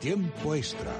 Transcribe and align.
Tiempo 0.00 0.54
extra. 0.54 0.90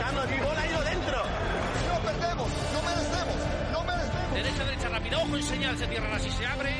Carlos, 0.00 0.30
mi 0.30 0.36
bola 0.36 0.60
ha 0.60 0.66
ido 0.66 0.82
dentro. 0.82 1.22
No 1.88 2.00
perdemos, 2.02 2.48
no 2.74 2.82
merecemos, 2.82 3.36
no 3.72 3.84
merecemos. 3.84 4.34
Derecha, 4.34 4.64
derecha, 4.64 4.88
rápido, 4.90 5.22
ojo 5.22 5.36
en 5.36 5.42
señal, 5.44 5.78
se 5.78 5.86
cierran 5.86 6.12
así, 6.12 6.30
se 6.30 6.44
abre. 6.44 6.74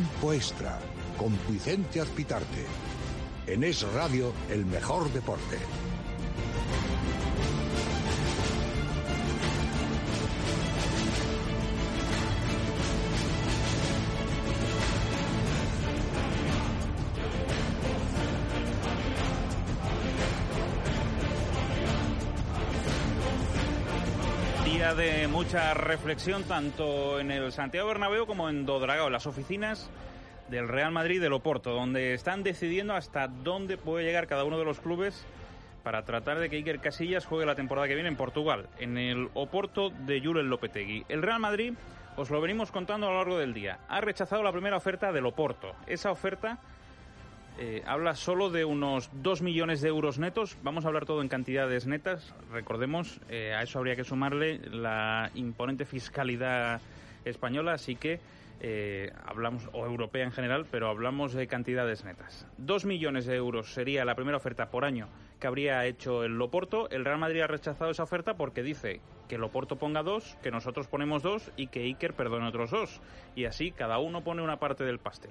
Tiempo 0.00 0.32
extra 0.32 0.78
con 1.18 1.38
Vicente 1.46 2.00
Azpitarte. 2.00 2.64
En 3.46 3.62
Es 3.64 3.82
Radio, 3.92 4.32
el 4.48 4.64
mejor 4.64 5.12
deporte. 5.12 5.58
Mucha 25.50 25.74
reflexión 25.74 26.44
tanto 26.44 27.18
en 27.18 27.32
el 27.32 27.50
Santiago 27.50 27.88
Bernabéu 27.88 28.24
como 28.24 28.48
en 28.48 28.66
Dodragao, 28.66 29.10
las 29.10 29.26
oficinas 29.26 29.90
del 30.48 30.68
Real 30.68 30.92
Madrid 30.92 31.20
del 31.20 31.32
Oporto, 31.32 31.72
donde 31.72 32.14
están 32.14 32.44
decidiendo 32.44 32.94
hasta 32.94 33.26
dónde 33.26 33.76
puede 33.76 34.04
llegar 34.04 34.28
cada 34.28 34.44
uno 34.44 34.60
de 34.60 34.64
los 34.64 34.78
clubes 34.78 35.26
para 35.82 36.04
tratar 36.04 36.38
de 36.38 36.50
que 36.50 36.54
Iker 36.54 36.78
Casillas 36.78 37.26
juegue 37.26 37.46
la 37.46 37.56
temporada 37.56 37.88
que 37.88 37.94
viene 37.94 38.08
en 38.08 38.14
Portugal, 38.14 38.68
en 38.78 38.96
el 38.96 39.28
Oporto 39.34 39.90
de 39.90 40.20
Julen 40.20 40.50
Lopetegui. 40.50 41.04
El 41.08 41.20
Real 41.20 41.40
Madrid, 41.40 41.74
os 42.16 42.30
lo 42.30 42.40
venimos 42.40 42.70
contando 42.70 43.08
a 43.08 43.10
lo 43.10 43.16
largo 43.16 43.36
del 43.36 43.52
día, 43.52 43.80
ha 43.88 44.00
rechazado 44.00 44.44
la 44.44 44.52
primera 44.52 44.76
oferta 44.76 45.10
del 45.10 45.26
Oporto. 45.26 45.74
Esa 45.88 46.12
oferta 46.12 46.60
eh, 47.62 47.82
habla 47.84 48.14
solo 48.14 48.48
de 48.48 48.64
unos 48.64 49.10
2 49.12 49.42
millones 49.42 49.82
de 49.82 49.88
euros 49.88 50.18
netos. 50.18 50.56
Vamos 50.62 50.86
a 50.86 50.88
hablar 50.88 51.04
todo 51.04 51.20
en 51.20 51.28
cantidades 51.28 51.86
netas. 51.86 52.34
Recordemos, 52.50 53.20
eh, 53.28 53.52
a 53.52 53.62
eso 53.62 53.78
habría 53.78 53.96
que 53.96 54.02
sumarle 54.02 54.60
la 54.70 55.30
imponente 55.34 55.84
fiscalidad 55.84 56.80
española, 57.26 57.74
así 57.74 57.96
que 57.96 58.18
eh, 58.60 59.12
hablamos, 59.26 59.68
o 59.74 59.84
europea 59.84 60.24
en 60.24 60.32
general, 60.32 60.66
pero 60.70 60.88
hablamos 60.88 61.34
de 61.34 61.46
cantidades 61.48 62.02
netas. 62.02 62.46
2 62.56 62.86
millones 62.86 63.26
de 63.26 63.36
euros 63.36 63.74
sería 63.74 64.06
la 64.06 64.14
primera 64.14 64.38
oferta 64.38 64.70
por 64.70 64.86
año 64.86 65.08
que 65.38 65.46
habría 65.46 65.84
hecho 65.84 66.24
el 66.24 66.38
Loporto. 66.38 66.88
El 66.88 67.04
Real 67.04 67.18
Madrid 67.18 67.42
ha 67.42 67.46
rechazado 67.46 67.90
esa 67.90 68.04
oferta 68.04 68.38
porque 68.38 68.62
dice 68.62 69.00
que 69.28 69.36
Loporto 69.36 69.76
ponga 69.76 70.02
dos, 70.02 70.38
que 70.42 70.50
nosotros 70.50 70.86
ponemos 70.86 71.22
dos 71.22 71.50
y 71.58 71.66
que 71.66 71.82
Iker 71.82 72.14
perdone 72.14 72.48
otros 72.48 72.70
dos. 72.70 73.00
Y 73.36 73.44
así 73.44 73.70
cada 73.70 73.98
uno 73.98 74.22
pone 74.22 74.40
una 74.40 74.58
parte 74.58 74.84
del 74.84 74.98
pastel. 74.98 75.30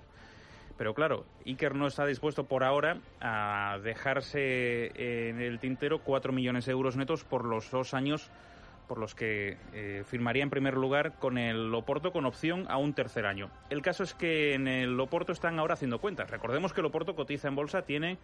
Pero 0.79 0.93
claro, 0.93 1.25
Iker 1.45 1.75
no 1.75 1.87
está 1.87 2.05
dispuesto 2.05 2.45
por 2.45 2.63
ahora 2.63 2.99
a 3.19 3.79
dejarse 3.83 4.93
en 4.95 5.41
el 5.41 5.59
tintero 5.59 5.99
4 5.99 6.31
millones 6.31 6.67
de 6.67 6.71
euros 6.71 6.95
netos 6.95 7.25
por 7.25 7.43
los 7.43 7.69
dos 7.69 7.93
años 7.93 8.31
por 8.87 8.97
los 8.97 9.13
que 9.13 9.57
eh, 9.73 10.03
firmaría 10.07 10.41
en 10.41 10.49
primer 10.49 10.75
lugar 10.75 11.19
con 11.19 11.37
el 11.37 11.69
Loporto 11.69 12.13
con 12.13 12.25
opción 12.25 12.65
a 12.69 12.77
un 12.77 12.93
tercer 12.93 13.25
año. 13.25 13.51
El 13.69 13.81
caso 13.81 14.03
es 14.03 14.13
que 14.13 14.53
en 14.53 14.69
el 14.69 14.95
Loporto 14.95 15.33
están 15.33 15.59
ahora 15.59 15.73
haciendo 15.73 15.99
cuentas. 15.99 16.31
Recordemos 16.31 16.71
que 16.71 16.79
el 16.79 16.85
Loporto 16.85 17.13
cotiza 17.13 17.49
en 17.49 17.55
bolsa, 17.55 17.81
tiene 17.81 18.17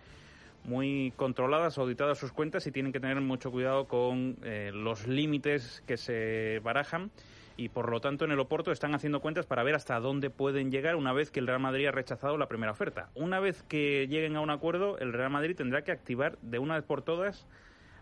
muy 0.64 1.12
controladas, 1.18 1.78
auditadas 1.78 2.18
sus 2.18 2.32
cuentas 2.32 2.66
y 2.68 2.72
tienen 2.72 2.94
que 2.94 3.02
tener 3.02 3.20
mucho 3.20 3.52
cuidado 3.52 3.90
con 3.90 4.38
eh, 4.44 4.72
los 4.74 5.08
límites 5.08 5.84
que 5.86 5.98
se 5.98 6.62
barajan 6.64 7.12
y 7.58 7.70
por 7.70 7.90
lo 7.90 8.02
tanto 8.02 8.26
en 8.26 8.32
el 8.32 8.40
Oporto 8.40 8.72
están 8.72 8.96
haciendo 8.96 9.22
cuentas 9.22 9.46
para 9.46 9.64
ver 9.64 9.76
hasta 9.76 10.00
dónde 10.00 10.30
pueden 10.30 10.72
llegar 10.72 10.96
una 10.96 11.14
vez 11.14 11.32
que 11.32 11.40
el 11.40 11.48
Real 11.48 11.60
Madrid 11.60 11.88
ha 11.88 11.92
rechazado 11.92 12.38
la 12.38 12.48
primera 12.48 12.72
oferta. 12.72 13.10
Una 13.16 13.40
vez 13.40 13.64
que 13.64 14.08
lleguen 14.08 14.36
a 14.36 14.42
un 14.42 14.50
acuerdo, 14.50 14.98
el 14.98 15.14
Real 15.14 15.30
Madrid 15.30 15.56
tendrá 15.56 15.84
que 15.84 15.92
activar 15.92 16.38
de 16.42 16.60
una 16.60 16.76
vez 16.76 16.84
por 16.84 17.02
todas 17.02 17.48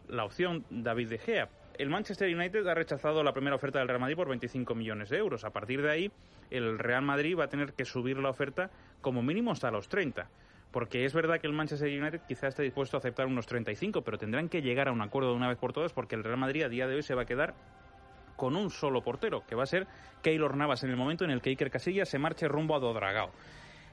la 0.08 0.24
opción 0.24 0.66
David 0.70 1.10
De 1.10 1.18
Gea. 1.18 1.50
El 1.78 1.90
Manchester 1.90 2.34
United 2.34 2.68
ha 2.68 2.76
rechazado 2.76 3.24
la 3.24 3.34
primera 3.34 3.56
oferta 3.56 3.80
del 3.80 3.88
Real 3.88 4.00
Madrid 4.00 4.16
por 4.16 4.30
25 4.30 4.76
millones 4.76 5.10
de 5.10 5.18
euros. 5.18 5.44
A 5.44 5.52
partir 5.52 5.82
de 5.82 5.90
ahí, 5.90 6.12
el 6.52 6.78
Real 6.78 7.02
Madrid 7.02 7.38
va 7.38 7.46
a 7.46 7.50
tener 7.50 7.74
que 7.74 7.86
subir 7.86 8.18
la 8.18 8.30
oferta 8.30 8.70
como 9.02 9.24
mínimo 9.24 9.52
hasta 9.52 9.72
los 9.72 9.90
30. 9.90 10.30
Porque 10.72 11.06
es 11.06 11.14
verdad 11.14 11.40
que 11.40 11.48
el 11.48 11.54
Manchester 11.54 11.88
United 11.88 12.22
quizá 12.28 12.48
esté 12.48 12.64
dispuesto 12.64 12.98
a 12.98 13.00
aceptar 13.00 13.26
unos 13.26 13.48
35, 13.48 14.04
pero 14.04 14.18
tendrán 14.18 14.50
que 14.50 14.62
llegar 14.62 14.88
a 14.88 14.92
un 14.92 15.02
acuerdo 15.02 15.32
de 15.32 15.36
una 15.36 15.48
vez 15.48 15.58
por 15.58 15.74
todas 15.74 15.94
porque 15.94 16.16
el 16.16 16.24
Real 16.24 16.38
Madrid 16.38 16.64
a 16.64 16.70
día 16.70 16.88
de 16.88 16.96
hoy 16.96 17.04
se 17.04 17.16
va 17.16 17.24
a 17.24 17.26
quedar 17.26 17.56
con 18.44 18.58
un 18.58 18.70
solo 18.70 19.02
portero, 19.02 19.46
que 19.48 19.56
va 19.56 19.64
a 19.64 19.66
ser 19.66 19.88
Keylor 20.22 20.58
Navas 20.58 20.84
en 20.84 20.90
el 20.90 20.98
momento 20.98 21.24
en 21.24 21.32
el 21.32 21.42
que 21.42 21.50
Iker 21.52 21.72
Casillas 21.72 22.10
se 22.10 22.20
marche 22.20 22.50
rumbo 22.50 22.76
a 22.76 22.80
Dodragao. 22.80 23.32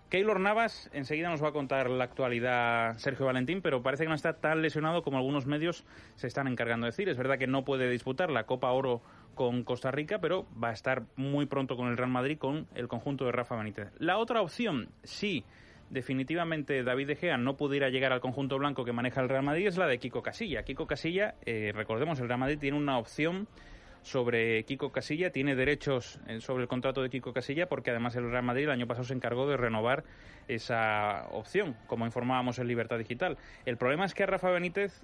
Keylor 0.09 0.41
Navas 0.41 0.91
enseguida 0.93 1.29
nos 1.29 1.41
va 1.41 1.51
a 1.51 1.53
contar 1.53 1.89
la 1.89 2.03
actualidad 2.03 2.99
Sergio 2.99 3.27
Valentín, 3.27 3.63
pero 3.63 3.81
parece 3.81 4.03
que 4.03 4.09
no 4.09 4.17
está 4.17 4.33
tan 4.33 4.61
lesionado 4.61 5.05
como 5.05 5.19
algunos 5.19 5.47
medios 5.47 5.85
se 6.17 6.27
están 6.27 6.49
encargando 6.49 6.87
de 6.87 6.91
decir. 6.91 7.09
Es 7.09 7.17
verdad 7.17 7.39
que 7.39 7.47
no 7.47 7.65
puede 7.65 7.89
disputar 7.89 8.29
la 8.29 8.43
Copa 8.43 8.73
Oro 8.73 9.03
con 9.37 9.63
Costa 9.63 9.93
Rica, 9.93 10.19
pero 10.19 10.49
va 10.61 10.71
a 10.71 10.73
estar 10.73 11.05
muy 11.15 11.47
pronto 11.47 11.77
con 11.77 11.87
el 11.87 11.97
Real 11.97 12.11
Madrid 12.11 12.37
con 12.37 12.67
el 12.75 12.89
conjunto 12.89 13.27
de 13.27 13.31
Rafa 13.31 13.55
Benítez. 13.55 13.93
La 14.01 14.19
otra 14.19 14.43
opción, 14.43 14.89
sí, 15.05 15.45
definitivamente 15.91 16.83
David 16.83 17.07
De 17.07 17.15
Gea 17.15 17.37
no 17.37 17.57
pudiera 17.57 17.89
llegar 17.89 18.13
al 18.13 18.21
conjunto 18.21 18.59
blanco 18.59 18.85
que 18.85 18.93
maneja 18.93 19.21
el 19.21 19.29
Real 19.29 19.45
Madrid, 19.45 19.69
es 19.69 19.77
la 19.77 19.87
de 19.87 20.01
Kiko 20.01 20.23
Casilla. 20.23 20.65
Kiko 20.65 20.89
Casilla, 20.89 21.37
eh, 21.47 21.71
recordemos, 21.73 22.19
el 22.19 22.27
Real 22.27 22.41
Madrid 22.41 22.59
tiene 22.59 22.77
una 22.77 22.99
opción 22.99 23.47
sobre 24.03 24.65
Kiko 24.65 24.93
Casilla, 24.93 25.31
tiene 25.31 25.55
derechos 25.55 26.21
eh, 26.27 26.41
sobre 26.41 26.63
el 26.63 26.69
contrato 26.69 27.03
de 27.03 27.11
Kiko 27.11 27.33
Casilla 27.33 27.69
porque 27.69 27.91
además 27.91 28.17
el 28.17 28.31
Real 28.31 28.43
Madrid 28.43 28.65
el 28.65 28.71
año 28.71 28.87
pasado 28.87 29.05
se 29.05 29.15
encargó 29.15 29.49
de 29.49 29.57
renovar 29.57 30.05
esa 30.49 31.27
opción, 31.33 31.77
como 31.87 32.07
informábamos 32.07 32.59
en 32.59 32.67
Libertad 32.67 32.99
Digital. 32.99 33.39
El 33.67 33.77
problema 33.77 34.05
es 34.05 34.15
que 34.15 34.23
a 34.23 34.27
Rafa 34.27 34.51
Benítez 34.51 35.03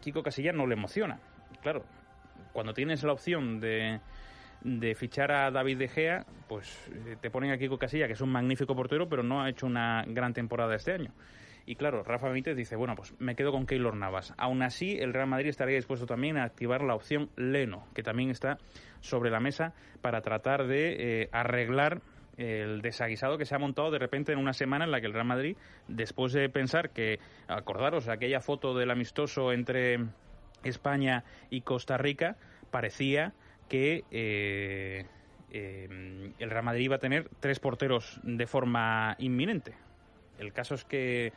Kiko 0.00 0.22
Casilla 0.22 0.52
no 0.52 0.66
le 0.66 0.74
emociona. 0.74 1.18
Claro, 1.62 1.84
cuando 2.52 2.74
tienes 2.74 3.02
la 3.02 3.12
opción 3.12 3.60
de, 3.60 4.00
de 4.62 4.94
fichar 4.94 5.32
a 5.32 5.50
David 5.50 5.78
De 5.78 5.88
Gea, 5.88 6.26
pues 6.48 6.88
eh, 7.06 7.16
te 7.20 7.30
ponen 7.30 7.50
a 7.50 7.58
Kiko 7.58 7.78
Casilla, 7.78 8.06
que 8.06 8.12
es 8.12 8.20
un 8.20 8.30
magnífico 8.30 8.74
portero, 8.76 9.08
pero 9.08 9.22
no 9.22 9.42
ha 9.42 9.48
hecho 9.48 9.66
una 9.66 10.04
gran 10.06 10.32
temporada 10.34 10.74
este 10.74 10.92
año. 10.92 11.12
Y 11.68 11.76
claro, 11.76 12.02
Rafa 12.02 12.28
Benítez 12.28 12.56
dice, 12.56 12.76
bueno, 12.76 12.94
pues 12.96 13.14
me 13.18 13.36
quedo 13.36 13.52
con 13.52 13.66
Keylor 13.66 13.94
Navas. 13.94 14.32
Aún 14.38 14.62
así, 14.62 14.96
el 14.98 15.12
Real 15.12 15.26
Madrid 15.26 15.50
estaría 15.50 15.76
dispuesto 15.76 16.06
también 16.06 16.38
a 16.38 16.44
activar 16.44 16.80
la 16.80 16.94
opción 16.94 17.28
Leno, 17.36 17.86
que 17.94 18.02
también 18.02 18.30
está 18.30 18.56
sobre 19.00 19.30
la 19.30 19.38
mesa 19.38 19.74
para 20.00 20.22
tratar 20.22 20.66
de 20.66 21.24
eh, 21.24 21.28
arreglar 21.30 22.00
el 22.38 22.80
desaguisado 22.80 23.36
que 23.36 23.44
se 23.44 23.54
ha 23.54 23.58
montado 23.58 23.90
de 23.90 23.98
repente 23.98 24.32
en 24.32 24.38
una 24.38 24.54
semana 24.54 24.86
en 24.86 24.92
la 24.92 25.02
que 25.02 25.08
el 25.08 25.12
Real 25.12 25.26
Madrid, 25.26 25.58
después 25.88 26.32
de 26.32 26.48
pensar 26.48 26.88
que, 26.88 27.18
acordaros, 27.48 28.08
aquella 28.08 28.40
foto 28.40 28.74
del 28.74 28.90
amistoso 28.90 29.52
entre 29.52 29.98
España 30.64 31.22
y 31.50 31.60
Costa 31.60 31.98
Rica, 31.98 32.38
parecía 32.70 33.34
que 33.68 34.04
eh, 34.10 35.04
eh, 35.50 36.32
el 36.38 36.50
Real 36.50 36.64
Madrid 36.64 36.84
iba 36.84 36.96
a 36.96 36.98
tener 36.98 37.28
tres 37.40 37.60
porteros 37.60 38.22
de 38.22 38.46
forma 38.46 39.16
inminente. 39.18 39.74
El 40.38 40.52
caso 40.52 40.74
es 40.74 40.84
que 40.84 41.32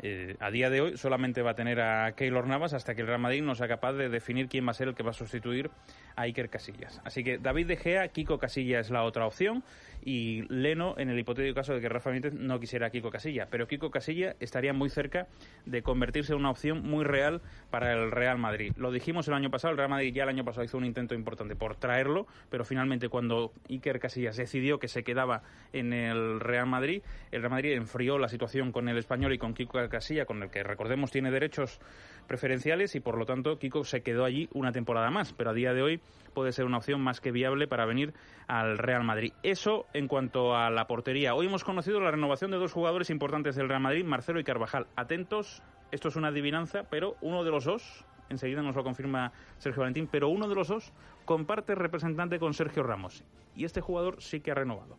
eh, 0.00 0.36
a 0.40 0.50
día 0.50 0.70
de 0.70 0.80
hoy 0.80 0.96
solamente 0.96 1.42
va 1.42 1.52
a 1.52 1.54
tener 1.54 1.80
a 1.80 2.12
Keylor 2.12 2.46
Navas 2.46 2.72
hasta 2.72 2.94
que 2.94 3.00
el 3.00 3.06
Real 3.06 3.20
Madrid 3.20 3.42
no 3.42 3.54
sea 3.54 3.68
capaz 3.68 3.94
de 3.94 4.08
definir 4.08 4.48
quién 4.48 4.66
va 4.66 4.70
a 4.70 4.74
ser 4.74 4.88
el 4.88 4.94
que 4.94 5.02
va 5.02 5.10
a 5.10 5.14
sustituir 5.14 5.70
a 6.16 6.22
Iker 6.22 6.50
Casillas. 6.50 7.00
Así 7.04 7.22
que 7.24 7.38
David 7.38 7.66
De 7.66 7.76
Gea, 7.76 8.08
Kiko 8.08 8.38
Casilla 8.38 8.80
es 8.80 8.90
la 8.90 9.04
otra 9.04 9.26
opción 9.26 9.62
y 10.04 10.42
Leno 10.48 10.94
en 10.98 11.10
el 11.10 11.18
hipotético 11.18 11.54
caso 11.54 11.74
de 11.74 11.80
que 11.80 11.88
Rafa 11.88 12.10
no 12.32 12.60
quisiera 12.60 12.90
Kiko 12.90 13.10
Casilla. 13.10 13.48
Pero 13.50 13.66
Kiko 13.66 13.90
Casilla 13.90 14.34
estaría 14.40 14.72
muy 14.72 14.90
cerca 14.90 15.26
de 15.66 15.82
convertirse 15.82 16.32
en 16.32 16.40
una 16.40 16.50
opción 16.50 16.82
muy 16.82 17.04
real 17.04 17.40
para 17.70 17.92
el 17.92 18.10
Real 18.10 18.38
Madrid. 18.38 18.72
Lo 18.76 18.90
dijimos 18.90 19.28
el 19.28 19.34
año 19.34 19.50
pasado, 19.50 19.72
el 19.72 19.78
Real 19.78 19.90
Madrid 19.90 20.12
ya 20.12 20.22
el 20.24 20.28
año 20.28 20.44
pasado 20.44 20.64
hizo 20.64 20.78
un 20.78 20.84
intento 20.84 21.14
importante 21.14 21.56
por 21.56 21.76
traerlo, 21.76 22.26
pero 22.50 22.64
finalmente 22.64 23.08
cuando 23.08 23.52
Iker 23.68 24.00
Casillas 24.00 24.36
decidió 24.36 24.78
que 24.78 24.88
se 24.88 25.04
quedaba 25.04 25.42
en 25.72 25.92
el 25.92 26.40
Real 26.40 26.66
Madrid, 26.66 27.02
el 27.30 27.42
Real 27.42 27.52
Madrid 27.52 27.72
enfrió 27.72 28.18
la 28.18 28.28
situación 28.28 28.72
con 28.72 28.88
el 28.88 28.98
español 28.98 29.32
y 29.32 29.38
con 29.38 29.54
Kiko 29.54 29.78
Casilla, 29.88 30.26
con 30.26 30.42
el 30.42 30.50
que 30.50 30.62
recordemos 30.62 31.10
tiene 31.10 31.30
derechos 31.30 31.80
preferenciales 32.26 32.94
y 32.94 33.00
por 33.00 33.18
lo 33.18 33.26
tanto 33.26 33.58
Kiko 33.58 33.84
se 33.84 34.02
quedó 34.02 34.24
allí 34.24 34.48
una 34.52 34.72
temporada 34.72 35.10
más, 35.10 35.32
pero 35.32 35.50
a 35.50 35.54
día 35.54 35.72
de 35.72 35.82
hoy 35.82 36.00
puede 36.34 36.52
ser 36.52 36.66
una 36.66 36.78
opción 36.78 37.00
más 37.00 37.20
que 37.20 37.32
viable 37.32 37.66
para 37.66 37.86
venir 37.86 38.14
al 38.46 38.78
Real 38.78 39.02
Madrid. 39.02 39.32
Eso 39.42 39.86
en 39.94 40.08
cuanto 40.08 40.54
a 40.54 40.70
la 40.70 40.86
portería. 40.86 41.34
Hoy 41.34 41.46
hemos 41.46 41.64
conocido 41.64 42.00
la 42.00 42.10
renovación 42.10 42.50
de 42.50 42.58
dos 42.58 42.72
jugadores 42.72 43.10
importantes 43.10 43.56
del 43.56 43.68
Real 43.68 43.80
Madrid, 43.80 44.04
Marcelo 44.04 44.38
y 44.38 44.44
Carvajal. 44.44 44.86
Atentos, 44.94 45.62
esto 45.90 46.08
es 46.08 46.16
una 46.16 46.28
adivinanza, 46.28 46.84
pero 46.90 47.16
uno 47.20 47.42
de 47.44 47.50
los 47.50 47.64
dos, 47.64 48.04
enseguida 48.28 48.62
nos 48.62 48.76
lo 48.76 48.84
confirma 48.84 49.32
Sergio 49.56 49.80
Valentín, 49.80 50.08
pero 50.10 50.28
uno 50.28 50.48
de 50.48 50.54
los 50.54 50.68
dos 50.68 50.92
comparte 51.24 51.74
representante 51.74 52.38
con 52.38 52.54
Sergio 52.54 52.82
Ramos. 52.82 53.24
Y 53.56 53.64
este 53.64 53.80
jugador 53.80 54.22
sí 54.22 54.40
que 54.40 54.50
ha 54.50 54.54
renovado. 54.54 54.98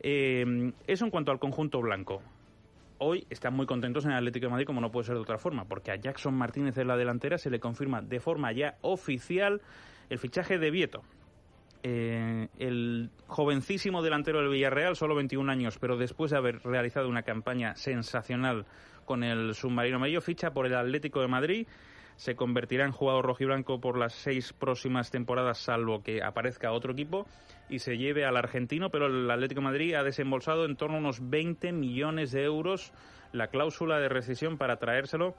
Eh, 0.00 0.72
eso 0.86 1.04
en 1.04 1.10
cuanto 1.10 1.30
al 1.30 1.38
conjunto 1.38 1.80
blanco 1.80 2.20
hoy 2.98 3.26
están 3.30 3.54
muy 3.54 3.66
contentos 3.66 4.04
en 4.04 4.12
el 4.12 4.18
Atlético 4.18 4.46
de 4.46 4.50
Madrid, 4.50 4.66
como 4.66 4.80
no 4.80 4.90
puede 4.90 5.06
ser 5.06 5.14
de 5.14 5.22
otra 5.22 5.38
forma, 5.38 5.64
porque 5.64 5.90
a 5.90 5.96
Jackson 5.96 6.34
Martínez 6.34 6.76
en 6.78 6.88
la 6.88 6.96
delantera 6.96 7.38
se 7.38 7.50
le 7.50 7.60
confirma 7.60 8.02
de 8.02 8.20
forma 8.20 8.52
ya 8.52 8.76
oficial 8.82 9.60
el 10.10 10.18
fichaje 10.18 10.58
de 10.58 10.70
Vieto. 10.70 11.02
Eh, 11.82 12.48
el 12.58 13.10
jovencísimo 13.26 14.02
delantero 14.02 14.40
del 14.40 14.48
Villarreal, 14.48 14.96
solo 14.96 15.14
21 15.14 15.52
años, 15.52 15.78
pero 15.78 15.98
después 15.98 16.30
de 16.30 16.38
haber 16.38 16.60
realizado 16.64 17.08
una 17.08 17.22
campaña 17.22 17.76
sensacional 17.76 18.64
con 19.04 19.22
el 19.22 19.54
submarino 19.54 19.98
medio, 19.98 20.22
ficha 20.22 20.52
por 20.52 20.66
el 20.66 20.74
Atlético 20.74 21.20
de 21.20 21.28
Madrid 21.28 21.66
se 22.16 22.36
convertirá 22.36 22.84
en 22.84 22.92
jugador 22.92 23.26
rojiblanco 23.26 23.80
por 23.80 23.98
las 23.98 24.12
seis 24.12 24.52
próximas 24.52 25.10
temporadas, 25.10 25.58
salvo 25.58 26.02
que 26.02 26.22
aparezca 26.22 26.72
otro 26.72 26.92
equipo 26.92 27.26
y 27.68 27.78
se 27.78 27.96
lleve 27.96 28.24
al 28.24 28.36
argentino, 28.36 28.90
pero 28.90 29.06
el 29.06 29.30
Atlético 29.30 29.60
Madrid 29.60 29.94
ha 29.94 30.02
desembolsado 30.02 30.64
en 30.64 30.76
torno 30.76 30.96
a 30.96 31.00
unos 31.00 31.28
20 31.28 31.72
millones 31.72 32.32
de 32.32 32.44
euros 32.44 32.92
la 33.32 33.48
cláusula 33.48 33.98
de 33.98 34.08
rescisión 34.08 34.58
para 34.58 34.76
traérselo 34.76 35.34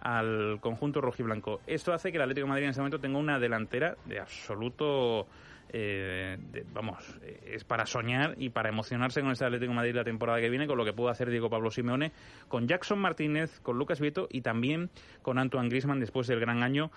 al 0.00 0.58
conjunto 0.60 1.00
rojiblanco. 1.00 1.60
Esto 1.66 1.92
hace 1.92 2.10
que 2.10 2.16
el 2.16 2.22
Atlético 2.22 2.46
Madrid 2.46 2.64
en 2.64 2.70
ese 2.70 2.80
momento 2.80 3.00
tenga 3.00 3.18
una 3.18 3.38
delantera 3.38 3.96
de 4.06 4.20
absoluto 4.20 5.26
eh, 5.72 6.38
vamos, 6.72 6.98
eh, 7.22 7.52
es 7.54 7.64
para 7.64 7.86
soñar 7.86 8.34
y 8.38 8.50
para 8.50 8.68
emocionarse 8.68 9.20
con 9.20 9.30
este 9.30 9.44
Atlético 9.44 9.72
Madrid 9.72 9.94
la 9.94 10.04
temporada 10.04 10.40
que 10.40 10.50
viene, 10.50 10.66
con 10.66 10.76
lo 10.76 10.84
que 10.84 10.92
pudo 10.92 11.08
hacer 11.08 11.30
Diego 11.30 11.50
Pablo 11.50 11.70
Simeone, 11.70 12.12
con 12.48 12.66
Jackson 12.66 12.98
Martínez, 12.98 13.60
con 13.60 13.78
Lucas 13.78 14.00
Vieto 14.00 14.28
y 14.30 14.42
también 14.42 14.90
con 15.22 15.38
Antoine 15.38 15.68
Grisman 15.68 16.00
después 16.00 16.26
del 16.26 16.40
gran 16.40 16.62
año 16.62 16.90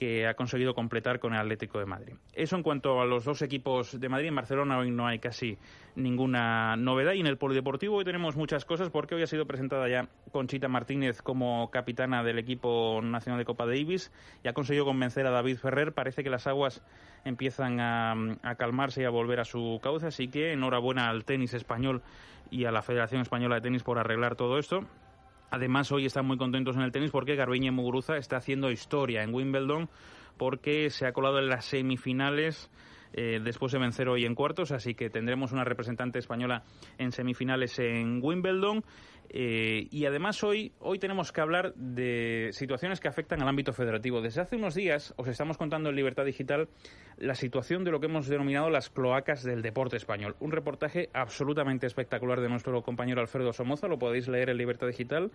que 0.00 0.26
ha 0.26 0.32
conseguido 0.32 0.74
completar 0.74 1.20
con 1.20 1.34
el 1.34 1.40
Atlético 1.40 1.78
de 1.78 1.84
Madrid. 1.84 2.14
Eso 2.32 2.56
en 2.56 2.62
cuanto 2.62 3.02
a 3.02 3.04
los 3.04 3.26
dos 3.26 3.42
equipos 3.42 4.00
de 4.00 4.08
Madrid. 4.08 4.28
En 4.28 4.34
Barcelona 4.34 4.78
hoy 4.78 4.90
no 4.90 5.06
hay 5.06 5.18
casi 5.18 5.58
ninguna 5.94 6.74
novedad 6.76 7.12
y 7.12 7.20
en 7.20 7.26
el 7.26 7.36
Polideportivo 7.36 7.96
hoy 7.96 8.04
tenemos 8.04 8.34
muchas 8.34 8.64
cosas 8.64 8.88
porque 8.88 9.14
hoy 9.14 9.22
ha 9.22 9.26
sido 9.26 9.44
presentada 9.44 9.86
ya 9.90 10.08
Conchita 10.32 10.68
Martínez 10.68 11.20
como 11.20 11.70
capitana 11.70 12.22
del 12.22 12.38
equipo 12.38 13.02
nacional 13.02 13.38
de 13.38 13.44
Copa 13.44 13.66
Davis 13.66 14.10
y 14.42 14.48
ha 14.48 14.54
conseguido 14.54 14.86
convencer 14.86 15.26
a 15.26 15.30
David 15.30 15.58
Ferrer. 15.58 15.92
Parece 15.92 16.24
que 16.24 16.30
las 16.30 16.46
aguas 16.46 16.82
empiezan 17.26 17.78
a, 17.78 18.14
a 18.42 18.54
calmarse 18.54 19.02
y 19.02 19.04
a 19.04 19.10
volver 19.10 19.38
a 19.40 19.44
su 19.44 19.80
cauce, 19.82 20.06
así 20.06 20.28
que 20.28 20.54
enhorabuena 20.54 21.10
al 21.10 21.26
tenis 21.26 21.52
español 21.52 22.00
y 22.50 22.64
a 22.64 22.72
la 22.72 22.80
Federación 22.80 23.20
Española 23.20 23.56
de 23.56 23.60
Tenis 23.60 23.82
por 23.82 23.98
arreglar 23.98 24.34
todo 24.34 24.58
esto. 24.58 24.86
Además, 25.50 25.90
hoy 25.90 26.06
están 26.06 26.26
muy 26.26 26.36
contentos 26.36 26.76
en 26.76 26.82
el 26.82 26.92
tenis 26.92 27.10
porque 27.10 27.34
Garbiñe 27.34 27.72
Muguruza 27.72 28.16
está 28.16 28.36
haciendo 28.36 28.70
historia 28.70 29.22
en 29.22 29.34
Wimbledon 29.34 29.88
porque 30.36 30.90
se 30.90 31.06
ha 31.06 31.12
colado 31.12 31.38
en 31.38 31.48
las 31.48 31.64
semifinales 31.64 32.70
eh, 33.12 33.40
después 33.42 33.72
de 33.72 33.78
vencer 33.78 34.08
hoy 34.08 34.24
en 34.24 34.34
cuartos, 34.34 34.72
así 34.72 34.94
que 34.94 35.10
tendremos 35.10 35.52
una 35.52 35.64
representante 35.64 36.18
española 36.18 36.62
en 36.98 37.12
semifinales 37.12 37.78
en 37.78 38.20
Wimbledon. 38.22 38.84
Eh, 39.32 39.86
y 39.92 40.06
además 40.06 40.42
hoy, 40.42 40.72
hoy 40.80 40.98
tenemos 40.98 41.30
que 41.30 41.40
hablar 41.40 41.72
de 41.76 42.48
situaciones 42.50 42.98
que 42.98 43.06
afectan 43.06 43.40
al 43.40 43.48
ámbito 43.48 43.72
federativo. 43.72 44.20
Desde 44.20 44.40
hace 44.40 44.56
unos 44.56 44.74
días 44.74 45.14
os 45.16 45.28
estamos 45.28 45.56
contando 45.56 45.88
en 45.88 45.94
Libertad 45.94 46.24
Digital 46.24 46.68
la 47.16 47.36
situación 47.36 47.84
de 47.84 47.92
lo 47.92 48.00
que 48.00 48.06
hemos 48.06 48.26
denominado 48.26 48.70
las 48.70 48.90
cloacas 48.90 49.44
del 49.44 49.62
deporte 49.62 49.96
español. 49.96 50.34
Un 50.40 50.50
reportaje 50.50 51.10
absolutamente 51.12 51.86
espectacular 51.86 52.40
de 52.40 52.48
nuestro 52.48 52.82
compañero 52.82 53.20
Alfredo 53.20 53.52
Somoza, 53.52 53.86
lo 53.86 54.00
podéis 54.00 54.26
leer 54.26 54.50
en 54.50 54.56
Libertad 54.56 54.88
Digital. 54.88 55.30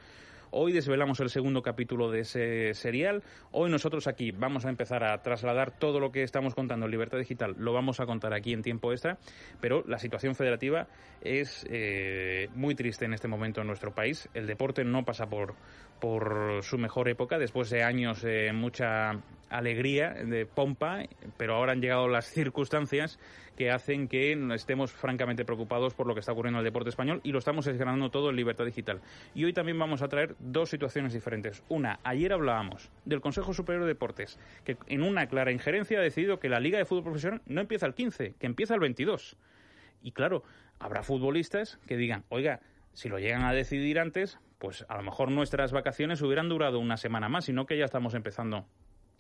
Hoy 0.51 0.72
desvelamos 0.72 1.19
el 1.19 1.30
segundo 1.30 1.62
capítulo 1.62 2.12
de 2.12 2.22
ese 2.22 2.74
serial. 2.74 3.24
Hoy 3.51 3.69
nosotros 3.69 4.07
aquí 4.07 4.31
vamos 4.31 4.66
a 4.66 4.69
empezar 4.69 5.04
a 5.04 5.22
trasladar 5.22 5.77
todo 5.77 6.00
lo 6.00 6.12
que 6.12 6.24
estamos 6.24 6.56
contando 6.56 6.86
en 6.86 6.92
Libertad 6.92 7.18
Digital, 7.18 7.56
lo 7.65 7.73
vamos 7.73 8.00
a 8.00 8.06
contar 8.06 8.33
aquí 8.33 8.53
en 8.53 8.62
tiempo 8.62 8.94
extra, 8.94 9.17
pero 9.59 9.83
la 9.88 10.00
situación 10.00 10.35
federativa 10.35 10.88
es 11.21 11.65
eh, 11.69 12.47
muy 12.56 12.75
triste 12.75 13.03
en 13.03 13.13
este 13.13 13.27
momento 13.27 13.62
en 13.62 13.67
nuestro 13.67 13.94
país. 13.94 14.29
El 14.33 14.47
deporte 14.47 14.85
no 14.85 15.03
pasa 15.03 15.25
por, 15.25 15.56
por 16.00 16.63
su 16.63 16.77
mejor 16.77 17.09
época, 17.09 17.38
después 17.38 17.69
de 17.69 17.83
años 17.83 18.21
de 18.21 18.53
mucha 18.53 19.19
alegría, 19.50 20.13
de 20.13 20.45
pompa, 20.45 21.03
pero 21.38 21.56
ahora 21.56 21.74
han 21.74 21.81
llegado 21.81 22.07
las 22.07 22.25
circunstancias 22.25 23.19
que 23.56 23.71
hacen 23.71 24.07
que 24.07 24.33
estemos 24.53 24.92
francamente 24.92 25.45
preocupados 25.45 25.94
por 25.94 26.07
lo 26.07 26.13
que 26.13 26.19
está 26.19 26.33
ocurriendo 26.33 26.59
en 26.59 26.65
el 26.65 26.71
deporte 26.71 26.89
español 26.89 27.21
y 27.24 27.31
lo 27.31 27.39
estamos 27.39 27.65
desgranando 27.65 28.12
todo 28.12 28.30
en 28.30 28.36
Libertad 28.36 28.65
Digital. 28.65 29.01
Y 29.33 29.45
hoy 29.45 29.53
también 29.53 29.80
vamos 29.80 30.01
a 30.01 30.07
traer 30.07 30.36
dos 30.39 30.69
situaciones 30.69 31.13
diferentes. 31.13 31.63
Una, 31.69 32.00
ayer 32.03 32.33
hablábamos 32.33 32.92
del 33.06 33.21
Consejo 33.21 33.53
Superior 33.53 33.83
de 33.83 33.89
Deportes, 33.89 34.39
que 34.63 34.77
en 34.88 35.03
una 35.03 35.27
clara 35.27 35.51
injerencia 35.51 36.00
ha 36.00 36.01
decidido 36.01 36.39
que 36.39 36.50
la 36.50 36.59
Liga 36.59 36.77
de 36.77 36.86
Fútbol 36.86 37.03
Profesional 37.03 37.41
no 37.45 37.62
empieza 37.62 37.86
el 37.86 37.94
15, 37.94 38.36
que 38.38 38.45
empieza 38.45 38.74
el 38.74 38.81
22. 38.81 39.38
Y 40.01 40.12
claro, 40.12 40.44
habrá 40.80 41.03
futbolistas 41.03 41.80
que 41.88 41.98
digan, 41.98 42.25
oiga, 42.30 42.59
si 42.94 43.09
lo 43.09 43.19
llegan 43.19 43.44
a 43.44 43.53
decidir 43.53 44.00
antes, 44.00 44.39
pues 44.57 44.86
a 44.88 44.95
lo 44.98 45.03
mejor 45.03 45.31
nuestras 45.31 45.71
vacaciones 45.71 46.21
hubieran 46.21 46.50
durado 46.50 46.80
una 46.80 46.98
semana 46.98 47.30
más, 47.30 47.45
sino 47.45 47.65
que 47.65 47.77
ya 47.77 47.86
estamos 47.86 48.13
empezando 48.13 48.65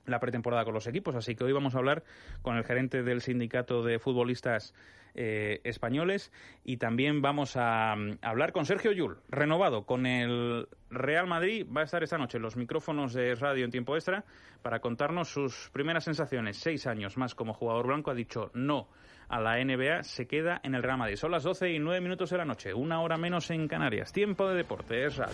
la 0.05 0.19
pretemporada 0.19 0.65
con 0.65 0.73
los 0.73 0.87
equipos. 0.87 1.15
Así 1.15 1.35
que 1.35 1.43
hoy 1.43 1.51
vamos 1.51 1.75
a 1.75 1.79
hablar 1.79 2.03
con 2.41 2.57
el 2.57 2.63
gerente 2.63 3.03
del 3.03 3.21
sindicato 3.21 3.83
de 3.83 3.99
futbolistas 3.99 4.73
eh, 5.17 5.61
españoles 5.63 6.29
y 6.65 6.75
también 6.75 7.21
vamos 7.21 7.55
a, 7.55 7.95
mm, 7.95 8.17
hablar 8.21 8.51
con 8.51 8.65
Sergio 8.65 8.91
Yul, 8.91 9.17
renovado 9.29 9.85
con 9.85 10.05
el 10.05 10.67
Real 10.89 11.25
Madrid. 11.25 11.65
Va 11.73 11.81
a 11.81 11.83
estar 11.85 12.03
esta 12.03 12.17
noche 12.17 12.37
en 12.37 12.43
los 12.43 12.57
micrófonos 12.57 13.13
de 13.13 13.33
radio 13.35 13.63
en 13.63 13.71
tiempo 13.71 13.95
extra 13.95 14.25
para 14.61 14.81
contarnos 14.81 15.29
sus 15.29 15.69
primeras 15.71 16.03
sensaciones. 16.03 16.57
Seis 16.57 16.85
años 16.85 17.15
más 17.15 17.33
como 17.33 17.53
jugador 17.53 17.87
blanco 17.87 18.11
ha 18.11 18.13
dicho 18.13 18.51
no 18.53 18.89
a 19.29 19.39
la 19.39 19.63
NBA, 19.63 20.03
se 20.03 20.27
queda 20.27 20.59
en 20.63 20.75
el 20.75 20.83
Real 20.83 20.97
Madrid. 20.97 21.15
Son 21.15 21.31
las 21.31 21.43
12 21.43 21.71
y 21.71 21.79
9 21.79 22.01
minutos 22.01 22.29
de 22.29 22.37
la 22.37 22.45
noche, 22.45 22.73
una 22.73 23.01
hora 23.01 23.17
menos 23.17 23.49
en 23.51 23.69
Canarias. 23.69 24.11
Tiempo 24.11 24.49
de 24.49 24.55
deporte, 24.55 25.05
es 25.05 25.15
radio. 25.15 25.33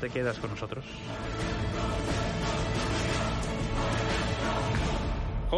Te 0.00 0.08
quedas 0.08 0.38
con 0.38 0.50
nosotros. 0.50 0.84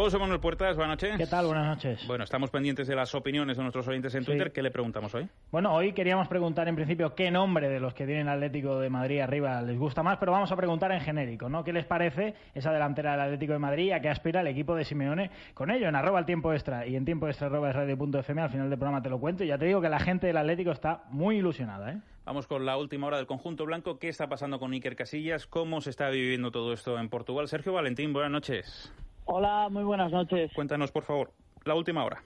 José 0.01 0.17
Manuel 0.17 0.39
Puertas, 0.39 0.77
buenas 0.77 0.93
noches. 0.93 1.17
¿Qué 1.17 1.27
tal? 1.27 1.47
Buenas 1.47 1.67
noches. 1.67 2.07
Bueno, 2.07 2.23
estamos 2.23 2.49
pendientes 2.49 2.87
de 2.87 2.95
las 2.95 3.13
opiniones 3.13 3.57
de 3.57 3.63
nuestros 3.63 3.85
oyentes 3.85 4.15
en 4.15 4.23
Twitter. 4.23 4.53
¿Qué 4.53 4.63
le 4.63 4.71
preguntamos 4.71 5.13
hoy? 5.13 5.27
Bueno, 5.51 5.73
hoy 5.73 5.91
queríamos 5.91 6.29
preguntar 6.29 6.69
en 6.69 6.75
principio 6.75 7.15
qué 7.15 7.29
nombre 7.31 7.67
de 7.67 7.81
los 7.81 7.93
que 7.93 8.05
tienen 8.05 8.29
Atlético 8.29 8.79
de 8.79 8.89
Madrid 8.89 9.19
arriba 9.19 9.61
les 9.61 9.77
gusta 9.77 10.01
más, 10.01 10.17
pero 10.17 10.31
vamos 10.31 10.53
a 10.53 10.55
preguntar 10.55 10.93
en 10.93 11.01
genérico, 11.01 11.49
¿no? 11.49 11.65
¿Qué 11.65 11.73
les 11.73 11.85
parece 11.85 12.33
esa 12.55 12.71
delantera 12.71 13.11
del 13.11 13.19
Atlético 13.19 13.51
de 13.51 13.59
Madrid 13.59 13.91
a 13.91 13.99
qué 13.99 14.07
aspira 14.07 14.39
el 14.39 14.47
equipo 14.47 14.73
de 14.73 14.85
Simeone 14.85 15.31
con 15.53 15.69
ello? 15.69 15.89
En 15.89 15.95
arroba 15.97 16.19
el 16.19 16.25
tiempo 16.25 16.53
extra 16.53 16.87
y 16.87 16.95
en 16.95 17.03
tiempo 17.03 17.27
extra 17.27 17.47
arroba 17.47 17.69
es 17.69 17.75
radio.fm 17.75 18.41
al 18.41 18.49
final 18.49 18.69
del 18.69 18.79
programa 18.79 19.01
te 19.01 19.09
lo 19.09 19.19
cuento 19.19 19.43
y 19.43 19.47
ya 19.47 19.57
te 19.57 19.65
digo 19.65 19.81
que 19.81 19.89
la 19.89 19.99
gente 19.99 20.27
del 20.27 20.37
Atlético 20.37 20.71
está 20.71 21.03
muy 21.09 21.39
ilusionada, 21.39 21.91
¿eh? 21.91 21.97
Vamos 22.23 22.47
con 22.47 22.65
la 22.65 22.77
última 22.77 23.07
hora 23.07 23.17
del 23.17 23.27
conjunto 23.27 23.65
blanco. 23.65 23.99
¿Qué 23.99 24.07
está 24.07 24.29
pasando 24.29 24.59
con 24.59 24.71
Iker 24.71 24.95
Casillas? 24.95 25.45
¿Cómo 25.45 25.81
se 25.81 25.89
está 25.89 26.09
viviendo 26.09 26.51
todo 26.51 26.71
esto 26.71 26.97
en 26.97 27.09
Portugal? 27.09 27.49
Sergio 27.49 27.73
Valentín, 27.73 28.13
buenas 28.13 28.31
noches. 28.31 28.93
Hola, 29.31 29.67
muy 29.69 29.83
buenas 29.83 30.11
noches. 30.11 30.51
Cuéntanos, 30.55 30.91
por 30.91 31.03
favor, 31.03 31.31
la 31.63 31.75
última 31.75 32.03
hora. 32.03 32.23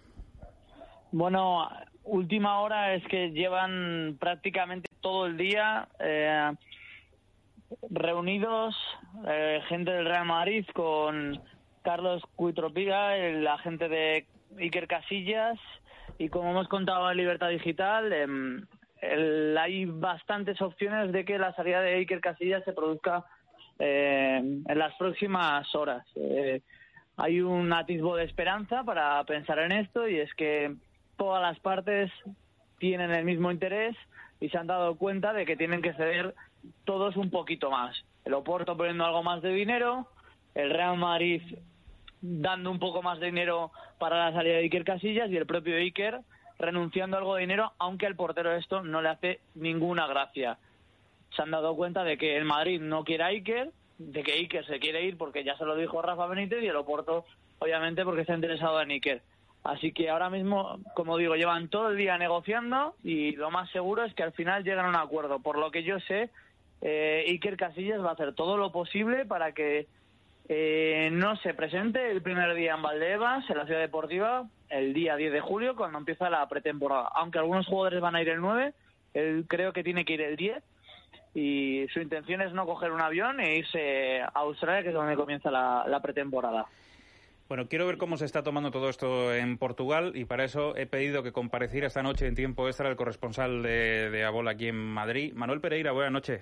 Bueno, 1.11 1.67
última 2.05 2.61
hora 2.61 2.93
es 2.93 3.05
que 3.07 3.31
llevan 3.31 4.15
prácticamente 4.21 4.89
todo 5.01 5.25
el 5.25 5.35
día 5.35 5.89
eh, 5.99 6.53
reunidos 7.89 8.73
eh, 9.27 9.59
gente 9.67 9.91
del 9.91 10.05
Real 10.05 10.23
Madrid 10.23 10.65
con 10.73 11.41
Carlos 11.81 12.23
Cuitropiga, 12.37 13.17
el 13.17 13.45
agente 13.47 13.89
de 13.89 14.25
Iker 14.57 14.87
Casillas, 14.87 15.59
y 16.17 16.29
como 16.29 16.51
hemos 16.51 16.69
contado 16.69 17.11
en 17.11 17.17
Libertad 17.17 17.49
Digital, 17.49 18.13
em, 18.13 18.65
el, 19.01 19.57
hay 19.57 19.83
bastantes 19.83 20.61
opciones 20.61 21.11
de 21.11 21.25
que 21.25 21.37
la 21.37 21.53
salida 21.53 21.81
de 21.81 21.95
Iker 21.95 22.21
Casillas 22.21 22.63
se 22.63 22.71
produzca 22.71 23.25
eh, 23.77 24.37
en 24.37 24.79
las 24.79 24.95
próximas 24.95 25.75
horas. 25.75 26.07
Hay 27.17 27.41
un 27.41 27.71
atisbo 27.71 28.15
de 28.15 28.23
esperanza 28.23 28.83
para 28.83 29.23
pensar 29.25 29.59
en 29.59 29.71
esto 29.71 30.07
y 30.07 30.19
es 30.19 30.33
que 30.33 30.75
todas 31.17 31.41
las 31.41 31.59
partes 31.59 32.11
tienen 32.79 33.11
el 33.11 33.23
mismo 33.23 33.51
interés 33.51 33.95
y 34.39 34.49
se 34.49 34.57
han 34.57 34.67
dado 34.67 34.95
cuenta 34.95 35.31
de 35.31 35.45
que 35.45 35.55
tienen 35.55 35.81
que 35.81 35.93
ceder 35.93 36.33
todos 36.85 37.15
un 37.15 37.29
poquito 37.29 37.69
más. 37.69 37.95
El 38.25 38.33
Oporto 38.33 38.75
poniendo 38.75 39.05
algo 39.05 39.23
más 39.23 39.41
de 39.41 39.53
dinero, 39.53 40.07
el 40.55 40.69
Real 40.69 40.97
Madrid 40.97 41.41
dando 42.21 42.71
un 42.71 42.79
poco 42.79 43.01
más 43.01 43.19
de 43.19 43.27
dinero 43.27 43.71
para 43.99 44.25
la 44.25 44.33
salida 44.33 44.55
de 44.55 44.61
Iker 44.61 44.83
Casillas 44.83 45.29
y 45.29 45.37
el 45.37 45.45
propio 45.45 45.75
Iker 45.75 46.21
renunciando 46.57 47.17
algo 47.17 47.35
de 47.35 47.41
dinero, 47.41 47.73
aunque 47.79 48.05
al 48.05 48.15
portero 48.15 48.53
esto 48.53 48.81
no 48.81 49.01
le 49.01 49.09
hace 49.09 49.39
ninguna 49.55 50.07
gracia. 50.07 50.57
se 51.35 51.41
han 51.41 51.51
dado 51.51 51.75
cuenta 51.75 52.03
de 52.03 52.17
que 52.17 52.37
el 52.37 52.45
Madrid 52.45 52.79
no 52.79 53.03
quiere 53.03 53.23
a 53.23 53.27
Iker, 53.27 53.71
de 54.11 54.23
que 54.23 54.33
Iker 54.33 54.65
se 54.65 54.79
quiere 54.79 55.03
ir 55.03 55.17
porque 55.17 55.43
ya 55.43 55.57
se 55.57 55.65
lo 55.65 55.75
dijo 55.75 56.01
Rafa 56.01 56.27
Benítez 56.27 56.63
y 56.63 56.67
el 56.67 56.75
Oporto, 56.75 57.25
obviamente, 57.59 58.03
porque 58.03 58.21
está 58.21 58.35
interesado 58.35 58.81
en 58.81 58.91
Iker. 58.91 59.21
Así 59.63 59.93
que 59.93 60.09
ahora 60.09 60.29
mismo, 60.29 60.79
como 60.93 61.17
digo, 61.17 61.35
llevan 61.35 61.69
todo 61.69 61.89
el 61.89 61.97
día 61.97 62.17
negociando 62.17 62.95
y 63.03 63.31
lo 63.35 63.49
más 63.49 63.69
seguro 63.71 64.03
es 64.03 64.13
que 64.13 64.23
al 64.23 64.33
final 64.33 64.63
lleguen 64.63 64.85
a 64.85 64.89
un 64.89 64.95
acuerdo. 64.95 65.39
Por 65.39 65.57
lo 65.57 65.71
que 65.71 65.83
yo 65.83 65.99
sé, 66.01 66.29
eh, 66.81 67.25
Iker 67.29 67.55
Casillas 67.55 68.03
va 68.03 68.09
a 68.09 68.13
hacer 68.13 68.33
todo 68.33 68.57
lo 68.57 68.73
posible 68.73 69.25
para 69.25 69.53
que 69.53 69.87
eh, 70.49 71.09
no 71.13 71.37
se 71.37 71.53
presente 71.53 72.11
el 72.11 72.21
primer 72.21 72.53
día 72.55 72.75
en 72.75 72.81
Valdebebas, 72.81 73.49
en 73.49 73.57
la 73.57 73.65
ciudad 73.65 73.79
deportiva, 73.79 74.49
el 74.69 74.93
día 74.93 75.15
10 75.15 75.31
de 75.31 75.39
julio, 75.39 75.77
cuando 75.77 75.97
empieza 75.97 76.29
la 76.29 76.45
pretemporada. 76.49 77.09
Aunque 77.15 77.39
algunos 77.39 77.65
jugadores 77.65 78.01
van 78.01 78.15
a 78.15 78.21
ir 78.21 78.27
el 78.27 78.41
9, 78.41 78.73
él 79.13 79.45
creo 79.47 79.71
que 79.71 79.83
tiene 79.83 80.03
que 80.03 80.15
ir 80.15 80.21
el 80.21 80.35
10 80.35 80.61
y 81.33 81.87
su 81.91 81.99
intención 81.99 82.41
es 82.41 82.53
no 82.53 82.65
coger 82.65 82.91
un 82.91 83.01
avión 83.01 83.39
e 83.39 83.57
irse 83.57 84.21
a 84.21 84.31
Australia, 84.35 84.83
que 84.83 84.89
es 84.89 84.93
donde 84.93 85.15
comienza 85.15 85.49
la, 85.49 85.99
pretemporada. 86.01 86.65
Bueno, 87.49 87.67
quiero 87.67 87.85
ver 87.85 87.97
cómo 87.97 88.17
se 88.17 88.25
está 88.25 88.41
tomando 88.41 88.71
todo 88.71 88.89
esto 88.89 89.33
en 89.33 89.57
Portugal 89.57 90.13
y 90.15 90.25
para 90.25 90.43
eso 90.43 90.75
he 90.75 90.85
pedido 90.85 91.23
que 91.23 91.31
compareciera 91.31 91.87
esta 91.87 92.01
noche 92.01 92.25
en 92.27 92.35
tiempo 92.35 92.67
extra 92.67 92.89
el 92.89 92.95
corresponsal 92.95 93.61
de, 93.61 94.09
de 94.09 94.23
Abola 94.23 94.51
aquí 94.51 94.67
en 94.67 94.77
Madrid. 94.77 95.33
Manuel 95.33 95.59
Pereira, 95.59 95.91
buenas 95.91 96.13
noches. 96.13 96.41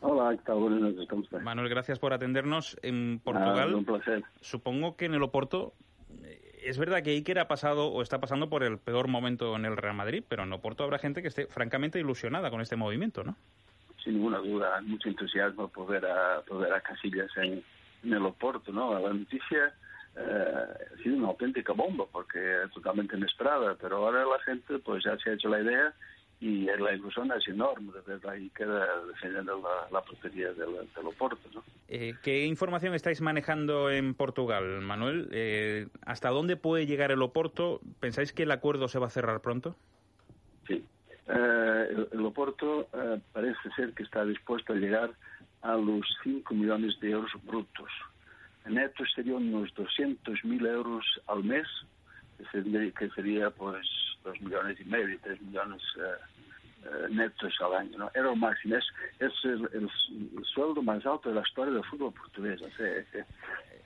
Hola, 0.00 0.36
¿qué 0.36 0.42
tal? 0.44 0.58
Buenas 0.58 0.80
noches, 0.80 1.08
¿cómo 1.08 1.22
estás? 1.22 1.42
Manuel, 1.42 1.68
gracias 1.68 1.98
por 1.98 2.12
atendernos 2.12 2.76
en 2.82 3.20
Portugal. 3.22 3.74
un 3.74 3.84
placer. 3.84 4.24
Supongo 4.40 4.96
que 4.96 5.06
en 5.06 5.14
el 5.14 5.22
Oporto 5.22 5.74
eh, 6.24 6.60
es 6.64 6.76
verdad 6.76 7.02
que 7.02 7.10
Iker 7.10 7.38
ha 7.38 7.48
pasado 7.48 7.86
o 7.86 8.02
está 8.02 8.18
pasando 8.18 8.50
por 8.50 8.64
el 8.64 8.78
peor 8.78 9.08
momento 9.08 9.54
en 9.56 9.64
el 9.64 9.76
Real 9.76 9.94
Madrid, 9.94 10.24
pero 10.28 10.42
en 10.42 10.52
Oporto 10.52 10.84
habrá 10.84 10.98
gente 10.98 11.22
que 11.22 11.28
esté 11.28 11.46
francamente 11.46 12.00
ilusionada 12.00 12.50
con 12.50 12.60
este 12.60 12.76
movimiento, 12.76 13.22
¿no? 13.22 13.36
Sin 14.02 14.14
ninguna 14.14 14.38
duda, 14.38 14.80
mucho 14.82 15.08
entusiasmo 15.08 15.68
por 15.68 15.88
ver 15.88 16.06
a, 16.06 16.42
por 16.42 16.58
ver 16.58 16.72
a 16.72 16.80
Casillas 16.80 17.30
en, 17.36 17.62
el 18.04 18.26
Oporto, 18.26 18.72
¿no? 18.72 18.98
La 18.98 19.12
noticia 19.12 19.72
eh, 20.16 20.54
ha 20.92 21.02
sido 21.02 21.16
una 21.16 21.28
auténtica 21.28 21.72
bomba 21.72 22.04
porque 22.10 22.64
es 22.64 22.70
totalmente 22.72 23.16
inesperada, 23.16 23.76
pero 23.80 23.96
ahora 23.96 24.24
la 24.24 24.40
gente 24.44 24.78
pues 24.80 25.04
ya 25.04 25.16
se 25.18 25.30
ha 25.30 25.34
hecho 25.34 25.48
la 25.48 25.60
idea 25.60 25.94
y 26.40 26.64
la 26.64 26.92
ilusión 26.92 27.30
es 27.30 27.46
enorme 27.46 27.92
de 27.92 28.00
ver 28.00 28.28
ahí 28.28 28.50
queda 28.50 28.84
defendiendo 29.06 29.62
la, 29.62 29.88
la 29.92 30.04
portería 30.04 30.48
del, 30.48 30.88
del 30.96 31.06
Oporto, 31.06 31.48
¿no? 31.54 31.62
Eh, 31.86 32.14
¿Qué 32.22 32.46
información 32.46 32.94
estáis 32.94 33.20
manejando 33.20 33.90
en 33.90 34.14
Portugal, 34.14 34.80
Manuel? 34.80 35.28
Eh, 35.30 35.86
¿Hasta 36.04 36.30
dónde 36.30 36.56
puede 36.56 36.86
llegar 36.86 37.12
el 37.12 37.22
Oporto? 37.22 37.80
¿Pensáis 38.00 38.32
que 38.32 38.42
el 38.42 38.50
acuerdo 38.50 38.88
se 38.88 38.98
va 38.98 39.06
a 39.06 39.10
cerrar 39.10 39.40
pronto? 39.40 39.76
Sí, 40.66 40.84
eh, 41.28 42.06
el, 42.12 42.24
Oporto 42.24 42.88
eh, 42.92 43.20
parece 43.32 43.70
ser 43.76 43.92
que 43.92 44.02
está 44.02 44.24
dispuesto 44.24 44.72
a 44.72 44.76
llegar 44.76 45.10
a 45.62 45.76
los 45.76 46.04
5 46.24 46.54
millones 46.54 46.98
de 47.00 47.10
euros 47.10 47.30
brutos. 47.44 47.90
Netos 48.66 49.10
serían 49.14 49.54
unos 49.54 49.74
200.000 49.74 50.66
euros 50.68 51.04
al 51.26 51.42
mes, 51.44 51.66
que 52.52 53.10
sería, 53.10 53.50
pues 53.50 53.86
2 54.24 54.40
millones 54.40 54.78
y 54.80 54.84
medio, 54.84 55.18
3 55.22 55.40
millones 55.42 55.82
eh, 56.84 57.08
netos 57.10 57.54
al 57.60 57.74
año. 57.74 57.98
¿no? 57.98 58.10
Era 58.14 58.30
el 58.30 58.38
máximo, 58.38 58.76
es, 58.76 58.84
el, 59.44 59.90
sueldo 60.44 60.82
más 60.82 61.04
alto 61.06 61.28
de 61.28 61.36
la 61.36 61.42
historia 61.42 61.74
del 61.74 61.84
fútbol 61.84 62.12
portugués. 62.12 62.60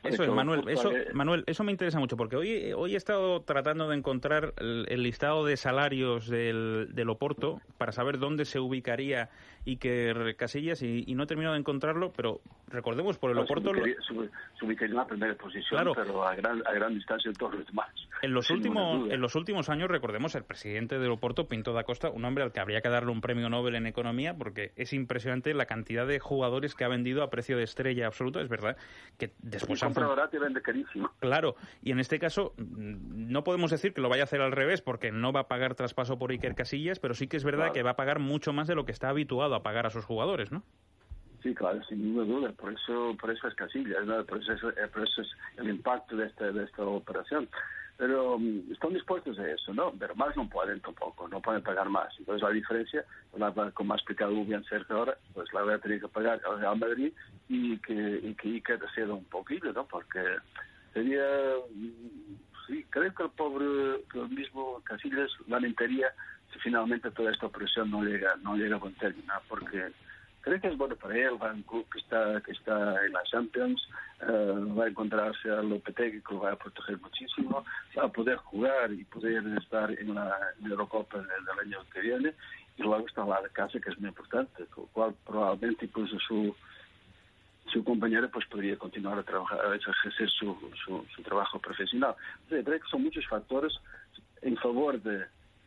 Eso 0.09 0.25
es, 0.25 0.31
Manuel. 0.31 0.69
Eso, 0.69 0.93
Manuel, 1.13 1.45
eso 1.47 1.65
me 1.65 1.73
interesa 1.73 1.99
mucho 1.99 2.17
porque 2.17 2.37
hoy, 2.37 2.73
hoy 2.75 2.95
he 2.95 2.97
estado 2.97 3.43
tratando 3.43 3.89
de 3.89 3.97
encontrar 3.97 4.55
el, 4.59 5.03
listado 5.03 5.45
de 5.45 5.57
salarios 5.57 6.29
del, 6.29 6.89
del, 6.93 7.11
Oporto 7.11 7.61
para 7.79 7.93
saber 7.93 8.19
dónde 8.19 8.45
se 8.45 8.59
ubicaría 8.59 9.31
Iker 9.67 10.37
Casillas 10.37 10.83
y, 10.83 11.05
no 11.15 11.25
he 11.25 11.27
terminado 11.27 11.55
de 11.55 11.61
encontrarlo, 11.61 12.13
pero 12.17 12.41
recordemos 12.69 13.19
por 13.19 13.31
el 13.31 13.39
Oporto... 13.39 13.73
Se 13.75 14.85
en 14.85 14.95
la 14.95 15.07
primera 15.07 15.35
posición, 15.35 15.93
pero 15.95 16.27
a 16.27 16.35
gran, 16.35 16.63
a 16.67 16.73
gran 16.73 16.95
distancia 16.95 17.31
de 17.31 17.37
todos 17.37 17.55
los 17.55 17.67
demás. 17.67 17.89
En 18.23 18.33
los, 18.33 18.51
últimos, 18.51 19.11
en 19.11 19.21
los 19.21 19.35
últimos 19.35 19.69
años, 19.69 19.91
recordemos, 19.91 20.35
el 20.35 20.43
presidente 20.43 20.99
del 20.99 21.11
Oporto, 21.11 21.49
Pinto 21.49 21.75
da 21.75 21.85
Costa, 21.85 22.09
un 22.09 22.25
hombre 22.25 22.45
al 22.45 22.51
que 22.51 22.61
habría 22.61 22.81
que 22.81 22.89
darle 22.89 23.13
un 23.13 23.21
premio 23.21 23.51
Nobel 23.51 23.75
en 23.75 23.87
economía 23.87 24.35
porque 24.35 24.73
es 24.75 24.95
impresionante 24.95 25.53
la 25.53 25.67
cantidad 25.67 26.07
de 26.07 26.19
jugadores 26.19 26.75
que 26.75 26.85
ha 26.85 26.89
vendido 26.89 27.23
a 27.23 27.29
precio 27.29 27.59
de 27.59 27.65
estrella 27.65 28.07
absoluto. 28.07 28.41
Es 28.41 28.49
verdad 28.49 28.79
que 29.19 29.33
después 29.39 29.83
han 29.83 29.93
Claro, 31.21 31.57
y 31.83 31.93
en 31.93 32.01
este 32.01 32.19
caso 32.19 32.55
mm, 32.57 33.31
no 33.31 33.45
podemos 33.45 33.71
decir 33.71 33.93
que 33.93 34.01
lo 34.01 34.09
vaya 34.09 34.23
a 34.23 34.25
hacer 34.25 34.41
al 34.41 34.53
revés 34.53 34.81
porque 34.81 35.13
no 35.13 35.33
va 35.33 35.41
a 35.41 35.49
pagar 35.49 35.75
traspaso 35.75 36.19
por 36.19 36.31
Iker 36.31 36.55
Casillas, 36.55 36.99
pero 36.99 37.15
sí 37.15 37.29
que 37.29 37.37
es 37.37 37.45
verdad 37.45 37.73
que 37.73 37.83
va 37.83 37.91
a 37.91 37.97
pagar 37.97 38.19
mucho 38.19 38.55
más 38.55 38.67
de 38.67 38.75
lo 38.75 38.87
que 38.87 38.93
está 38.93 39.11
habituado 39.11 39.55
a 39.55 39.63
pagar 39.63 39.87
a 39.87 39.91
sus 39.91 40.05
jugadores, 40.05 40.51
¿no? 40.51 40.63
Sí, 41.43 41.55
claro, 41.55 41.83
sin 41.85 42.03
ninguna 42.03 42.27
duda. 42.27 42.53
Por 42.53 42.73
eso, 42.73 43.17
por 43.21 43.31
eso 43.31 43.47
es 43.49 43.55
Casillas, 43.55 44.05
por, 44.27 44.39
eso, 44.43 44.71
eh, 44.71 44.89
por 44.93 45.03
eso 45.03 45.23
es 45.23 45.29
el 45.59 45.69
impacto 45.69 46.17
de 46.17 46.27
esta, 46.27 46.51
de 46.51 46.65
esta 46.65 46.83
operación 46.83 47.49
pero 47.97 48.39
mm, 48.39 48.73
están 48.73 48.93
dispuestos 48.93 49.39
a 49.39 49.49
eso, 49.49 49.73
¿no? 49.73 49.93
Pero 49.99 50.15
más 50.15 50.37
no 50.37 50.49
pueden 50.49 50.81
tampoco, 50.81 51.29
no 51.29 51.41
pueden 51.41 51.63
pagar 51.63 51.89
más. 51.89 52.13
Entonces 52.19 52.43
la 52.43 52.51
diferencia, 52.51 53.05
como 53.75 53.93
ha 53.93 53.97
explicado 53.97 54.45
bien 54.45 54.65
Sergio 54.65 54.97
ahora, 54.97 55.17
pues 55.35 55.53
la 55.53 55.63
voy 55.63 55.75
a 55.75 55.79
tener 55.79 56.01
que 56.01 56.09
pagar 56.09 56.41
al 56.45 56.61
Real 56.61 56.79
Madrid 56.79 57.13
y 57.49 57.79
que, 57.79 58.21
y 58.23 58.35
que 58.35 58.49
Iker 58.49 58.81
ceda 58.95 59.15
un 59.15 59.25
poquito, 59.25 59.73
¿no? 59.73 59.87
Porque 59.87 60.21
sería, 60.93 61.25
mm, 61.75 62.37
sí, 62.67 62.85
creo 62.91 63.15
que 63.15 63.23
el 63.23 63.31
pobre, 63.31 64.03
que 64.13 64.21
el 64.21 64.29
mismo 64.29 64.81
Casillas 64.85 65.31
lamentaría 65.47 66.13
si 66.53 66.59
finalmente 66.61 67.11
toda 67.11 67.33
esta 67.33 67.47
operación 67.47 67.91
no 67.91 68.03
llega, 68.03 68.37
no 68.43 68.57
llega 68.57 68.77
a 68.77 68.79
buen 68.79 68.95
término, 68.95 69.33
porque 69.49 69.91
creo 70.47 70.61
que 70.61 70.69
es 70.69 70.79
bueno 70.79 70.95
para 70.95 71.17
él, 71.19 71.43
va 71.43 71.51
a 71.51 71.55
un 71.55 71.65
que 71.65 71.99
está, 71.99 72.41
que 72.41 72.53
está 72.53 73.05
en 73.05 73.13
la 73.13 73.23
Champions, 73.25 73.83
eh, 74.21 74.55
va 74.79 74.85
a 74.85 74.89
encontrarse 74.89 75.51
a 75.51 75.61
Lopetegui 75.61 76.23
que 76.23 76.35
lo 76.35 76.43
va 76.43 76.53
a 76.53 76.57
proteger 76.57 77.01
muchísimo, 77.01 77.65
va 77.99 78.05
a 78.05 78.09
poder 78.09 78.37
jugar 78.37 78.93
y 78.93 79.03
poder 79.07 79.43
estar 79.61 79.91
en 79.91 80.15
la, 80.15 80.39
Eurocopa 80.65 81.19
del, 81.19 81.59
año 81.65 81.79
que 81.93 82.01
viene, 82.01 82.33
y 82.77 82.83
luego 82.83 83.09
está 83.09 83.27
la 83.27 83.49
casa 83.53 83.81
que 83.81 83.91
es 83.91 83.99
muy 83.99 84.11
importante, 84.11 84.67
con 84.67 84.85
lo 84.85 84.91
cual 84.91 85.15
probablemente 85.27 85.89
pues 85.89 86.11
su 86.29 86.55
su 87.73 87.83
compañero 87.83 88.31
pues 88.31 88.47
podría 88.47 88.79
continuar 88.79 89.19
a 89.19 89.25
trabajar, 89.25 89.59
a 89.67 89.75
ejercer 89.75 90.31
su, 90.31 90.57
su, 90.85 91.05
su 91.13 91.23
trabajo 91.23 91.59
profesional. 91.59 92.15
creo 92.49 92.65
que 92.65 92.89
son 92.89 93.03
muchos 93.03 93.27
factores 93.27 93.73
en 94.43 94.57
favor 94.59 95.03
de, 95.03 95.27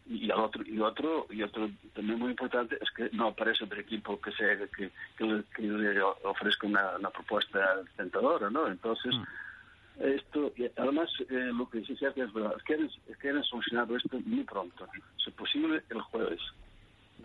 y 0.09 0.31
otro 0.31 0.63
y 0.65 0.79
otro 0.79 1.27
y 1.29 1.43
otro 1.43 1.69
también 1.93 2.17
muy 2.17 2.31
importante 2.31 2.77
es 2.81 2.89
que 2.91 3.09
no 3.15 3.27
aparece 3.27 3.63
otro 3.63 3.79
equipo 3.79 4.19
que 4.19 4.31
sea 4.31 4.57
que, 4.75 4.89
que, 5.15 5.63
le, 5.63 6.01
ofrezca 6.23 6.65
una, 6.65 6.97
una, 6.97 7.11
propuesta 7.11 7.81
tentadora 7.95 8.49
no 8.49 8.67
entonces 8.67 9.15
mm. 9.15 10.03
esto 10.03 10.51
y 10.57 10.65
además 10.75 11.09
eh, 11.29 11.51
lo 11.53 11.69
que 11.69 11.83
sí 11.85 11.93
es 11.93 12.33
verdad 12.33 12.55
es 12.57 12.63
que 12.63 12.89
quieren, 13.19 13.43
solucionar 13.43 13.87
esto 13.91 14.19
muy 14.25 14.43
pronto 14.45 14.87
si 15.23 15.29
es 15.29 15.35
posible 15.35 15.83
el 15.89 16.01
jueves 16.01 16.41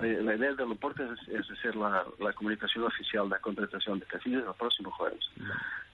eh, 0.02 0.20
la 0.22 0.34
idea 0.34 0.52
del 0.52 0.68
deporte 0.68 1.04
es, 1.28 1.50
hacer 1.50 1.76
la, 1.76 2.04
la, 2.18 2.32
comunicación 2.32 2.84
oficial 2.84 3.24
de 3.24 3.36
la 3.36 3.40
contratación 3.40 4.00
de 4.00 4.06
Casillas 4.06 4.42
el 4.44 4.54
próximo 4.54 4.90
jueves. 4.90 5.24
Mm. 5.36 5.44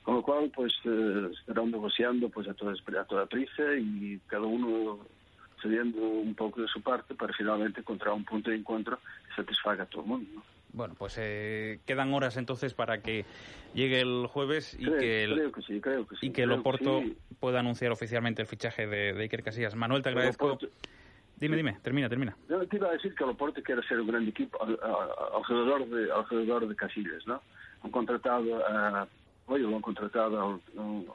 Con 0.04 0.14
lo 0.14 0.22
cual, 0.22 0.50
pues, 0.54 0.72
eh, 0.86 1.28
estarán 1.38 1.70
negociando 1.70 2.30
pues 2.30 2.48
a 2.48 2.54
toda, 2.54 2.72
a 2.72 3.04
toda 3.04 3.26
prisa 3.26 3.74
y 3.78 4.18
cada 4.26 4.46
uno 4.46 5.00
cediendo 5.60 6.00
un 6.00 6.34
poco 6.34 6.60
de 6.62 6.68
su 6.68 6.80
parte 6.82 7.14
para 7.14 7.32
finalmente 7.32 7.80
encontrar 7.80 8.14
un 8.14 8.24
punto 8.24 8.50
de 8.50 8.56
encuentro 8.56 8.98
que 8.98 9.34
satisfaga 9.42 9.84
a 9.84 9.86
todo 9.86 10.02
el 10.02 10.08
mundo. 10.08 10.42
Bueno, 10.72 10.94
pues 10.96 11.16
eh, 11.18 11.80
quedan 11.84 12.12
horas 12.14 12.36
entonces 12.36 12.74
para 12.74 13.02
que 13.02 13.24
llegue 13.74 14.00
el 14.00 14.26
jueves 14.28 14.76
y 14.78 14.84
que 14.84 15.24
el, 15.24 15.52
y 16.20 16.30
que 16.30 16.42
el 16.42 16.52
Oporto 16.52 17.02
pueda 17.40 17.60
anunciar 17.60 17.90
oficialmente 17.90 18.42
el 18.42 18.48
fichaje 18.48 18.86
de, 18.86 19.20
Iker 19.20 19.42
Casillas. 19.42 19.74
Manuel, 19.74 20.02
te 20.02 20.10
agradezco. 20.10 20.58
dime, 21.36 21.56
dime, 21.56 21.78
termina, 21.82 22.08
termina. 22.08 22.36
Yo 22.48 22.66
te 22.66 22.76
iba 22.76 22.88
a 22.88 22.92
decir 22.92 23.14
que 23.14 23.24
el 23.24 23.30
Oporto 23.30 23.62
quiere 23.62 23.82
ser 23.82 24.00
un 24.00 24.06
gran 24.06 24.28
equipo 24.28 24.58
alrededor 24.62 25.88
de, 25.88 26.12
alrededor 26.12 26.68
de 26.68 26.76
Casillas, 26.76 27.26
¿no? 27.26 27.42
Han 27.82 27.90
contratado 27.90 28.64
a, 28.66 29.08
oye, 29.46 29.64
lo 29.64 29.74
han 29.74 29.82
contratado 29.82 30.40
al 30.40 30.60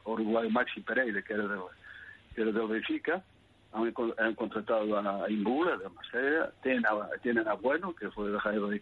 Uruguay 0.03 0.49
Maxi 0.49 0.81
Pereira, 0.81 1.21
que 1.21 1.33
era 1.33 1.47
del, 1.47 1.59
que 2.35 2.41
era 2.41 2.51
del 2.51 2.67
Benfica, 2.67 3.23
han, 4.17 4.35
contratado 4.35 4.97
a 4.97 5.29
Imbula 5.29 5.77
de 5.77 5.89
Marsella, 5.89 6.51
tienen 6.63 6.85
a, 6.85 7.09
tienen 7.21 7.47
a 7.47 7.53
Bueno, 7.53 7.93
que 7.95 8.09
fue 8.11 8.31
de 8.31 8.39
Jairo 8.39 8.67
de 8.67 8.81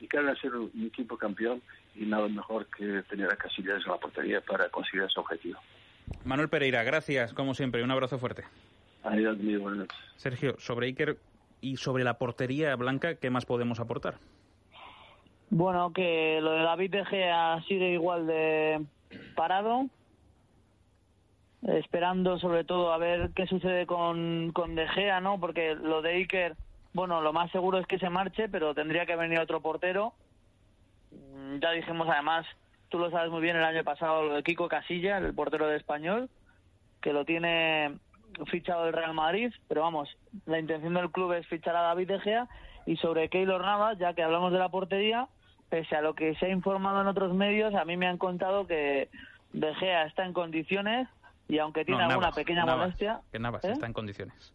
y 0.00 0.08
quieren 0.08 0.28
hacer 0.28 0.54
un 0.54 0.86
equipo 0.86 1.16
campeón 1.16 1.62
y 1.94 2.04
nada 2.06 2.28
mejor 2.28 2.66
que 2.66 3.02
tener 3.08 3.30
a 3.30 3.36
Casillas 3.36 3.82
en 3.84 3.92
la 3.92 3.98
portería 3.98 4.40
para 4.40 4.68
conseguir 4.68 5.02
ese 5.02 5.20
objetivo. 5.20 5.58
Manuel 6.24 6.48
Pereira, 6.48 6.82
gracias, 6.82 7.32
como 7.32 7.54
siempre, 7.54 7.82
un 7.82 7.90
abrazo 7.90 8.18
fuerte. 8.18 8.44
Adiós, 9.04 9.38
mío, 9.38 9.60
buenas 9.60 9.80
noches. 9.80 9.98
Sergio, 10.16 10.56
sobre 10.58 10.86
Iker 10.88 11.18
y 11.60 11.76
sobre 11.76 12.04
la 12.04 12.18
portería 12.18 12.74
blanca, 12.76 13.16
¿qué 13.16 13.30
más 13.30 13.46
podemos 13.46 13.80
aportar? 13.80 14.14
Bueno, 15.50 15.92
que 15.92 16.40
lo 16.40 16.52
de 16.52 16.62
David 16.62 16.90
De 16.90 17.04
Gea 17.04 17.62
sigue 17.68 17.92
igual 17.92 18.26
de 18.26 18.84
parado, 19.36 19.86
esperando 21.68 22.38
sobre 22.38 22.64
todo 22.64 22.92
a 22.92 22.98
ver 22.98 23.30
qué 23.34 23.46
sucede 23.46 23.86
con, 23.86 24.52
con 24.52 24.74
De 24.74 24.86
Gea, 24.88 25.20
¿no? 25.20 25.40
Porque 25.40 25.74
lo 25.74 26.02
de 26.02 26.14
Iker, 26.14 26.56
bueno, 26.92 27.20
lo 27.20 27.32
más 27.32 27.50
seguro 27.50 27.78
es 27.78 27.86
que 27.86 27.98
se 27.98 28.10
marche, 28.10 28.48
pero 28.48 28.74
tendría 28.74 29.06
que 29.06 29.16
venir 29.16 29.38
otro 29.38 29.60
portero. 29.60 30.12
Mm, 31.10 31.58
Ya 31.60 31.70
dijimos 31.72 32.08
además, 32.08 32.46
tú 32.88 32.98
lo 32.98 33.10
sabes 33.10 33.30
muy 33.30 33.40
bien, 33.40 33.56
el 33.56 33.64
año 33.64 33.82
pasado 33.82 34.24
lo 34.24 34.34
de 34.34 34.42
Kiko 34.42 34.68
Casilla, 34.68 35.18
el 35.18 35.34
portero 35.34 35.66
de 35.66 35.76
español, 35.76 36.28
que 37.00 37.12
lo 37.12 37.24
tiene 37.24 37.94
fichado 38.46 38.86
el 38.86 38.92
Real 38.92 39.14
Madrid, 39.14 39.52
pero 39.68 39.82
vamos, 39.82 40.08
la 40.46 40.58
intención 40.58 40.94
del 40.94 41.10
club 41.10 41.32
es 41.32 41.46
fichar 41.46 41.76
a 41.76 41.82
David 41.82 42.08
De 42.08 42.20
Gea 42.20 42.48
y 42.84 42.96
sobre 42.96 43.28
Keylor 43.28 43.62
Navas, 43.62 43.98
ya 43.98 44.12
que 44.12 44.22
hablamos 44.22 44.52
de 44.52 44.58
la 44.58 44.68
portería, 44.68 45.28
pese 45.70 45.96
a 45.96 46.02
lo 46.02 46.14
que 46.14 46.34
se 46.34 46.46
ha 46.46 46.50
informado 46.50 47.00
en 47.00 47.06
otros 47.06 47.32
medios, 47.32 47.74
a 47.74 47.84
mí 47.84 47.96
me 47.96 48.06
han 48.06 48.18
contado 48.18 48.66
que 48.66 49.08
De 49.52 49.74
Gea 49.76 50.06
está 50.06 50.24
en 50.26 50.32
condiciones 50.32 51.08
y 51.48 51.58
aunque 51.58 51.84
tiene 51.84 51.98
No, 52.00 52.04
alguna 52.08 52.20
Navas, 52.26 52.36
pequeña 52.36 52.64
Navas, 52.64 52.78
molestia... 52.78 53.20
Que 53.32 53.38
Navas 53.38 53.64
¿Eh? 53.64 53.72
está 53.72 53.86
en 53.86 53.92
condiciones. 53.92 54.52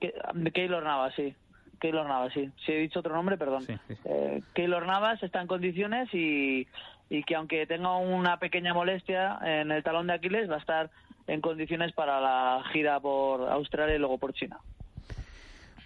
Que, 0.00 0.14
Keylor 0.52 0.82
Navas, 0.82 1.14
sí. 1.14 1.34
Keylor 1.80 2.06
Navas, 2.06 2.32
sí. 2.32 2.50
Si 2.64 2.72
he 2.72 2.78
dicho 2.78 3.00
otro 3.00 3.14
nombre, 3.14 3.36
perdón. 3.36 3.62
Sí, 3.62 3.74
sí, 3.86 3.94
sí. 3.94 4.00
Eh, 4.04 4.42
Keylor 4.54 4.86
Navas 4.86 5.22
está 5.22 5.40
en 5.40 5.46
condiciones 5.46 6.08
y, 6.14 6.66
y 7.10 7.22
que 7.24 7.34
aunque 7.34 7.66
tenga 7.66 7.96
una 7.96 8.38
pequeña 8.38 8.72
molestia 8.72 9.38
en 9.42 9.70
el 9.70 9.82
talón 9.82 10.06
de 10.06 10.14
Aquiles, 10.14 10.50
va 10.50 10.56
a 10.56 10.60
estar 10.60 10.90
en 11.26 11.40
condiciones 11.40 11.92
para 11.92 12.20
la 12.20 12.62
gira 12.72 13.00
por 13.00 13.48
Australia 13.50 13.96
y 13.96 13.98
luego 13.98 14.18
por 14.18 14.32
China. 14.32 14.58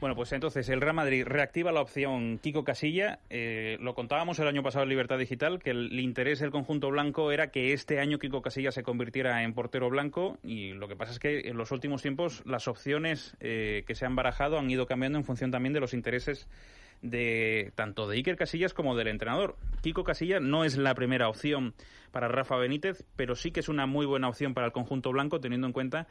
Bueno, 0.00 0.16
pues 0.16 0.33
entonces 0.33 0.66
el 0.71 0.80
Real 0.80 0.95
Madrid 0.95 1.26
reactiva 1.26 1.73
la 1.73 1.83
opción 1.83 2.38
Kiko 2.38 2.64
Casilla. 2.64 3.19
Eh, 3.28 3.76
lo 3.83 3.95
contábamos 3.95 4.38
el 4.38 4.49
año 4.49 4.62
pasado 4.62 4.85
en 4.85 4.88
Libertad 4.88 5.19
Digital, 5.19 5.62
que 5.62 5.73
el 5.73 6.00
interés 6.00 6.38
del 6.38 6.50
conjunto 6.50 6.88
blanco 6.88 7.33
era 7.33 7.50
que 7.50 7.75
este 7.75 8.00
año 8.00 8.19
Kiko 8.19 8.40
Casilla 8.40 8.73
se 8.73 8.83
convirtiera 8.83 9.42
en 9.42 9.52
portero 9.52 9.90
blanco 9.90 10.38
y 10.42 10.73
lo 10.73 10.88
que 10.88 10.97
pasa 10.97 11.12
es 11.12 11.19
que 11.19 11.40
en 11.50 11.59
los 11.59 11.71
últimos 11.71 12.00
tiempos 12.00 12.42
las 12.47 12.66
opciones 12.66 13.37
eh, 13.40 13.85
que 13.87 13.95
se 13.95 14.07
han 14.07 14.16
barajado 14.16 14.59
han 14.59 14.71
ido 14.71 14.87
cambiando 14.87 15.19
en 15.19 15.25
función 15.25 15.50
también 15.50 15.75
de 15.75 15.80
los 15.80 15.92
intereses 15.92 16.49
de 17.02 17.71
tanto 17.75 18.09
de 18.09 18.16
Iker 18.16 18.37
Casillas 18.37 18.73
como 18.73 18.97
del 18.97 19.09
entrenador. 19.09 19.59
Kiko 19.83 20.02
Casilla 20.02 20.40
no 20.40 20.64
es 20.64 20.78
la 20.78 20.95
primera 20.95 21.28
opción 21.28 21.75
para 22.11 22.26
Rafa 22.26 22.57
Benítez, 22.57 23.04
pero 23.16 23.35
sí 23.35 23.50
que 23.50 23.61
es 23.61 23.69
una 23.69 23.85
muy 23.85 24.07
buena 24.07 24.30
opción 24.30 24.54
para 24.54 24.66
el 24.66 24.73
conjunto 24.73 25.12
blanco 25.12 25.40
teniendo 25.40 25.66
en 25.66 25.75
cuenta 25.75 26.09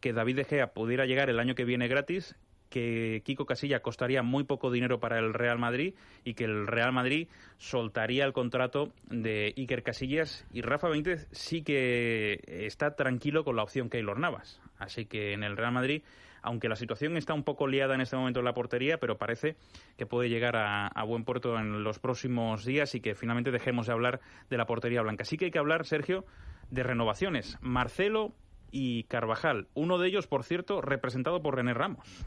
que 0.00 0.12
David 0.12 0.36
De 0.36 0.44
Gea 0.44 0.72
pudiera 0.72 1.06
llegar 1.06 1.30
el 1.30 1.38
año 1.38 1.54
que 1.54 1.64
viene 1.64 1.88
gratis, 1.88 2.36
que 2.68 3.22
Kiko 3.24 3.46
Casilla 3.46 3.80
costaría 3.80 4.22
muy 4.22 4.44
poco 4.44 4.70
dinero 4.70 5.00
para 5.00 5.18
el 5.18 5.34
Real 5.34 5.58
Madrid 5.58 5.94
y 6.24 6.34
que 6.34 6.44
el 6.44 6.66
Real 6.66 6.92
Madrid 6.92 7.28
soltaría 7.56 8.24
el 8.24 8.32
contrato 8.32 8.92
de 9.08 9.54
Iker 9.56 9.82
Casillas 9.82 10.46
y 10.52 10.62
Rafa 10.62 10.88
Benítez 10.88 11.28
sí 11.32 11.62
que 11.62 12.40
está 12.46 12.94
tranquilo 12.94 13.44
con 13.44 13.56
la 13.56 13.62
opción 13.62 13.88
Keylor 13.88 14.18
Navas. 14.18 14.60
Así 14.78 15.06
que 15.06 15.32
en 15.32 15.42
el 15.42 15.56
Real 15.56 15.72
Madrid, 15.72 16.02
aunque 16.42 16.68
la 16.68 16.76
situación 16.76 17.16
está 17.16 17.34
un 17.34 17.44
poco 17.44 17.66
liada 17.66 17.94
en 17.94 18.00
este 18.00 18.16
momento 18.16 18.40
en 18.40 18.44
la 18.44 18.54
portería, 18.54 18.98
pero 18.98 19.18
parece 19.18 19.56
que 19.96 20.06
puede 20.06 20.28
llegar 20.28 20.56
a, 20.56 20.86
a 20.86 21.04
buen 21.04 21.24
puerto 21.24 21.58
en 21.58 21.82
los 21.82 21.98
próximos 21.98 22.64
días 22.64 22.94
y 22.94 23.00
que 23.00 23.14
finalmente 23.14 23.50
dejemos 23.50 23.86
de 23.86 23.92
hablar 23.92 24.20
de 24.48 24.56
la 24.56 24.66
portería 24.66 25.02
blanca. 25.02 25.24
Sí 25.24 25.36
que 25.36 25.46
hay 25.46 25.50
que 25.50 25.58
hablar, 25.58 25.84
Sergio, 25.84 26.24
de 26.70 26.82
renovaciones. 26.82 27.58
Marcelo 27.60 28.34
y 28.70 29.04
Carvajal. 29.04 29.68
Uno 29.74 29.98
de 29.98 30.08
ellos, 30.08 30.26
por 30.26 30.44
cierto, 30.44 30.80
representado 30.80 31.42
por 31.42 31.56
René 31.56 31.74
Ramos. 31.74 32.26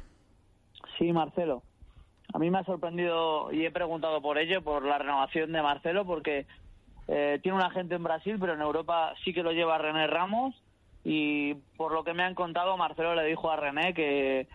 Sí, 0.98 1.12
Marcelo. 1.12 1.64
A 2.34 2.40
mí 2.40 2.50
me 2.50 2.60
ha 2.60 2.64
sorprendido 2.64 3.52
y 3.52 3.66
he 3.66 3.72
preguntado 3.72 4.22
por 4.22 4.38
ello, 4.38 4.62
por 4.62 4.86
la 4.86 4.98
renovación 4.98 5.52
de 5.52 5.62
Marcelo, 5.62 6.06
porque 6.06 6.46
eh, 7.08 7.40
tiene 7.44 7.58
un 7.58 7.64
agente 7.64 7.96
en 7.96 8.04
Brasil, 8.04 8.38
pero 8.40 8.54
en 8.54 8.62
Europa 8.62 9.14
sí 9.24 9.34
que 9.34 9.44
lo 9.44 9.52
lleva 9.52 9.78
René 9.78 10.08
Ramos. 10.08 10.56
Y 11.04 11.56
por 11.78 11.92
lo 11.94 12.04
que 12.04 12.14
me 12.14 12.24
han 12.24 12.36
contado, 12.36 12.78
Marcelo 12.78 13.16
le 13.16 13.26
dijo 13.26 13.52
a 13.52 13.58
René 13.58 13.94
que, 13.94 14.48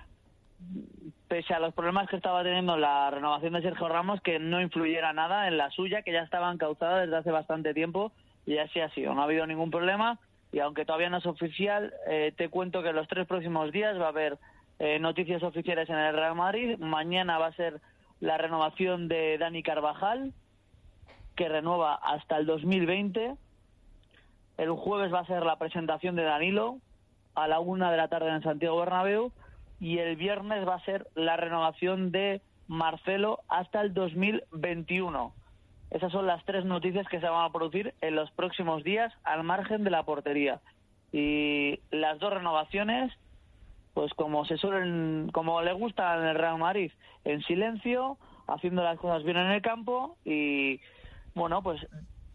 pese 1.29 1.53
a 1.55 1.59
los 1.59 1.75
problemas 1.75 2.09
que 2.09 2.17
estaba 2.17 2.43
teniendo 2.43 2.77
la 2.77 3.11
renovación 3.11 3.53
de 3.55 3.63
Sergio 3.63 3.89
Ramos, 3.89 4.21
que 4.23 4.39
no 4.39 4.61
influyera 4.61 5.13
nada 5.13 5.49
en 5.49 5.59
la 5.59 5.71
suya, 5.71 6.03
que 6.03 6.13
ya 6.13 6.23
estaba 6.23 6.51
encauzada 6.51 7.01
desde 7.01 7.17
hace 7.17 7.31
bastante 7.31 7.75
tiempo, 7.75 8.13
y 8.47 8.59
así 8.59 8.81
ha 8.81 8.89
sido. 8.91 9.13
No 9.15 9.23
ha 9.23 9.25
habido 9.25 9.47
ningún 9.47 9.71
problema. 9.71 10.19
Y 10.53 10.61
aunque 10.61 10.85
todavía 10.85 11.11
no 11.11 11.19
es 11.19 11.27
oficial, 11.27 11.93
eh, 12.09 12.33
te 12.37 12.49
cuento 12.49 12.83
que 12.83 12.91
en 12.91 12.97
los 12.97 13.09
tres 13.09 13.27
próximos 13.27 13.73
días 13.73 14.01
va 14.01 14.07
a 14.07 14.11
haber 14.11 14.39
eh, 14.79 14.99
noticias 14.99 15.43
oficiales 15.43 15.89
en 15.89 15.97
el 15.97 16.15
Real 16.15 16.35
Madrid. 16.35 16.79
Mañana 16.79 17.39
va 17.39 17.47
a 17.47 17.53
ser 17.55 17.81
la 18.21 18.39
renovación 18.39 19.09
de 19.09 19.39
Dani 19.39 19.63
Carvajal, 19.63 20.33
que 21.35 21.49
renueva 21.49 21.95
hasta 21.95 22.37
el 22.37 22.47
2020. 22.47 23.37
El 24.59 24.71
jueves 24.71 25.13
va 25.13 25.21
a 25.21 25.27
ser 25.27 25.45
la 25.45 25.59
presentación 25.59 26.17
de 26.17 26.25
Danilo 26.25 26.79
a 27.35 27.49
la 27.49 27.61
una 27.61 27.91
de 27.91 27.99
la 27.99 28.09
tarde 28.09 28.31
en 28.31 28.43
Santiago 28.43 28.79
Bernabéu 28.79 29.33
y 29.79 29.99
el 29.99 30.17
viernes 30.17 30.67
va 30.67 30.77
a 30.77 30.85
ser 30.85 31.07
la 31.15 31.37
renovación 31.37 32.11
de 32.11 32.41
Marcelo 32.67 33.41
hasta 33.49 33.81
el 33.83 33.93
2021. 33.95 35.35
Esas 35.91 36.11
son 36.11 36.27
las 36.27 36.45
tres 36.45 36.65
noticias 36.65 37.07
que 37.09 37.21
se 37.21 37.29
van 37.29 37.45
a 37.45 37.53
producir 37.53 37.95
en 38.01 38.17
los 38.17 38.31
próximos 38.33 38.83
días 38.83 39.13
al 39.23 39.45
margen 39.45 39.85
de 39.85 39.91
la 39.91 40.03
portería. 40.03 40.61
Y 41.13 41.79
las 41.91 42.19
dos 42.19 42.33
renovaciones 42.33 43.13
pues 43.97 44.13
como 44.13 44.45
se 44.45 44.59
suelen, 44.59 45.31
como 45.33 45.63
le 45.63 45.73
gusta 45.73 46.19
en 46.19 46.27
el 46.27 46.35
Real 46.35 46.59
Madrid, 46.59 46.93
en 47.25 47.41
silencio, 47.45 48.19
haciendo 48.47 48.83
las 48.83 48.99
cosas 48.99 49.25
bien 49.25 49.39
en 49.39 49.51
el 49.51 49.63
campo 49.63 50.19
y 50.23 50.83
bueno, 51.35 51.63
pues 51.63 51.81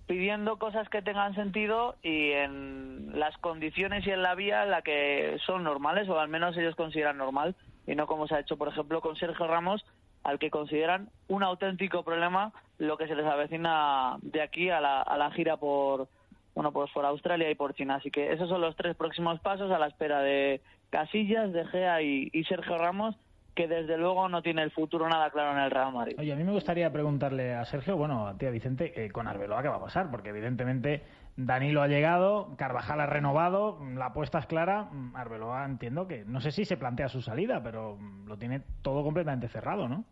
pidiendo 0.07 0.57
cosas 0.57 0.89
que 0.89 1.03
tengan 1.03 1.35
sentido 1.35 1.97
y 2.01 2.31
en 2.31 3.11
las 3.19 3.37
condiciones 3.37 4.07
y 4.07 4.09
en 4.09 4.23
la 4.23 4.33
vía 4.33 4.63
en 4.63 4.71
la 4.71 4.81
que 4.81 5.37
son 5.45 5.63
normales 5.63 6.09
o 6.09 6.19
al 6.19 6.29
menos 6.29 6.57
ellos 6.57 6.75
consideran 6.75 7.19
normal 7.19 7.55
y 7.85 7.93
no 7.93 8.07
como 8.07 8.27
se 8.27 8.33
ha 8.33 8.39
hecho 8.39 8.57
por 8.57 8.69
ejemplo 8.69 8.99
con 8.99 9.15
Sergio 9.15 9.45
Ramos 9.45 9.85
al 10.23 10.39
que 10.39 10.49
consideran 10.49 11.11
un 11.27 11.43
auténtico 11.43 12.01
problema 12.01 12.53
lo 12.79 12.97
que 12.97 13.07
se 13.07 13.13
les 13.13 13.25
avecina 13.27 14.17
de 14.23 14.41
aquí 14.41 14.71
a 14.71 14.81
la, 14.81 15.01
a 15.01 15.15
la 15.15 15.29
gira 15.29 15.57
por 15.57 16.07
bueno 16.55 16.71
pues 16.71 16.89
por 16.91 17.05
Australia 17.05 17.51
y 17.51 17.55
por 17.55 17.75
China. 17.75 17.97
Así 17.97 18.09
que 18.09 18.33
esos 18.33 18.49
son 18.49 18.61
los 18.61 18.75
tres 18.75 18.95
próximos 18.95 19.39
pasos 19.41 19.71
a 19.71 19.77
la 19.77 19.87
espera 19.87 20.21
de 20.21 20.59
Casillas, 20.91 21.51
De 21.51 21.65
Gea 21.65 22.01
y, 22.01 22.29
y, 22.31 22.43
Sergio 22.43 22.77
Ramos, 22.77 23.15
que 23.55 23.67
desde 23.67 23.97
luego 23.97 24.29
no 24.29 24.41
tiene 24.41 24.61
el 24.61 24.71
futuro 24.71 25.09
nada 25.09 25.31
claro 25.31 25.53
en 25.53 25.63
el 25.63 25.71
Real 25.71 25.91
Madrid. 25.91 26.15
Oye, 26.19 26.31
a 26.31 26.35
mí 26.35 26.43
me 26.43 26.51
gustaría 26.51 26.91
preguntarle 26.91 27.55
a 27.55 27.65
Sergio, 27.65 27.97
bueno, 27.97 28.27
a 28.27 28.37
ti, 28.37 28.45
a 28.45 28.51
Vicente, 28.51 29.05
eh, 29.05 29.09
con 29.09 29.27
Arbeloa 29.27 29.63
qué 29.63 29.69
va 29.69 29.77
a 29.77 29.81
pasar, 29.81 30.11
porque 30.11 30.29
evidentemente 30.29 31.03
Danilo 31.35 31.81
ha 31.81 31.87
llegado, 31.87 32.55
Carvajal 32.57 32.99
ha 33.01 33.05
renovado, 33.05 33.79
la 33.95 34.07
apuesta 34.07 34.39
es 34.39 34.45
clara, 34.45 34.89
Arbeloa 35.13 35.65
entiendo 35.65 36.07
que, 36.07 36.23
no 36.25 36.41
sé 36.41 36.51
si 36.51 36.65
se 36.65 36.77
plantea 36.77 37.09
su 37.09 37.21
salida, 37.21 37.63
pero 37.63 37.97
lo 38.25 38.37
tiene 38.37 38.61
todo 38.81 39.03
completamente 39.03 39.47
cerrado, 39.47 39.87
¿no? 39.87 40.03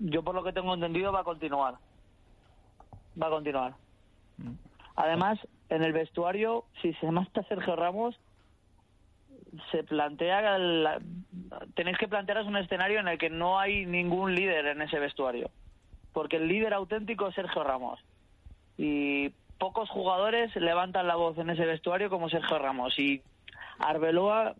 Yo 0.00 0.22
por 0.22 0.34
lo 0.34 0.42
que 0.42 0.52
tengo 0.52 0.74
entendido 0.74 1.12
va 1.12 1.20
a 1.20 1.24
continuar. 1.24 1.74
Va 3.20 3.26
a 3.26 3.30
continuar. 3.30 3.74
Además, 4.96 5.38
en 5.68 5.82
el 5.84 5.92
vestuario, 5.92 6.64
si 6.82 6.92
se 6.94 7.10
marcha 7.10 7.42
Sergio 7.44 7.76
Ramos, 7.76 8.18
se 9.70 9.82
plantea 9.84 10.58
la, 10.58 10.98
tenéis 11.74 11.98
que 11.98 12.08
plantearos 12.08 12.46
un 12.46 12.56
escenario 12.56 13.00
en 13.00 13.08
el 13.08 13.18
que 13.18 13.30
no 13.30 13.58
hay 13.58 13.86
ningún 13.86 14.34
líder 14.34 14.66
en 14.66 14.82
ese 14.82 14.98
vestuario 14.98 15.50
porque 16.12 16.36
el 16.36 16.48
líder 16.48 16.74
auténtico 16.74 17.28
es 17.28 17.34
Sergio 17.34 17.64
Ramos. 17.64 18.00
Y 18.76 19.30
pocos 19.58 19.88
jugadores 19.90 20.54
levantan 20.56 21.06
la 21.06 21.16
voz 21.16 21.38
en 21.38 21.50
ese 21.50 21.64
vestuario 21.64 22.10
como 22.10 22.28
Sergio 22.28 22.58
Ramos. 22.58 22.98
Y 22.98 23.22
Arbeloa 23.78 24.54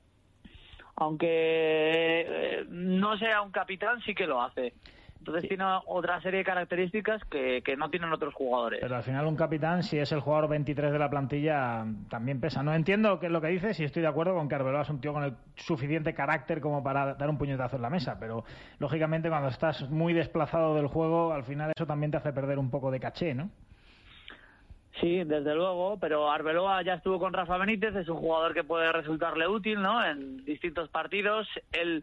aunque 0.96 1.29
eh, 1.31 2.64
no 2.68 3.16
sea 3.16 3.40
un 3.40 3.53
capitán 3.53 4.03
sí 4.03 4.14
que 4.14 4.26
lo 4.26 4.42
hace 4.42 4.74
entonces 5.20 5.48
tiene 5.48 5.64
otra 5.87 6.18
serie 6.22 6.38
de 6.38 6.44
características 6.44 7.22
que, 7.26 7.62
que, 7.62 7.76
no 7.76 7.90
tienen 7.90 8.11
otros 8.11 8.33
jugadores. 8.33 8.80
Pero 8.80 8.96
al 8.96 9.02
final 9.02 9.26
un 9.26 9.37
capitán, 9.37 9.83
si 9.83 9.98
es 9.98 10.11
el 10.12 10.20
jugador 10.20 10.48
23 10.48 10.90
de 10.90 10.98
la 10.98 11.11
plantilla, 11.11 11.85
también 12.09 12.40
pesa. 12.40 12.62
No 12.62 12.74
entiendo 12.74 13.20
qué 13.20 13.26
es 13.26 13.33
lo 13.33 13.42
que 13.42 13.48
dices 13.48 13.78
y 13.80 13.85
estoy 13.85 14.00
de 14.00 14.09
acuerdo 14.09 14.35
con 14.35 14.48
que 14.48 14.54
Arbeloa 14.54 14.80
es 14.80 14.88
un 14.88 15.00
tío 15.00 15.12
con 15.12 15.22
el 15.24 15.35
suficiente 15.56 16.14
carácter 16.14 16.62
como 16.62 16.83
para 16.83 17.14
dar 17.14 17.28
un 17.28 17.37
puñetazo 17.37 17.76
en 17.76 17.83
la 17.83 17.90
mesa. 17.90 18.16
Pero 18.18 18.44
lógicamente 18.78 19.28
cuando 19.28 19.48
estás 19.48 19.90
muy 19.90 20.14
desplazado 20.14 20.74
del 20.74 20.87
juego, 20.87 21.35
al 21.35 21.44
final 21.44 21.72
eso 21.76 21.87
también 21.87 22.11
te 22.11 22.16
hace 22.16 22.33
perder 22.33 22.59
un 22.59 22.70
poco 22.70 22.90
de 22.90 22.98
caché, 22.98 23.35
¿no? 23.35 23.50
Sí, 25.00 25.22
desde 25.24 25.54
luego, 25.54 25.98
pero 26.00 26.30
Arbeloa 26.30 26.83
ya 26.83 26.94
estuvo 26.94 27.18
con 27.18 27.33
Rafa 27.33 27.59
Benítez, 27.59 27.94
es 27.94 28.09
un 28.09 28.16
jugador 28.16 28.54
que 28.54 28.64
puede 28.64 28.90
resultarle 28.90 29.46
útil, 29.46 29.80
¿no? 29.83 30.04
En 30.04 30.44
distintos 30.44 30.88
partidos. 30.88 31.46
Él 31.72 32.02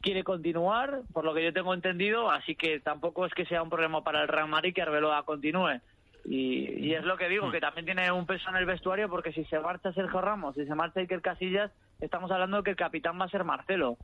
quiere 0.00 0.24
continuar, 0.24 1.02
por 1.12 1.24
lo 1.24 1.34
que 1.34 1.44
yo 1.44 1.52
tengo 1.52 1.74
entendido, 1.74 2.30
así 2.30 2.54
que 2.54 2.80
tampoco 2.80 3.26
es 3.26 3.34
que 3.34 3.46
sea 3.46 3.62
un 3.62 3.70
problema 3.70 4.02
para 4.02 4.22
el 4.22 4.28
Real 4.28 4.48
Madrid 4.48 4.74
que 4.74 4.82
Arbeloa 4.82 5.24
continúe. 5.24 5.80
Y, 6.24 6.86
y, 6.86 6.94
es 6.94 7.04
lo 7.04 7.16
que 7.16 7.28
digo, 7.28 7.50
que 7.50 7.60
también 7.60 7.86
tiene 7.86 8.12
un 8.12 8.26
peso 8.26 8.50
en 8.50 8.56
el 8.56 8.66
vestuario, 8.66 9.08
porque 9.08 9.32
si 9.32 9.44
se 9.44 9.58
marcha 9.60 9.92
Sergio 9.92 10.20
Ramos, 10.20 10.54
si 10.56 10.66
se 10.66 10.74
marcha 10.74 11.00
Iker 11.00 11.22
Casillas, 11.22 11.70
estamos 12.00 12.30
hablando 12.30 12.58
de 12.58 12.62
que 12.64 12.70
el 12.70 12.76
capitán 12.76 13.18
va 13.18 13.24
a 13.24 13.30
ser 13.30 13.44
Marcelo. 13.44 13.96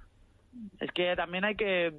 Es 0.81 0.91
que 0.93 1.15
también 1.17 1.45
hay 1.45 1.55
que 1.57 1.93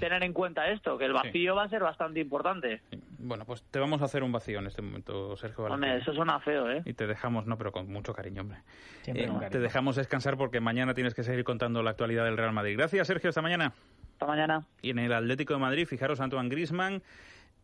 tener 0.00 0.22
en 0.22 0.32
cuenta 0.32 0.68
esto, 0.70 0.98
que 0.98 1.06
el 1.06 1.12
vacío 1.12 1.52
sí. 1.52 1.56
va 1.56 1.64
a 1.64 1.68
ser 1.68 1.82
bastante 1.82 2.20
importante. 2.20 2.80
Bueno, 3.18 3.44
pues 3.44 3.62
te 3.64 3.78
vamos 3.78 4.00
a 4.02 4.04
hacer 4.04 4.22
un 4.22 4.32
vacío 4.32 4.58
en 4.58 4.66
este 4.66 4.82
momento, 4.82 5.36
Sergio 5.36 5.64
Valentín. 5.64 5.88
Hombre, 5.90 6.02
eso 6.02 6.12
suena 6.12 6.38
feo, 6.40 6.70
¿eh? 6.70 6.82
Y 6.84 6.92
te 6.94 7.06
dejamos, 7.06 7.46
no, 7.46 7.56
pero 7.56 7.72
con 7.72 7.90
mucho 7.90 8.12
cariño, 8.12 8.42
hombre. 8.42 8.58
Siempre 9.02 9.24
Eh, 9.24 9.28
con 9.28 9.36
cariño. 9.38 9.50
te 9.50 9.58
dejamos 9.60 9.96
descansar 9.96 10.36
porque 10.36 10.60
mañana 10.60 10.94
tienes 10.94 11.14
que 11.14 11.22
seguir 11.22 11.44
contando 11.44 11.82
la 11.82 11.90
actualidad 11.90 12.24
del 12.24 12.36
Real 12.36 12.52
Madrid. 12.52 12.76
Gracias, 12.76 13.06
Sergio, 13.06 13.30
hasta 13.30 13.42
mañana. 13.42 13.72
Hasta 14.12 14.26
mañana. 14.26 14.66
Y 14.82 14.90
en 14.90 14.98
el 14.98 15.12
Atlético 15.12 15.54
de 15.54 15.60
Madrid, 15.60 15.86
fijaros, 15.86 16.20
Antoine 16.20 16.48
Grisman 16.48 17.02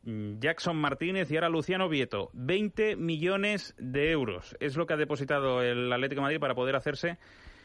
Jackson 0.06 0.76
Martínez 0.76 1.30
y 1.30 1.36
ahora 1.36 1.48
Luciano 1.48 1.88
Vieto. 1.88 2.30
20 2.34 2.96
millones 2.96 3.74
de 3.78 4.10
euros 4.10 4.54
es 4.60 4.76
lo 4.76 4.86
que 4.86 4.92
ha 4.94 4.96
depositado 4.96 5.62
el 5.62 5.90
Atlético 5.92 6.20
de 6.20 6.22
Madrid 6.24 6.40
para 6.40 6.54
poder 6.54 6.76
hacerse 6.76 7.16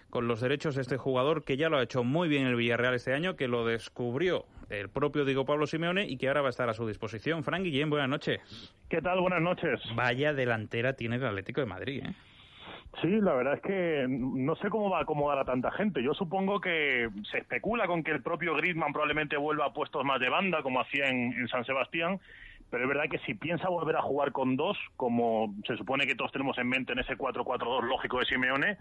con 0.10 0.28
los 0.28 0.42
derechos 0.42 0.76
de 0.76 0.82
este 0.82 0.98
jugador 0.98 1.44
que 1.44 1.58
ya 1.58 1.70
lo 1.70 1.78
ha 1.78 1.84
hecho 1.84 2.04
muy 2.04 2.28
bien 2.28 2.48
el 2.48 2.56
Villarreal 2.56 2.96
este 2.96 3.14
año, 3.14 3.36
que 3.36 3.48
lo 3.48 3.66
descubrió 3.66 4.46
el 4.70 4.90
propio 4.90 5.26
Diego 5.26 5.46
Pablo 5.46 5.68
Simeone 5.68 6.08
y 6.08 6.18
que 6.18 6.28
ahora 6.28 6.42
va 6.42 6.48
a 6.48 6.52
estar 6.52 6.70
a 6.70 6.74
su 6.74 6.88
disposición. 6.88 7.44
Frank 7.44 7.64
Guillén, 7.64 7.90
buenas 7.90 8.10
noches. 8.10 8.40
¿Qué 8.90 9.02
tal? 9.02 9.22
Buenas 9.22 9.42
noches. 9.42 9.82
Vaya 9.96 10.34
delantera 10.34 10.94
tiene 10.94 11.18
el 11.18 11.26
Atlético 11.26 11.62
de 11.62 11.68
Madrid, 11.68 12.04
¿eh? 12.06 12.14
Sí, 13.02 13.08
la 13.22 13.34
verdad 13.34 13.54
es 13.54 13.62
que 13.62 14.08
no 14.10 14.56
sé 14.56 14.70
cómo 14.70 14.90
va 14.90 15.00
a 15.00 15.02
acomodar 15.04 15.38
a 15.40 15.46
tanta 15.46 15.72
gente. 15.72 16.04
Yo 16.04 16.14
supongo 16.14 16.60
que 16.60 17.08
se 17.32 17.38
especula 17.38 17.88
con 17.88 18.04
que 18.04 18.12
el 18.12 18.22
propio 18.22 18.56
Griezmann 18.56 18.92
probablemente 18.92 19.38
vuelva 19.38 19.68
a 19.68 19.74
puestos 19.74 20.04
más 20.04 20.20
de 20.20 20.28
banda, 20.28 20.64
como 20.64 20.82
hacía 20.82 21.08
en, 21.08 21.48
San 21.48 21.64
Sebastián, 21.66 22.20
pero 22.70 22.84
es 22.84 22.90
verdad 22.90 23.10
que 23.10 23.20
si 23.20 23.36
piensa 23.36 23.70
volver 23.70 23.96
a 23.96 24.02
jugar 24.02 24.32
con 24.32 24.58
dos, 24.58 24.78
como 24.98 25.56
se 25.66 25.78
supone 25.78 26.08
que 26.08 26.16
todos 26.16 26.32
tenemos 26.32 26.58
en 26.58 26.68
mente 26.68 26.92
en 26.92 27.00
ese 27.00 27.16
4-4-2 27.18 27.84
lógico 27.84 28.20
de 28.20 28.26
Simeone, 28.26 28.78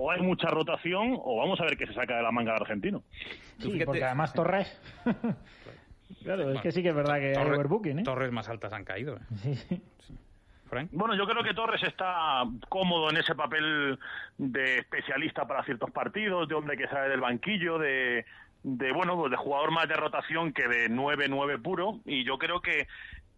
o 0.00 0.12
hay 0.12 0.22
mucha 0.22 0.48
rotación 0.48 1.18
o 1.20 1.36
vamos 1.38 1.60
a 1.60 1.64
ver 1.64 1.76
qué 1.76 1.84
se 1.84 1.92
saca 1.92 2.16
de 2.16 2.22
la 2.22 2.30
manga 2.30 2.52
de 2.52 2.60
argentino. 2.60 3.02
Sí, 3.58 3.82
porque 3.84 4.04
además 4.04 4.32
Torres... 4.32 4.80
claro, 6.22 6.52
es 6.52 6.60
que 6.60 6.70
sí 6.70 6.84
que 6.84 6.90
es 6.90 6.94
verdad 6.94 7.18
que 7.18 7.36
hay 7.36 7.48
overbooking, 7.48 7.98
¿eh? 7.98 8.02
Torres 8.04 8.30
más 8.30 8.48
altas 8.48 8.72
han 8.72 8.84
caído. 8.84 9.16
¿eh? 9.16 9.56
Sí. 9.66 9.82
Bueno, 10.92 11.16
yo 11.16 11.26
creo 11.26 11.42
que 11.42 11.54
Torres 11.54 11.82
está 11.82 12.44
cómodo 12.68 13.10
en 13.10 13.16
ese 13.16 13.34
papel 13.34 13.98
de 14.36 14.78
especialista 14.78 15.48
para 15.48 15.64
ciertos 15.64 15.90
partidos, 15.90 16.48
de 16.48 16.54
hombre 16.54 16.76
que 16.76 16.86
sale 16.86 17.08
del 17.08 17.20
banquillo, 17.20 17.78
de, 17.78 18.24
de 18.62 18.92
bueno, 18.92 19.16
pues 19.16 19.30
de 19.30 19.36
jugador 19.36 19.72
más 19.72 19.88
de 19.88 19.94
rotación 19.94 20.52
que 20.52 20.68
de 20.68 20.90
9-9 20.90 21.60
puro. 21.60 22.00
Y 22.04 22.22
yo 22.22 22.38
creo 22.38 22.60
que 22.60 22.86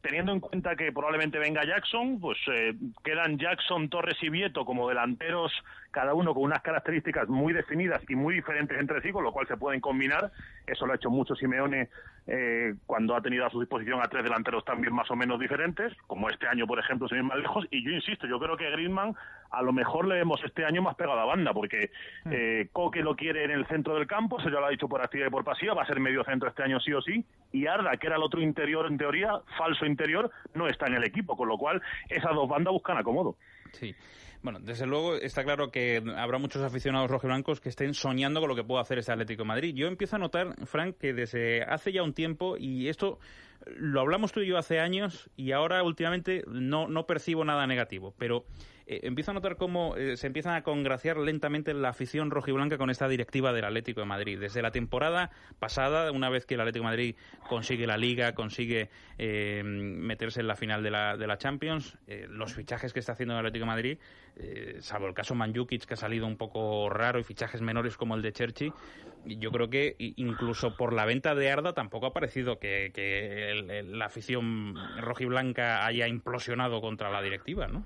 teniendo 0.01 0.33
en 0.33 0.41
cuenta 0.41 0.77
que 0.77 0.93
probablemente 0.93 1.39
venga 1.39 1.65
Jackson, 1.65 2.21
pues 2.21 2.39
eh, 2.53 2.75
quedan 3.05 3.39
Jackson, 3.39 3.89
Torres 3.89 4.17
y 4.23 4.31
Vieto 4.31 4.65
como 4.65 4.89
delanteros, 4.89 5.53
cada 5.91 6.15
uno 6.15 6.35
con 6.35 6.45
unas 6.45 6.63
características 6.63 7.29
muy 7.29 7.53
definidas 7.53 8.03
y 8.09 8.15
muy 8.15 8.35
diferentes 8.35 8.79
entre 8.79 9.03
sí, 9.03 9.13
con 9.13 9.25
lo 9.25 9.33
cual 9.33 9.47
se 9.47 9.57
pueden 9.57 9.81
combinar. 9.81 10.31
Eso 10.67 10.87
lo 10.87 10.93
ha 10.93 10.97
hecho 10.97 11.11
mucho 11.11 11.35
Simeone 11.35 11.89
eh, 12.27 12.75
cuando 12.87 13.15
ha 13.15 13.21
tenido 13.21 13.45
a 13.45 13.51
su 13.51 13.61
disposición 13.61 14.01
a 14.01 14.09
tres 14.09 14.25
delanteros 14.25 14.65
también 14.65 14.95
más 14.95 15.11
o 15.11 15.17
menos 15.17 15.39
diferentes, 15.39 15.93
como 16.07 16.31
este 16.31 16.47
año, 16.47 16.67
por 16.67 16.79
ejemplo, 16.79 17.09
sin 17.09 17.19
ir 17.19 17.25
más 17.25 17.39
lejos. 17.39 17.67
Y 17.71 17.85
yo 17.85 17.91
insisto, 17.91 18.27
yo 18.27 18.39
creo 18.39 18.57
que 18.57 18.71
Griezmann 18.71 19.17
a 19.51 19.63
lo 19.63 19.73
mejor 19.73 20.07
le 20.07 20.17
vemos 20.17 20.41
este 20.45 20.65
año 20.65 20.83
más 20.83 20.97
pegado 20.97 21.19
a 21.19 21.25
banda, 21.25 21.53
porque 21.53 21.91
hmm. 22.25 22.33
eh, 22.33 22.69
Coque 22.73 23.03
lo 23.03 23.17
quiere 23.17 23.45
en 23.45 23.51
el 23.51 23.67
centro 23.67 23.95
del 23.95 24.07
campo, 24.07 24.39
eso 24.39 24.49
ya 24.49 24.61
lo 24.61 24.67
ha 24.67 24.71
dicho 24.71 24.89
por 24.89 25.03
activa 25.03 25.27
y 25.27 25.31
por 25.31 25.45
pasiva, 25.45 25.75
va 25.75 25.83
a 25.83 25.87
ser 25.87 26.01
medio 26.01 26.25
centro 26.25 26.49
este 26.49 26.63
año 26.63 26.81
sí 26.81 26.93
o 26.93 27.03
sí, 27.03 27.25
y 27.53 27.67
Arda, 27.67 27.97
que 27.97 28.07
era 28.07 28.17
el 28.17 28.23
otro 28.23 28.41
interior 28.41 28.87
en 28.87 28.99
teoría, 28.99 29.41
falso 29.59 29.87
interior, 29.87 30.31
no 30.55 30.69
está 30.69 30.87
en 30.87 30.95
el 30.95 31.05
equipo, 31.05 31.37
con 31.37 31.49
lo 31.49 31.59
cual 31.59 31.83
esas 32.09 32.35
dos 32.35 32.49
bandas 32.49 32.73
buscan 32.73 32.99
acomodo. 32.99 33.37
Sí. 33.73 33.95
Bueno, 34.43 34.59
desde 34.59 34.87
luego 34.87 35.17
está 35.17 35.45
claro 35.45 35.71
que 35.71 36.03
habrá 36.17 36.39
muchos 36.39 36.63
aficionados 36.63 37.11
rojiblancos 37.11 37.61
que 37.61 37.69
estén 37.69 37.93
soñando 37.93 38.41
con 38.41 38.49
lo 38.49 38.57
que 38.57 38.65
puede 38.65 38.81
hacer 38.81 38.99
este 38.99 39.13
Atlético 39.13 39.43
de 39.43 39.49
Madrid. 39.49 39.75
Yo 39.75 39.87
empiezo 39.87 40.17
a 40.17 40.19
notar, 40.19 40.55
Frank, 40.65 40.97
que 40.99 41.13
desde 41.13 41.63
hace 41.63 41.93
ya 41.93 42.03
un 42.03 42.15
tiempo, 42.15 42.57
y 42.57 42.89
esto 42.89 43.19
lo 43.67 44.01
hablamos 44.01 44.33
tú 44.33 44.41
y 44.41 44.47
yo 44.47 44.57
hace 44.57 44.81
años, 44.81 45.29
y 45.37 45.53
ahora 45.53 45.83
últimamente 45.83 46.43
no, 46.47 46.89
no 46.89 47.07
percibo 47.07 47.45
nada 47.45 47.67
negativo, 47.67 48.15
pero 48.19 48.47
eh, 48.91 49.03
empiezo 49.05 49.31
a 49.31 49.35
notar 49.35 49.57
cómo 49.57 49.95
eh, 49.97 50.17
se 50.17 50.27
empiezan 50.27 50.57
a 50.57 50.63
congraciar 50.65 51.17
lentamente 51.17 51.73
la 51.75 51.91
afición 51.91 52.33
rojiblanca 52.33 52.77
con 52.77 52.91
esta 52.91 53.07
directiva 53.07 53.53
del 53.53 53.65
Atlético 53.65 54.01
de 54.01 54.07
Madrid. 54.07 54.41
Desde 54.41 54.63
la 54.63 54.73
temporada 54.73 55.31
pasada, 55.61 56.11
una 56.11 56.29
vez 56.29 56.45
que 56.45 56.55
el 56.55 56.61
Atlético 56.61 56.83
de 56.83 56.91
Madrid 56.91 57.15
consigue 57.49 57.87
la 57.87 57.97
Liga, 57.97 58.35
consigue 58.35 58.91
eh, 59.17 59.63
meterse 59.63 60.41
en 60.41 60.49
la 60.49 60.57
final 60.57 60.83
de 60.83 60.91
la, 60.91 61.17
de 61.17 61.27
la 61.29 61.39
Champions, 61.39 61.99
los 62.31 62.53
fichajes 62.53 62.93
que 62.93 62.99
está 62.99 63.13
haciendo 63.13 63.35
el 63.35 63.39
Atlético 63.39 63.63
de 63.63 63.67
Madrid, 63.67 63.99
salvo 64.81 65.07
el 65.07 65.15
caso 65.15 65.37
Manjukic, 65.37 65.85
que 65.85 65.95
ha 65.95 65.97
salido 65.97 66.27
un 66.27 66.37
poco 66.37 66.89
raro, 66.91 67.21
y 67.21 67.23
fichajes 67.25 67.61
menores 67.61 67.97
como 67.97 68.17
el 68.17 68.23
de 68.23 68.33
Cherchi, 68.33 68.73
yo 69.25 69.53
creo 69.53 69.71
que 69.71 69.95
incluso 69.99 70.77
por 70.77 70.93
la 70.93 71.05
venta 71.05 71.35
de 71.35 71.51
Arda 71.51 71.75
tampoco 71.75 72.07
ha 72.07 72.13
parecido 72.13 72.59
que, 72.59 72.91
que 72.93 73.85
la 73.87 74.07
afición 74.07 74.75
rojiblanca 74.99 75.87
haya 75.87 76.09
implosionado 76.09 76.81
contra 76.81 77.11
la 77.11 77.23
directiva, 77.23 77.69
¿no? 77.69 77.85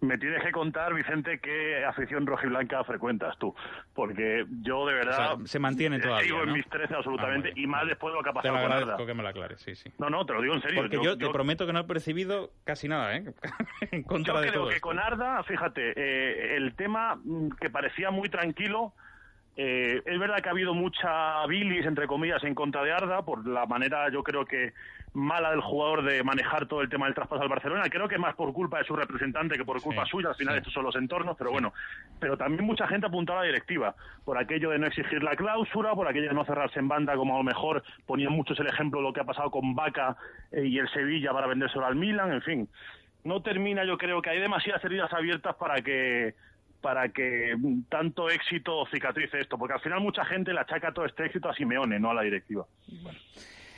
Me 0.00 0.16
tienes 0.16 0.42
que 0.42 0.50
contar, 0.50 0.94
Vicente, 0.94 1.40
qué 1.40 1.84
afición 1.84 2.26
rojiblanca 2.26 2.82
frecuentas 2.84 3.36
tú, 3.38 3.54
porque 3.94 4.46
yo 4.62 4.86
de 4.86 4.94
verdad 4.94 5.36
se 5.44 5.58
mantiene 5.58 5.98
todavía. 5.98 6.24
Sigo 6.24 6.42
en 6.42 6.52
mis 6.52 6.66
13 6.68 6.94
absolutamente 6.94 7.50
ah, 7.50 7.54
y 7.54 7.66
más 7.66 7.86
después 7.86 8.12
de 8.12 8.18
lo 8.18 8.22
que 8.22 8.30
ha 8.30 8.32
pasado 8.32 8.54
te 8.54 8.60
lo 8.60 8.66
agradezco 8.66 9.06
que 9.06 9.14
me 9.14 9.22
lo 9.22 9.28
aclares, 9.28 9.60
sí, 9.60 9.74
sí. 9.74 9.92
No, 9.98 10.08
no, 10.08 10.24
te 10.24 10.32
lo 10.32 10.40
digo 10.40 10.54
en 10.54 10.62
serio. 10.62 10.82
Porque 10.82 10.98
yo, 11.02 11.18
te 11.18 11.28
prometo 11.28 11.66
que 11.66 11.72
no 11.72 11.80
he 11.80 11.84
percibido 11.84 12.50
casi 12.64 12.88
nada, 12.88 13.14
¿eh? 13.14 13.24
en 13.90 14.02
contra 14.02 14.34
yo 14.34 14.40
de 14.40 14.48
creo 14.48 14.68
que 14.68 14.80
con 14.80 14.98
Arda, 14.98 15.42
fíjate, 15.42 15.92
eh, 15.96 16.56
el 16.56 16.74
tema 16.76 17.16
mm, 17.16 17.50
que 17.60 17.68
parecía 17.68 18.10
muy 18.10 18.30
tranquilo 18.30 18.94
eh, 19.62 20.02
es 20.06 20.18
verdad 20.18 20.38
que 20.38 20.48
ha 20.48 20.52
habido 20.52 20.72
mucha 20.72 21.44
bilis, 21.46 21.84
entre 21.84 22.06
comillas, 22.06 22.42
en 22.44 22.54
contra 22.54 22.82
de 22.82 22.92
Arda 22.92 23.20
por 23.26 23.46
la 23.46 23.66
manera, 23.66 24.08
yo 24.10 24.22
creo 24.22 24.46
que 24.46 24.72
mala 25.12 25.50
del 25.50 25.60
jugador 25.60 26.02
de 26.02 26.22
manejar 26.22 26.64
todo 26.64 26.80
el 26.80 26.88
tema 26.88 27.04
del 27.04 27.14
traspaso 27.14 27.42
al 27.42 27.50
Barcelona. 27.50 27.84
Creo 27.90 28.08
que 28.08 28.16
más 28.16 28.34
por 28.36 28.54
culpa 28.54 28.78
de 28.78 28.84
su 28.84 28.96
representante 28.96 29.58
que 29.58 29.64
por 29.66 29.82
culpa 29.82 30.06
suya. 30.06 30.30
Al 30.30 30.34
final, 30.34 30.56
estos 30.56 30.72
son 30.72 30.84
los 30.84 30.96
entornos, 30.96 31.36
pero 31.36 31.50
bueno. 31.50 31.74
Pero 32.18 32.38
también 32.38 32.64
mucha 32.64 32.86
gente 32.86 33.08
apuntaba 33.08 33.40
a 33.40 33.42
la 33.42 33.48
directiva 33.48 33.94
por 34.24 34.38
aquello 34.38 34.70
de 34.70 34.78
no 34.78 34.86
exigir 34.86 35.22
la 35.22 35.36
cláusula, 35.36 35.94
por 35.94 36.08
aquello 36.08 36.28
de 36.28 36.34
no 36.34 36.46
cerrarse 36.46 36.78
en 36.78 36.88
banda, 36.88 37.14
como 37.16 37.34
a 37.34 37.38
lo 37.38 37.44
mejor 37.44 37.82
ponían 38.06 38.32
muchos 38.32 38.58
el 38.60 38.66
ejemplo 38.66 39.00
de 39.00 39.08
lo 39.08 39.12
que 39.12 39.20
ha 39.20 39.24
pasado 39.24 39.50
con 39.50 39.74
Vaca 39.74 40.16
eh, 40.52 40.64
y 40.64 40.78
el 40.78 40.88
Sevilla 40.88 41.34
para 41.34 41.46
vendérselo 41.46 41.84
al 41.84 41.96
Milan, 41.96 42.32
en 42.32 42.40
fin. 42.40 42.68
No 43.24 43.42
termina, 43.42 43.84
yo 43.84 43.98
creo 43.98 44.22
que 44.22 44.30
hay 44.30 44.40
demasiadas 44.40 44.82
heridas 44.86 45.12
abiertas 45.12 45.54
para 45.56 45.82
que 45.82 46.34
para 46.80 47.08
que 47.10 47.56
tanto 47.88 48.30
éxito 48.30 48.86
cicatrice 48.86 49.40
esto, 49.40 49.58
porque 49.58 49.74
al 49.74 49.80
final 49.80 50.00
mucha 50.00 50.24
gente 50.24 50.52
le 50.52 50.60
achaca 50.60 50.92
todo 50.92 51.04
este 51.04 51.26
éxito 51.26 51.48
a 51.48 51.54
Simeone, 51.54 51.98
no 51.98 52.10
a 52.10 52.14
la 52.14 52.22
directiva. 52.22 52.66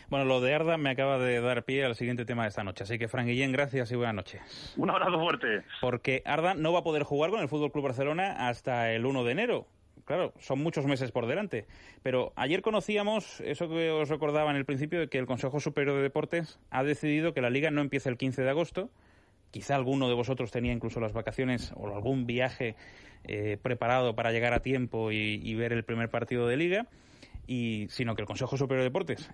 Bueno. 0.09 0.25
lo 0.25 0.41
de 0.41 0.55
Arda 0.55 0.77
me 0.77 0.91
acaba 0.91 1.19
de 1.19 1.41
dar 1.41 1.65
pie 1.65 1.85
al 1.85 1.95
siguiente 1.95 2.25
tema 2.25 2.43
de 2.43 2.51
esta 2.51 2.65
noche. 2.65 2.85
Así 2.85 2.99
que, 2.99 3.09
Frank 3.09 3.27
Guillén, 3.27 3.53
gracias 3.53 3.91
y 3.93 3.97
buenas 3.97 4.15
noches. 4.15 4.75
Un 4.77 4.91
abrazo 4.91 5.19
fuerte. 5.19 5.63
Porque 5.81 6.23
Arda 6.25 6.55
no 6.55 6.73
va 6.73 6.81
a 6.81 6.85
poder 6.85 7.03
jugar 7.03 7.31
con 7.31 7.41
el 7.41 7.49
Fútbol 7.49 7.73
Club 7.73 7.85
Barcelona 7.85 8.49
hasta 8.49 8.93
el 8.93 9.07
1 9.07 9.25
de 9.25 9.33
enero. 9.33 9.67
Claro, 10.05 10.33
son 10.39 10.61
muchos 10.63 10.87
meses 10.87 11.13
por 11.13 11.27
delante. 11.27 11.67
Pero 12.03 12.33
ayer 12.37 12.63
conocíamos 12.63 13.41
eso 13.41 13.69
que 13.69 13.91
os 13.91 14.09
recordaba 14.09 14.51
en 14.51 14.57
el 14.57 14.65
principio, 14.65 15.01
de 15.01 15.09
que 15.09 15.19
el 15.19 15.27
Consejo 15.27 15.61
Superior 15.61 15.97
de 15.97 16.03
Deportes 16.03 16.59
ha 16.71 16.83
decidido 16.83 17.35
que 17.35 17.41
la 17.41 17.51
liga 17.51 17.71
no 17.71 17.81
empiece 17.81 18.09
el 18.09 18.17
15 18.17 18.43
de 18.43 18.51
agosto, 18.51 18.91
Quizá 19.53 19.77
alguno 19.77 20.09
de 20.09 20.15
vosotros 20.15 20.51
tenía 20.51 20.73
incluso 20.73 20.99
las 20.99 21.13
vacaciones 21.13 21.73
o 21.77 21.95
algún 21.95 22.27
viaje 22.27 22.75
eh, 23.25 23.59
preparado 23.63 24.17
para 24.17 24.33
llegar 24.33 24.55
a 24.55 24.61
tiempo 24.61 25.13
y, 25.13 25.55
ver 25.55 25.73
el 25.73 25.85
primer 25.85 26.09
partido 26.09 26.49
de 26.49 26.57
liga, 26.57 26.89
y 27.47 27.87
sino 27.91 28.17
que 28.17 28.23
el 28.23 28.27
Consejo 28.27 28.57
Superior 28.57 28.81
de 28.81 28.89
Deportes, 28.89 29.31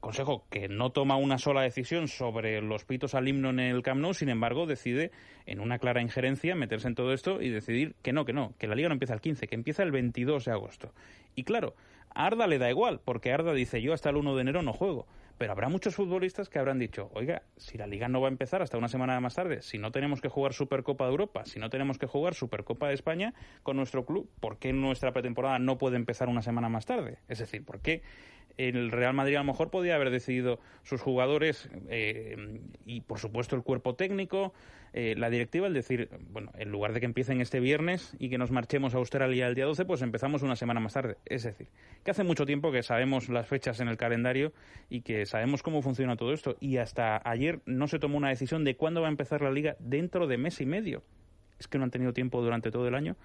consejo 0.00 0.44
que 0.50 0.68
no 0.68 0.90
toma 0.90 1.16
una 1.16 1.38
sola 1.38 1.62
decisión 1.62 2.08
sobre 2.08 2.60
los 2.60 2.84
pitos 2.84 3.14
al 3.14 3.26
himno 3.28 3.50
en 3.50 3.60
el 3.60 3.82
Camp 3.82 4.04
sin 4.12 4.28
embargo, 4.28 4.66
decide 4.66 5.12
en 5.46 5.60
una 5.60 5.78
clara 5.78 6.02
injerencia 6.02 6.54
meterse 6.54 6.88
en 6.88 6.94
todo 6.94 7.12
esto 7.12 7.40
y 7.40 7.48
decidir 7.48 7.94
que 8.02 8.12
no, 8.12 8.24
que 8.24 8.32
no, 8.32 8.52
que 8.58 8.66
la 8.66 8.74
liga 8.74 8.88
no 8.88 8.94
empieza 8.94 9.14
el 9.14 9.20
15, 9.20 9.46
que 9.46 9.54
empieza 9.54 9.82
el 9.82 9.92
22 9.92 10.44
de 10.44 10.52
agosto. 10.52 10.92
Y 11.36 11.44
claro, 11.44 11.74
a 12.10 12.26
Arda 12.26 12.46
le 12.46 12.58
da 12.58 12.68
igual, 12.68 13.00
porque 13.04 13.32
Arda 13.32 13.52
dice 13.52 13.80
yo 13.80 13.94
hasta 13.94 14.10
el 14.10 14.16
1 14.16 14.34
de 14.34 14.42
enero 14.42 14.62
no 14.62 14.72
juego. 14.72 15.06
Pero 15.38 15.52
habrá 15.52 15.68
muchos 15.68 15.94
futbolistas 15.94 16.48
que 16.48 16.58
habrán 16.58 16.78
dicho, 16.78 17.10
oiga, 17.12 17.42
si 17.56 17.76
la 17.76 17.86
liga 17.86 18.08
no 18.08 18.20
va 18.22 18.28
a 18.28 18.30
empezar 18.30 18.62
hasta 18.62 18.78
una 18.78 18.88
semana 18.88 19.20
más 19.20 19.34
tarde, 19.34 19.60
si 19.60 19.76
no 19.76 19.92
tenemos 19.92 20.22
que 20.22 20.28
jugar 20.28 20.54
Supercopa 20.54 21.04
de 21.04 21.10
Europa, 21.10 21.44
si 21.44 21.58
no 21.58 21.68
tenemos 21.68 21.98
que 21.98 22.06
jugar 22.06 22.34
Supercopa 22.34 22.88
de 22.88 22.94
España 22.94 23.34
con 23.62 23.76
nuestro 23.76 24.06
club, 24.06 24.30
¿por 24.40 24.58
qué 24.58 24.72
nuestra 24.72 25.12
pretemporada 25.12 25.58
no 25.58 25.76
puede 25.76 25.96
empezar 25.96 26.28
una 26.28 26.40
semana 26.40 26.70
más 26.70 26.86
tarde? 26.86 27.18
Es 27.28 27.38
decir, 27.38 27.64
¿por 27.64 27.80
qué 27.80 28.02
el 28.56 28.90
Real 28.90 29.14
Madrid 29.14 29.36
a 29.36 29.40
lo 29.40 29.44
mejor 29.44 29.70
podía 29.70 29.94
haber 29.94 30.10
decidido 30.10 30.58
sus 30.82 31.00
jugadores 31.00 31.68
eh, 31.88 32.60
y, 32.84 33.02
por 33.02 33.18
supuesto, 33.18 33.56
el 33.56 33.62
cuerpo 33.62 33.94
técnico, 33.94 34.54
eh, 34.92 35.14
la 35.16 35.28
directiva, 35.28 35.66
el 35.66 35.74
decir, 35.74 36.08
bueno, 36.30 36.52
en 36.56 36.70
lugar 36.70 36.92
de 36.92 37.00
que 37.00 37.06
empiecen 37.06 37.40
este 37.40 37.60
viernes 37.60 38.16
y 38.18 38.30
que 38.30 38.38
nos 38.38 38.50
marchemos 38.50 38.94
a 38.94 38.98
Australia 38.98 39.46
el 39.46 39.54
día 39.54 39.66
12, 39.66 39.84
pues 39.84 40.00
empezamos 40.02 40.42
una 40.42 40.56
semana 40.56 40.80
más 40.80 40.94
tarde. 40.94 41.18
Es 41.26 41.42
decir, 41.42 41.68
que 42.02 42.10
hace 42.10 42.24
mucho 42.24 42.46
tiempo 42.46 42.72
que 42.72 42.82
sabemos 42.82 43.28
las 43.28 43.46
fechas 43.46 43.80
en 43.80 43.88
el 43.88 43.96
calendario 43.96 44.52
y 44.88 45.02
que 45.02 45.26
sabemos 45.26 45.62
cómo 45.62 45.82
funciona 45.82 46.16
todo 46.16 46.32
esto. 46.32 46.56
Y 46.60 46.78
hasta 46.78 47.20
ayer 47.28 47.60
no 47.66 47.88
se 47.88 47.98
tomó 47.98 48.16
una 48.16 48.30
decisión 48.30 48.64
de 48.64 48.76
cuándo 48.76 49.02
va 49.02 49.08
a 49.08 49.10
empezar 49.10 49.42
la 49.42 49.50
liga 49.50 49.76
dentro 49.80 50.26
de 50.26 50.38
mes 50.38 50.60
y 50.60 50.66
medio. 50.66 51.02
Es 51.58 51.68
que 51.68 51.78
no 51.78 51.84
han 51.84 51.90
tenido 51.90 52.12
tiempo 52.12 52.40
durante 52.42 52.70
todo 52.70 52.88
el 52.88 52.94
año. 52.94 53.16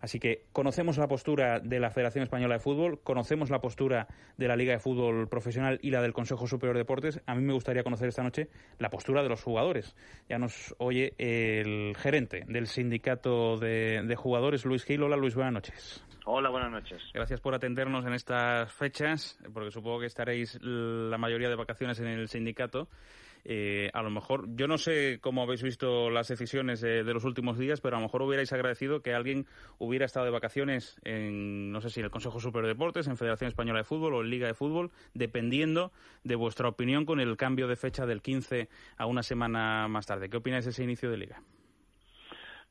Así 0.00 0.18
que 0.18 0.44
conocemos 0.52 0.98
la 0.98 1.08
postura 1.08 1.60
de 1.60 1.80
la 1.80 1.90
Federación 1.90 2.22
Española 2.22 2.54
de 2.54 2.60
Fútbol, 2.60 3.00
conocemos 3.02 3.50
la 3.50 3.60
postura 3.60 4.08
de 4.36 4.48
la 4.48 4.56
Liga 4.56 4.72
de 4.72 4.78
Fútbol 4.78 5.28
Profesional 5.28 5.78
y 5.82 5.90
la 5.90 6.02
del 6.02 6.12
Consejo 6.12 6.46
Superior 6.46 6.76
de 6.76 6.80
Deportes. 6.80 7.20
A 7.26 7.34
mí 7.34 7.42
me 7.42 7.52
gustaría 7.52 7.82
conocer 7.82 8.08
esta 8.08 8.22
noche 8.22 8.48
la 8.78 8.90
postura 8.90 9.22
de 9.22 9.28
los 9.28 9.42
jugadores. 9.42 9.94
Ya 10.28 10.38
nos 10.38 10.74
oye 10.78 11.14
el 11.18 11.96
gerente 11.96 12.44
del 12.48 12.66
sindicato 12.66 13.56
de, 13.58 14.14
jugadores, 14.16 14.64
Luis 14.64 14.84
Gil. 14.84 15.02
Hola, 15.02 15.16
Luis, 15.16 15.34
buenas 15.34 15.52
noches. 15.52 16.04
Hola, 16.24 16.50
buenas 16.50 16.70
noches. 16.70 17.02
Gracias 17.14 17.40
por 17.40 17.54
atendernos 17.54 18.04
en 18.04 18.12
estas 18.12 18.72
fechas, 18.72 19.38
porque 19.52 19.70
supongo 19.70 20.00
que 20.00 20.06
estaréis 20.06 20.58
la 20.62 21.18
mayoría 21.18 21.48
de 21.48 21.54
vacaciones 21.54 22.00
en 22.00 22.06
el 22.06 22.28
sindicato. 22.28 22.88
Eh, 23.48 23.90
a 23.94 24.02
lo 24.02 24.10
mejor, 24.10 24.46
yo 24.56 24.66
no 24.66 24.76
sé 24.76 25.20
cómo 25.20 25.40
habéis 25.40 25.62
visto 25.62 26.10
las 26.10 26.26
decisiones 26.26 26.80
de, 26.80 27.04
los 27.04 27.24
últimos 27.24 27.56
días, 27.56 27.80
pero 27.80 27.96
a 27.96 28.00
lo 28.00 28.06
mejor 28.06 28.22
hubierais 28.22 28.52
agradecido 28.52 29.02
que 29.02 29.14
alguien 29.14 29.46
hubiera 29.78 30.04
estado 30.04 30.26
de 30.26 30.32
vacaciones 30.32 30.98
en, 31.04 31.70
no 31.70 31.80
sé 31.80 31.90
si 31.90 32.00
en 32.00 32.06
el 32.06 32.10
Consejo 32.10 32.40
Superior 32.40 32.66
de 32.66 32.74
Deportes, 32.74 33.06
en 33.06 33.16
Federación 33.16 33.46
Española 33.46 33.78
de 33.78 33.84
Fútbol 33.84 34.14
o 34.14 34.22
en 34.22 34.30
Liga 34.30 34.48
de 34.48 34.54
Fútbol, 34.54 34.90
dependiendo 35.14 35.92
de 36.24 36.34
vuestra 36.34 36.68
opinión 36.68 37.04
con 37.04 37.20
el 37.20 37.36
cambio 37.36 37.68
de 37.68 37.76
fecha 37.76 38.04
del 38.04 38.20
15 38.20 38.68
a 38.96 39.06
una 39.06 39.22
semana 39.22 39.86
más 39.86 40.06
tarde. 40.06 40.28
¿Qué 40.28 40.38
opináis 40.38 40.64
de 40.64 40.72
ese 40.72 40.82
inicio 40.82 41.08
de 41.08 41.16
Liga? 41.16 41.40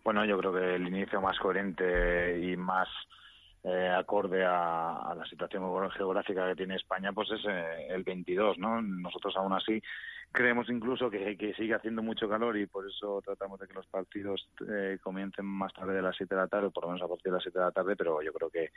Bueno, 0.04 0.26
yo 0.26 0.38
creo 0.38 0.52
que 0.52 0.76
el 0.76 0.86
inicio 0.86 1.22
más 1.22 1.40
coherente 1.40 2.38
y 2.38 2.58
más 2.58 2.90
eh, 3.64 3.90
acorde 3.98 4.44
a, 4.44 5.16
la 5.16 5.26
situación 5.26 5.64
geográfica 5.92 6.50
que 6.50 6.56
tiene 6.56 6.76
España, 6.76 7.14
pues 7.14 7.32
es 7.32 7.46
eh, 7.48 7.88
el 7.92 8.04
22, 8.04 8.58
¿no? 8.58 8.82
Nosotros 8.82 9.34
aún 9.38 9.54
así 9.54 9.82
creemos 10.36 10.70
incluso 10.70 11.10
que, 11.10 11.36
sigue 11.58 11.74
haciendo 11.74 12.04
mucho 12.04 12.30
calor 12.30 12.58
y 12.58 12.68
por 12.68 12.88
eso 12.88 13.22
tratamos 13.24 13.60
de 13.60 13.68
que 13.68 13.74
los 13.74 13.88
partidos 13.88 14.48
eh, 14.70 15.00
comiencen 15.02 15.46
más 15.46 15.74
tarde 15.74 15.94
de 15.94 16.02
las 16.02 16.16
7 16.16 16.36
de 16.36 16.42
la 16.42 16.48
tarde, 16.48 16.70
por 16.70 16.84
lo 16.84 16.92
menos 16.92 17.04
a 17.04 17.08
partir 17.08 17.32
de 17.32 17.38
las 17.38 17.44
7 17.44 17.58
de 17.58 17.66
la 17.66 17.72
tarde, 17.72 17.96
pero 17.96 18.22
yo 18.22 18.32
creo 18.34 18.50
que, 18.50 18.72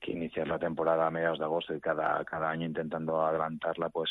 que 0.00 0.12
iniciar 0.12 0.48
la 0.48 0.58
temporada 0.58 1.06
a 1.06 1.10
mediados 1.10 1.38
de 1.38 1.44
agosto 1.44 1.74
y 1.74 1.80
cada, 1.80 2.24
cada 2.24 2.50
año 2.50 2.66
intentando 2.66 3.24
adelantarla, 3.24 3.90
pues 3.90 4.10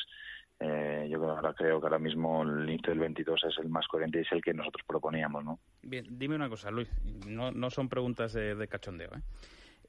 eh, 0.59 1.07
yo 1.09 1.21
ahora 1.29 1.53
creo 1.53 1.81
que 1.81 1.87
ahora 1.87 1.99
mismo 1.99 2.43
el 2.43 2.69
inicio 2.69 2.91
del 2.91 2.99
22 2.99 3.43
es 3.43 3.57
el 3.57 3.69
más 3.69 3.87
coherente 3.87 4.19
y 4.19 4.21
es 4.21 4.31
el 4.31 4.41
que 4.41 4.53
nosotros 4.53 4.85
proponíamos, 4.87 5.43
¿no? 5.43 5.59
Bien, 5.81 6.05
dime 6.09 6.35
una 6.35 6.47
cosa, 6.47 6.71
Luis, 6.71 6.89
no, 7.27 7.51
no 7.51 7.69
son 7.69 7.89
preguntas 7.89 8.31
de, 8.33 8.55
de 8.55 8.67
cachondeo, 8.67 9.09
¿eh? 9.15 9.21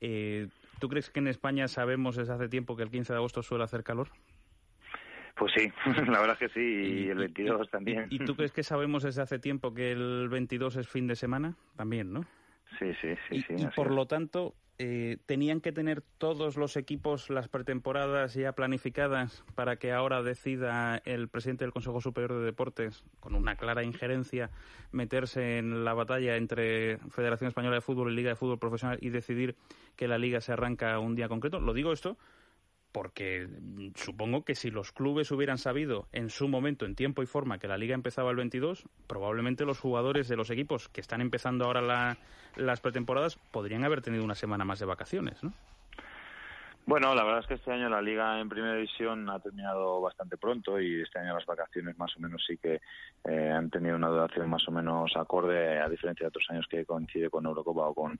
Eh, 0.00 0.48
¿Tú 0.78 0.88
crees 0.88 1.08
que 1.10 1.20
en 1.20 1.28
España 1.28 1.68
sabemos 1.68 2.16
desde 2.16 2.34
hace 2.34 2.48
tiempo 2.48 2.76
que 2.76 2.82
el 2.82 2.90
15 2.90 3.12
de 3.12 3.16
agosto 3.16 3.42
suele 3.42 3.64
hacer 3.64 3.82
calor? 3.82 4.08
Pues 5.36 5.52
sí, 5.54 5.70
la 6.10 6.20
verdad 6.20 6.38
que 6.38 6.48
sí, 6.48 6.60
y, 6.60 7.08
el 7.08 7.18
22 7.18 7.70
también. 7.70 8.06
¿Y 8.10 8.18
tú 8.20 8.34
crees 8.34 8.52
que 8.52 8.62
sabemos 8.62 9.02
desde 9.02 9.22
hace 9.22 9.38
tiempo 9.38 9.74
que 9.74 9.92
el 9.92 10.28
22 10.30 10.76
es 10.76 10.88
fin 10.88 11.06
de 11.06 11.16
semana? 11.16 11.54
También, 11.76 12.12
¿no? 12.12 12.24
Sí, 12.78 12.92
sí, 13.00 13.14
sí. 13.28 13.44
Y, 13.50 13.62
y 13.62 13.66
por 13.68 13.90
lo 13.90 14.06
tanto, 14.06 14.54
eh, 14.78 15.16
¿tenían 15.24 15.62
que 15.62 15.72
tener 15.72 16.02
todos 16.18 16.58
los 16.58 16.76
equipos 16.76 17.30
las 17.30 17.48
pretemporadas 17.48 18.34
ya 18.34 18.52
planificadas 18.52 19.42
para 19.54 19.76
que 19.76 19.92
ahora 19.92 20.22
decida 20.22 21.00
el 21.06 21.28
presidente 21.28 21.64
del 21.64 21.72
Consejo 21.72 22.02
Superior 22.02 22.34
de 22.34 22.44
Deportes, 22.44 23.02
con 23.20 23.34
una 23.34 23.56
clara 23.56 23.84
injerencia, 23.84 24.50
meterse 24.92 25.56
en 25.56 25.84
la 25.84 25.94
batalla 25.94 26.36
entre 26.36 26.98
Federación 27.08 27.48
Española 27.48 27.76
de 27.76 27.80
Fútbol 27.80 28.12
y 28.12 28.16
Liga 28.16 28.30
de 28.30 28.36
Fútbol 28.36 28.58
Profesional 28.58 28.98
y 29.00 29.08
decidir 29.08 29.56
que 29.96 30.08
la 30.08 30.18
liga 30.18 30.42
se 30.42 30.52
arranca 30.52 30.98
un 30.98 31.14
día 31.14 31.28
concreto? 31.28 31.58
Lo 31.58 31.72
digo 31.72 31.92
esto 31.92 32.18
porque 32.96 33.46
supongo 33.94 34.42
que 34.42 34.54
si 34.54 34.70
los 34.70 34.90
clubes 34.90 35.30
hubieran 35.30 35.58
sabido 35.58 36.08
en 36.12 36.30
su 36.30 36.48
momento, 36.48 36.86
en 36.86 36.94
tiempo 36.94 37.22
y 37.22 37.26
forma, 37.26 37.58
que 37.58 37.68
la 37.68 37.76
liga 37.76 37.94
empezaba 37.94 38.30
el 38.30 38.38
22, 38.38 38.84
probablemente 39.06 39.66
los 39.66 39.78
jugadores 39.78 40.28
de 40.28 40.36
los 40.36 40.48
equipos 40.48 40.88
que 40.88 41.02
están 41.02 41.20
empezando 41.20 41.66
ahora 41.66 42.16
las 42.56 42.80
pretemporadas 42.80 43.36
podrían 43.50 43.84
haber 43.84 44.00
tenido 44.00 44.24
una 44.24 44.34
semana 44.34 44.64
más 44.64 44.78
de 44.78 44.86
vacaciones, 44.86 45.44
¿no? 45.44 45.52
Bueno, 46.88 47.16
la 47.16 47.24
verdad 47.24 47.40
es 47.40 47.46
que 47.48 47.54
este 47.54 47.72
año 47.72 47.88
la 47.88 48.00
liga 48.00 48.38
en 48.38 48.48
primera 48.48 48.74
división 48.74 49.28
ha 49.28 49.40
terminado 49.40 50.00
bastante 50.00 50.36
pronto 50.36 50.80
y 50.80 51.02
este 51.02 51.18
año 51.18 51.34
las 51.34 51.44
vacaciones 51.44 51.98
más 51.98 52.16
o 52.16 52.20
menos 52.20 52.44
sí 52.46 52.58
que 52.58 52.80
eh, 53.24 53.50
han 53.50 53.70
tenido 53.70 53.96
una 53.96 54.06
duración 54.06 54.48
más 54.48 54.68
o 54.68 54.70
menos 54.70 55.10
acorde 55.16 55.80
a 55.80 55.88
diferencia 55.88 56.22
de 56.22 56.28
otros 56.28 56.46
años 56.48 56.64
que 56.70 56.86
coincide 56.86 57.28
con 57.28 57.44
Eurocopa 57.44 57.88
o 57.88 57.94
con 57.94 58.16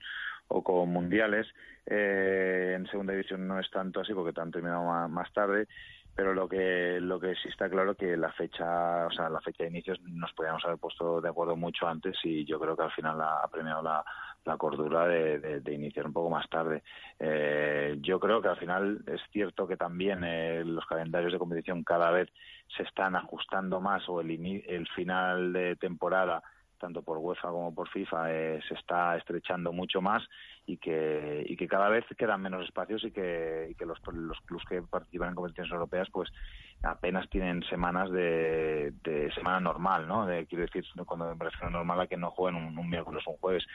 o 0.49 0.61
con 0.61 0.89
mundiales. 0.89 1.47
Eh, 1.85 2.73
en 2.75 2.85
segunda 2.87 3.13
división 3.13 3.47
no 3.47 3.57
es 3.57 3.71
tanto 3.71 4.01
así 4.01 4.13
porque 4.13 4.37
han 4.37 4.51
terminado 4.51 5.07
más 5.07 5.31
tarde 5.31 5.69
pero 6.13 6.33
lo 6.33 6.49
que 6.49 6.99
lo 6.99 7.19
que 7.19 7.35
sí 7.35 7.47
está 7.47 7.69
claro 7.69 7.95
que 7.95 8.17
la 8.17 8.31
fecha 8.33 9.05
o 9.05 9.11
sea 9.11 9.29
la 9.29 9.39
fecha 9.39 9.63
de 9.63 9.69
inicios 9.69 10.01
nos 10.01 10.33
podríamos 10.33 10.65
haber 10.65 10.79
puesto 10.79 11.21
de 11.21 11.29
acuerdo 11.29 11.55
mucho 11.55 11.87
antes 11.87 12.17
y 12.23 12.43
yo 12.43 12.59
creo 12.59 12.75
que 12.75 12.83
al 12.83 12.91
final 12.91 13.21
ha 13.21 13.47
premiado 13.49 13.83
la, 13.83 14.03
la 14.47 14.57
cordura 14.57 15.07
de, 15.07 15.61
iniciar 15.73 16.07
un 16.07 16.13
poco 16.13 16.29
más 16.29 16.49
tarde 16.49 16.81
eh, 17.19 17.97
yo 17.99 18.19
creo 18.19 18.41
que 18.41 18.47
al 18.47 18.57
final 18.57 19.03
es 19.05 19.21
cierto 19.31 19.67
que 19.67 19.77
también 19.77 20.23
eh, 20.23 20.63
los 20.65 20.85
calendarios 20.85 21.33
de 21.33 21.39
competición 21.39 21.83
cada 21.83 22.09
vez 22.11 22.29
se 22.75 22.83
están 22.83 23.15
ajustando 23.15 23.81
más 23.81 24.07
o 24.09 24.21
el, 24.21 24.87
final 24.95 25.53
de 25.53 25.75
temporada 25.75 26.41
tanto 26.79 27.01
por 27.01 27.17
UEFA 27.17 27.49
como 27.49 27.73
por 27.73 27.89
FIFA, 27.89 28.31
eh, 28.31 28.59
se 28.67 28.75
está 28.75 29.17
estrechando 29.17 29.73
mucho 29.73 29.99
más 29.99 30.23
y 30.67 30.77
que, 30.77 31.43
y 31.47 31.57
que 31.57 31.67
cada 31.67 31.89
vez 31.89 32.05
quedan 32.15 32.41
menos 32.41 32.63
espacios 32.63 33.03
y 33.03 33.11
que, 33.11 33.75
que 33.77 33.85
los, 33.85 33.99
los 34.13 34.39
clubes 34.41 34.65
que 34.69 34.81
participan 34.83 35.29
en 35.29 35.35
competiciones 35.35 35.71
europeas 35.71 36.07
pues 36.11 36.29
apenas 36.83 37.27
tienen 37.29 37.63
semanas 37.63 38.11
de, 38.11 38.93
de 39.03 39.31
semana 39.33 39.59
normal, 39.59 40.07
¿no? 40.07 40.25
De, 40.25 40.45
quiero 40.45 40.65
decir, 40.65 40.85
cuando 41.05 41.35
me 41.35 41.45
refiero 41.45 41.69
normal 41.69 42.01
a 42.01 42.07
que 42.07 42.17
no 42.17 42.31
jueguen 42.31 42.77
un, 42.77 42.89
miércoles 42.89 43.23
o 43.25 43.31
un 43.31 43.37
jueves. 43.37 43.65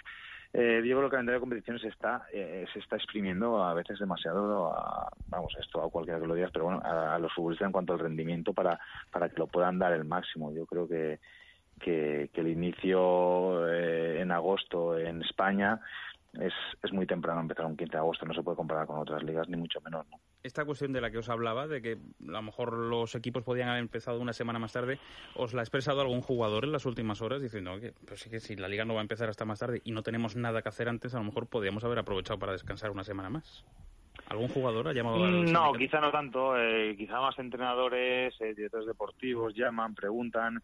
Eh, 0.55 0.83
Diego, 0.83 1.03
el 1.03 1.11
calendario 1.11 1.39
de 1.39 1.41
competiciones 1.41 1.83
está, 1.85 2.27
eh, 2.33 2.67
se 2.73 2.79
está 2.79 2.97
exprimiendo 2.97 3.65
a 3.65 3.73
veces 3.73 3.99
demasiado, 3.99 4.71
a, 4.71 5.09
vamos, 5.29 5.57
esto 5.59 5.83
a 5.83 5.91
cualquiera 5.91 6.21
que 6.21 6.27
lo 6.27 6.35
digas, 6.35 6.51
pero 6.53 6.67
bueno, 6.67 6.83
a, 6.85 7.15
a, 7.15 7.19
los 7.19 7.33
futbolistas 7.33 7.67
en 7.67 7.73
cuanto 7.73 7.95
al 7.95 8.01
rendimiento 8.01 8.53
para, 8.53 8.79
para 9.11 9.31
que 9.31 9.39
lo 9.39 9.47
puedan 9.47 9.79
dar 9.79 9.95
el 9.95 10.05
máximo. 10.05 10.53
Yo 10.53 10.67
creo 10.67 10.87
que, 10.87 11.21
que, 11.83 12.31
el 12.35 12.49
inicio 12.49 13.69
eh, 13.69 14.21
en 14.21 14.31
agosto 14.31 14.99
en 14.99 15.23
España 15.23 15.81
es, 16.41 16.53
es 16.83 16.93
muy 16.93 17.07
temprano 17.07 17.41
empezar 17.41 17.67
un 17.67 17.77
15 17.77 17.93
de 17.93 17.99
agosto, 17.99 18.25
no 18.25 18.35
se 18.35 18.43
puede 18.43 18.57
comparar 18.57 18.87
con 18.87 18.99
otras 18.99 19.23
ligas, 19.23 19.49
ni 19.49 19.57
mucho 19.57 19.81
menos. 19.83 20.07
¿no? 20.11 20.19
Esta 20.43 20.65
cuestión 20.65 20.93
de 20.93 21.01
la 21.01 21.11
que 21.11 21.19
os 21.19 21.29
hablaba, 21.29 21.67
de 21.67 21.83
que 21.83 21.93
a 21.93 22.31
lo 22.33 22.43
mejor 22.43 22.73
los 22.73 23.15
equipos 23.15 23.43
podían 23.43 23.69
haber 23.69 23.81
empezado 23.81 24.21
una 24.21 24.33
semana 24.33 24.59
más 24.59 24.73
tarde, 24.73 24.99
¿os 25.35 25.53
la 25.53 25.61
ha 25.61 25.65
expresado 25.65 26.01
algún 26.01 26.23
jugador 26.23 26.65
en 26.65 26.73
las 26.73 26.87
últimas 26.87 27.21
horas 27.21 27.43
diciendo 27.43 27.79
que, 27.81 27.93
pues 28.07 28.25
que 28.25 28.41
si 28.41 28.57
la 28.57 28.69
liga 28.69 28.85
no 28.85 28.95
va 28.95 29.01
a 29.01 29.03
empezar 29.03 29.29
hasta 29.29 29.45
más 29.45 29.59
tarde 29.59 29.83
y 29.85 29.93
no 29.93 30.03
tenemos 30.03 30.37
nada 30.37 30.63
que 30.63 30.69
hacer 30.69 30.89
antes, 30.89 31.15
a 31.15 31.19
lo 31.19 31.25
mejor 31.25 31.47
podríamos 31.49 31.85
haber 31.85 31.99
aprovechado 31.99 32.39
para 32.39 32.53
descansar 32.53 32.91
una 32.91 33.05
semana 33.05 33.29
más? 33.29 33.65
¿Algún 34.29 34.49
jugador 34.49 34.89
ha 34.89 34.93
llamado 34.93 35.19
mm, 35.19 35.53
No, 35.53 35.73
quizá 35.75 36.01
no 36.01 36.11
tanto. 36.11 36.57
Eh, 36.57 36.95
quizá 36.97 37.21
más 37.21 37.39
entrenadores, 37.39 38.35
eh, 38.41 38.55
directores 38.55 38.87
deportivos 38.87 39.55
llaman, 39.55 39.95
preguntan 39.95 40.63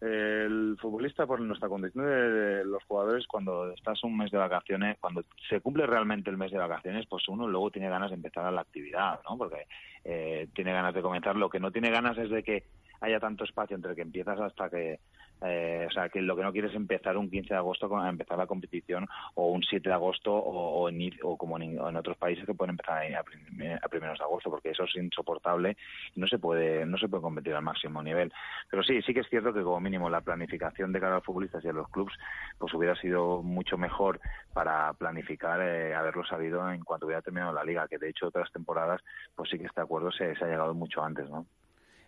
el 0.00 0.76
futbolista 0.80 1.26
por 1.26 1.40
nuestra 1.40 1.68
condición 1.68 2.06
de, 2.06 2.64
los 2.64 2.82
jugadores 2.84 3.26
cuando 3.26 3.70
estás 3.72 4.02
un 4.02 4.16
mes 4.16 4.30
de 4.30 4.38
vacaciones 4.38 4.96
cuando 4.98 5.24
se 5.48 5.60
cumple 5.60 5.86
realmente 5.86 6.30
el 6.30 6.38
mes 6.38 6.50
de 6.50 6.58
vacaciones 6.58 7.06
pues 7.06 7.28
uno 7.28 7.46
luego 7.46 7.70
tiene 7.70 7.90
ganas 7.90 8.10
de 8.10 8.16
empezar 8.16 8.46
a 8.46 8.50
la 8.50 8.62
actividad 8.62 9.20
no 9.28 9.36
porque 9.36 9.66
eh, 10.04 10.48
tiene 10.54 10.72
ganas 10.72 10.94
de 10.94 11.02
comenzar. 11.02 11.36
Lo 11.36 11.50
que 11.50 11.60
no 11.60 11.70
tiene 11.70 11.90
ganas 11.90 12.16
es 12.18 12.30
de 12.30 12.42
que 12.42 12.64
haya 13.00 13.20
tanto 13.20 13.44
espacio 13.44 13.76
entre 13.76 13.94
que 13.94 14.02
empiezas 14.02 14.40
hasta 14.40 14.68
que 14.70 15.00
eh, 15.42 15.86
o 15.88 15.92
sea, 15.92 16.08
que 16.08 16.20
lo 16.20 16.36
que 16.36 16.42
no 16.42 16.52
quieres 16.52 16.70
es 16.70 16.76
empezar 16.76 17.16
un 17.16 17.30
15 17.30 17.54
de 17.54 17.58
agosto 17.58 17.88
con 17.88 18.06
empezar 18.06 18.36
la 18.36 18.46
competición 18.46 19.06
o 19.34 19.48
un 19.48 19.62
7 19.62 19.88
de 19.88 19.94
agosto 19.94 20.34
o, 20.34 20.88
en, 20.88 21.10
o 21.22 21.36
como 21.36 21.58
en, 21.58 21.78
otros 21.96 22.16
países 22.16 22.44
que 22.44 22.54
pueden 22.54 22.70
empezar 22.70 23.02
a, 23.14 23.88
primeros 23.88 24.18
de 24.18 24.24
agosto 24.24 24.50
porque 24.50 24.70
eso 24.70 24.84
es 24.84 24.94
insoportable 24.96 25.76
y 26.14 26.20
no 26.20 26.26
se 26.26 26.38
puede 26.38 26.84
no 26.86 26.98
se 26.98 27.08
puede 27.08 27.22
competir 27.22 27.54
al 27.54 27.62
máximo 27.62 28.02
nivel. 28.02 28.32
Pero 28.70 28.82
sí, 28.82 29.00
sí 29.02 29.14
que 29.14 29.20
es 29.20 29.28
cierto 29.28 29.52
que 29.52 29.62
como 29.62 29.80
mínimo 29.80 30.10
la 30.10 30.20
planificación 30.20 30.92
de 30.92 31.00
cara 31.00 31.12
a 31.12 31.16
los 31.16 31.24
futbolistas 31.24 31.64
y 31.64 31.68
a 31.68 31.72
los 31.72 31.88
clubes 31.88 32.14
pues 32.58 32.72
hubiera 32.74 32.94
sido 32.96 33.42
mucho 33.42 33.78
mejor 33.78 34.20
para 34.52 34.92
planificar 34.94 35.60
eh, 35.62 35.94
haberlo 35.94 36.24
sabido 36.24 36.70
en 36.70 36.82
cuanto 36.84 37.06
hubiera 37.06 37.22
terminado 37.22 37.52
la 37.52 37.64
liga, 37.64 37.88
que 37.88 37.98
de 37.98 38.10
hecho 38.10 38.28
otras 38.28 38.50
temporadas 38.52 39.00
pues 39.34 39.50
sí 39.50 39.58
que 39.58 39.66
este 39.66 39.80
acuerdo 39.80 40.10
se 40.12 40.24
ha 40.24 40.46
llegado 40.46 40.74
mucho 40.74 41.02
antes, 41.02 41.28
¿no? 41.30 41.46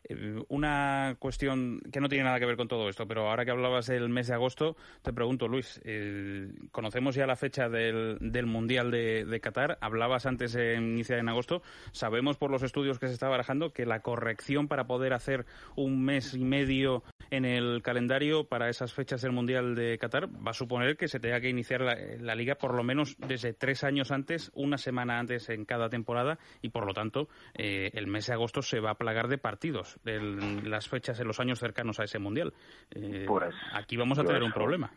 Eh, 0.05 0.43
una 0.49 1.17
cuestión 1.19 1.81
que 1.93 2.01
no 2.01 2.09
tiene 2.09 2.25
nada 2.25 2.41
que 2.41 2.47
ver 2.47 2.57
con 2.57 2.69
todo 2.69 2.88
esto, 2.88 3.07
pero 3.07 3.29
ahora 3.29 3.45
que 3.45 3.51
hablabas 3.51 3.87
del 3.87 4.09
mes 4.09 4.27
de 4.27 4.35
agosto, 4.35 4.77
te 5.03 5.12
pregunto, 5.12 5.49
Luis, 5.49 5.81
eh, 5.85 6.51
conocemos 6.73 7.15
ya 7.15 7.27
la 7.27 7.37
fecha 7.37 7.69
del, 7.69 8.19
Mundial 8.47 8.91
de, 8.91 9.41
Qatar, 9.41 9.79
hablabas 9.81 10.27
antes 10.27 10.53
de 10.53 10.77
iniciar 10.77 11.19
en 11.19 11.29
agosto, 11.29 11.62
sabemos 11.93 12.37
por 12.37 12.51
los 12.51 12.62
estudios 12.62 12.99
que 12.99 13.07
se 13.07 13.12
está 13.12 13.29
barajando 13.29 13.73
que 13.73 13.87
la 13.87 14.01
corrección 14.01 14.69
para 14.69 14.87
poder 14.87 15.12
hacer 15.12 15.47
un 15.77 16.05
mes 16.05 16.35
y 16.35 16.45
medio 16.45 17.03
en 17.33 17.47
el 17.47 17.81
calendario 17.83 18.45
para 18.45 18.68
esas 18.68 18.92
fechas 18.92 19.23
del 19.23 19.33
Mundial 19.33 19.75
de 19.75 19.97
Qatar 19.97 20.29
va 20.29 20.51
a 20.51 20.53
suponer 20.53 20.99
que 20.99 21.09
se 21.09 21.18
tenga 21.18 21.40
que 21.40 21.49
iniciar 21.49 21.81
la, 21.81 22.35
liga 22.35 22.57
por 22.57 22.75
lo 22.75 22.85
menos 22.85 23.16
desde 23.18 23.55
tres 23.55 23.85
años 23.85 24.12
antes, 24.12 24.53
una 24.55 24.77
semana 24.77 25.18
antes 25.18 25.49
en 25.49 25.64
cada 25.64 25.88
temporada 25.88 26.38
y 26.61 26.68
por 26.68 26.85
lo 26.85 26.92
tanto 26.92 27.29
eh, 27.55 27.90
el 27.95 28.07
mes 28.07 28.27
de 28.27 28.35
agosto 28.35 28.61
se 28.61 28.81
va 28.81 28.90
a 28.90 28.95
plagar 28.97 29.29
de 29.29 29.38
partidos 29.38 29.99
de 30.05 30.21
las 30.62 30.88
fechas 30.88 31.18
en 31.21 31.27
los 31.27 31.40
años 31.40 31.59
cercanos 31.59 32.01
a 32.01 32.05
ese 32.05 32.18
mundial. 32.18 32.53
Eh, 32.90 33.25
pues 33.27 33.55
aquí 33.73 33.97
vamos 33.97 34.18
a 34.18 34.25
tener 34.25 34.42
un 34.42 34.53
problema. 34.53 34.92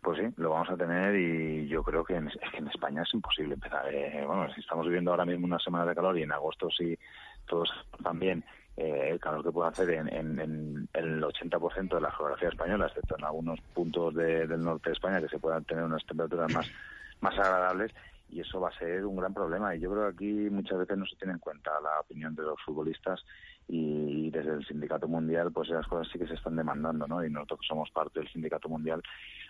Pues 0.00 0.18
sí, 0.18 0.24
lo 0.38 0.48
vamos 0.48 0.70
a 0.70 0.78
tener 0.78 1.14
y 1.14 1.68
yo 1.68 1.82
creo 1.82 2.02
que 2.02 2.14
en, 2.14 2.28
es 2.28 2.50
que 2.50 2.56
en 2.56 2.68
España 2.68 3.02
es 3.02 3.12
imposible 3.12 3.52
empezar. 3.52 3.86
Eh, 3.94 4.24
bueno, 4.26 4.50
si 4.54 4.62
estamos 4.62 4.86
viviendo 4.86 5.10
ahora 5.10 5.26
mismo 5.26 5.44
una 5.44 5.58
semana 5.58 5.84
de 5.84 5.94
calor 5.94 6.18
y 6.18 6.22
en 6.22 6.32
agosto 6.32 6.70
sí 6.70 6.98
todos 7.46 7.68
también 8.02 8.42
eh, 8.80 9.10
el 9.10 9.20
calor 9.20 9.44
que 9.44 9.52
puede 9.52 9.68
hacer 9.68 9.90
en, 9.90 10.08
en, 10.08 10.88
el 10.94 11.22
80% 11.22 11.96
de 11.96 12.00
la 12.00 12.10
geografía 12.12 12.48
española, 12.48 12.86
excepto 12.86 13.14
en 13.18 13.24
algunos 13.26 13.60
puntos 13.74 14.14
del 14.14 14.64
norte 14.64 14.88
de 14.88 14.94
España 14.94 15.20
que 15.20 15.28
se 15.28 15.38
puedan 15.38 15.64
tener 15.64 15.84
unas 15.84 16.02
temperaturas 16.06 16.50
más, 16.50 16.66
más 17.20 17.38
agradables 17.38 17.92
y 18.30 18.40
eso 18.40 18.58
va 18.58 18.70
a 18.70 18.78
ser 18.78 19.04
un 19.04 19.16
gran 19.16 19.34
problema. 19.34 19.76
Y 19.76 19.80
yo 19.80 19.90
creo 19.90 20.04
que 20.04 20.14
aquí 20.14 20.50
muchas 20.50 20.78
veces 20.78 20.96
no 20.96 21.04
se 21.04 21.16
tiene 21.16 21.34
en 21.34 21.40
cuenta 21.40 21.72
la 21.82 22.00
opinión 22.00 22.34
de 22.34 22.42
los 22.42 22.58
futbolistas 22.64 23.22
y 23.68 24.30
desde 24.30 24.54
el 24.54 24.66
sindicato 24.66 25.06
mundial 25.06 25.52
pues 25.52 25.68
esas 25.68 25.86
cosas 25.86 26.10
sí 26.10 26.18
que 26.18 26.26
se 26.26 26.34
están 26.34 26.56
demandando 26.56 27.06
no 27.06 27.22
y 27.22 27.28
nosotros 27.30 27.60
que 27.60 27.66
somos 27.66 27.90
parte 27.90 28.18
del 28.18 28.28
sindicato 28.30 28.68
mundial 28.70 29.02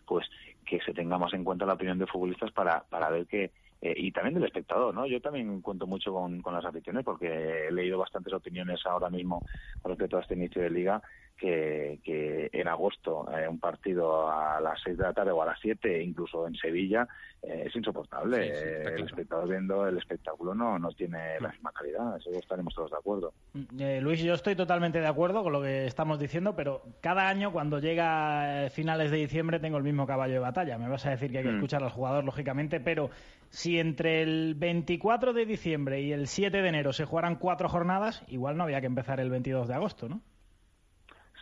pues 0.07 0.27
que 0.67 0.81
se 0.81 0.93
tenga 0.93 1.17
más 1.19 1.33
en 1.35 1.45
cuenta 1.45 1.65
la 1.65 1.75
opinión 1.75 1.99
de 1.99 2.07
futbolistas 2.07 2.51
para 2.51 2.83
para 2.83 3.09
ver 3.09 3.27
que 3.27 3.53
eh, 3.83 3.95
y 3.97 4.13
también 4.13 4.35
del 4.35 4.45
espectador, 4.45 4.95
¿no? 4.95 5.07
Yo 5.07 5.21
también 5.21 5.61
cuento 5.63 5.87
mucho 5.87 6.13
con, 6.13 6.43
con 6.43 6.55
las 6.55 6.65
aficiones 6.65 7.05
porque 7.05 7.69
he 7.69 7.73
leído 7.73 7.99
bastantes 7.99 8.33
opiniones 8.33 8.81
ahora 8.85 9.09
mismo 9.09 9.45
respecto 9.85 10.19
a 10.19 10.21
este 10.21 10.35
inicio 10.35 10.63
de 10.63 10.71
liga 10.71 11.03
que, 11.41 12.51
en 12.53 12.69
agosto 12.69 13.27
eh, 13.37 13.49
un 13.49 13.59
partido 13.59 14.31
a 14.31 14.61
las 14.61 14.81
6 14.85 14.99
de 14.99 15.05
la 15.05 15.13
tarde 15.13 15.31
o 15.31 15.43
a 15.43 15.47
las 15.47 15.59
7, 15.61 16.03
incluso 16.03 16.47
en 16.47 16.55
Sevilla, 16.55 17.09
eh, 17.43 17.65
es 17.67 17.75
insoportable. 17.75 18.49
el 18.49 19.05
espectador 19.05 19.49
viendo 19.49 19.87
el 19.87 19.97
espectáculo 19.97 20.55
no, 20.55 20.79
no 20.79 20.91
tiene 20.91 21.41
la 21.41 21.49
misma 21.49 21.73
calidad, 21.73 22.17
eso 22.19 22.31
estaremos 22.31 22.75
todos 22.75 22.91
de 22.91 22.97
acuerdo. 22.99 23.33
Mm, 23.55 23.81
eh, 23.81 24.01
Luis, 24.01 24.21
yo 24.23 24.35
estoy 24.35 24.55
totalmente 24.55 25.01
de 25.01 25.07
acuerdo 25.07 25.43
con 25.43 25.53
lo 25.53 25.63
que 25.63 25.87
estamos 25.87 26.19
diciendo, 26.19 26.55
pero 26.55 26.83
cada 27.01 27.29
año 27.29 27.53
cuando 27.53 27.79
llega 27.79 28.69
finales 28.71 29.11
de 29.11 29.17
diciembre 29.17 29.61
tengo 29.61 29.79
el 29.79 29.85
mismo 29.85 30.07
caballo 30.07 30.35
de 30.35 30.41
batalla. 30.41 30.77
Me 30.77 30.89
vas 30.89 31.07
a 31.07 31.11
decir 31.11 31.31
que 31.31 31.39
hay 31.39 31.45
que 31.45 31.53
mm. 31.53 31.57
escuchar 31.57 31.83
al 31.83 31.91
jugador, 31.91 32.25
lógicamente, 32.25 32.81
pero 32.81 33.11
si 33.49 33.79
entre 33.79 34.23
el 34.23 34.55
24 34.57 35.33
de 35.33 35.47
diciembre 35.47 36.03
y 36.03 36.13
el 36.13 36.29
7 36.29 36.61
de 36.61 36.69
enero 36.69 36.93
se 36.93 37.07
jugaran 37.07 37.37
cuatro 37.37 37.69
jornadas, 37.69 38.23
igual 38.29 38.57
no 38.57 38.65
había 38.65 38.81
que 38.81 38.87
empezar 38.87 39.21
el 39.21 39.31
22 39.31 39.69
de 39.69 39.75
agosto, 39.75 40.09
¿no? 40.09 40.21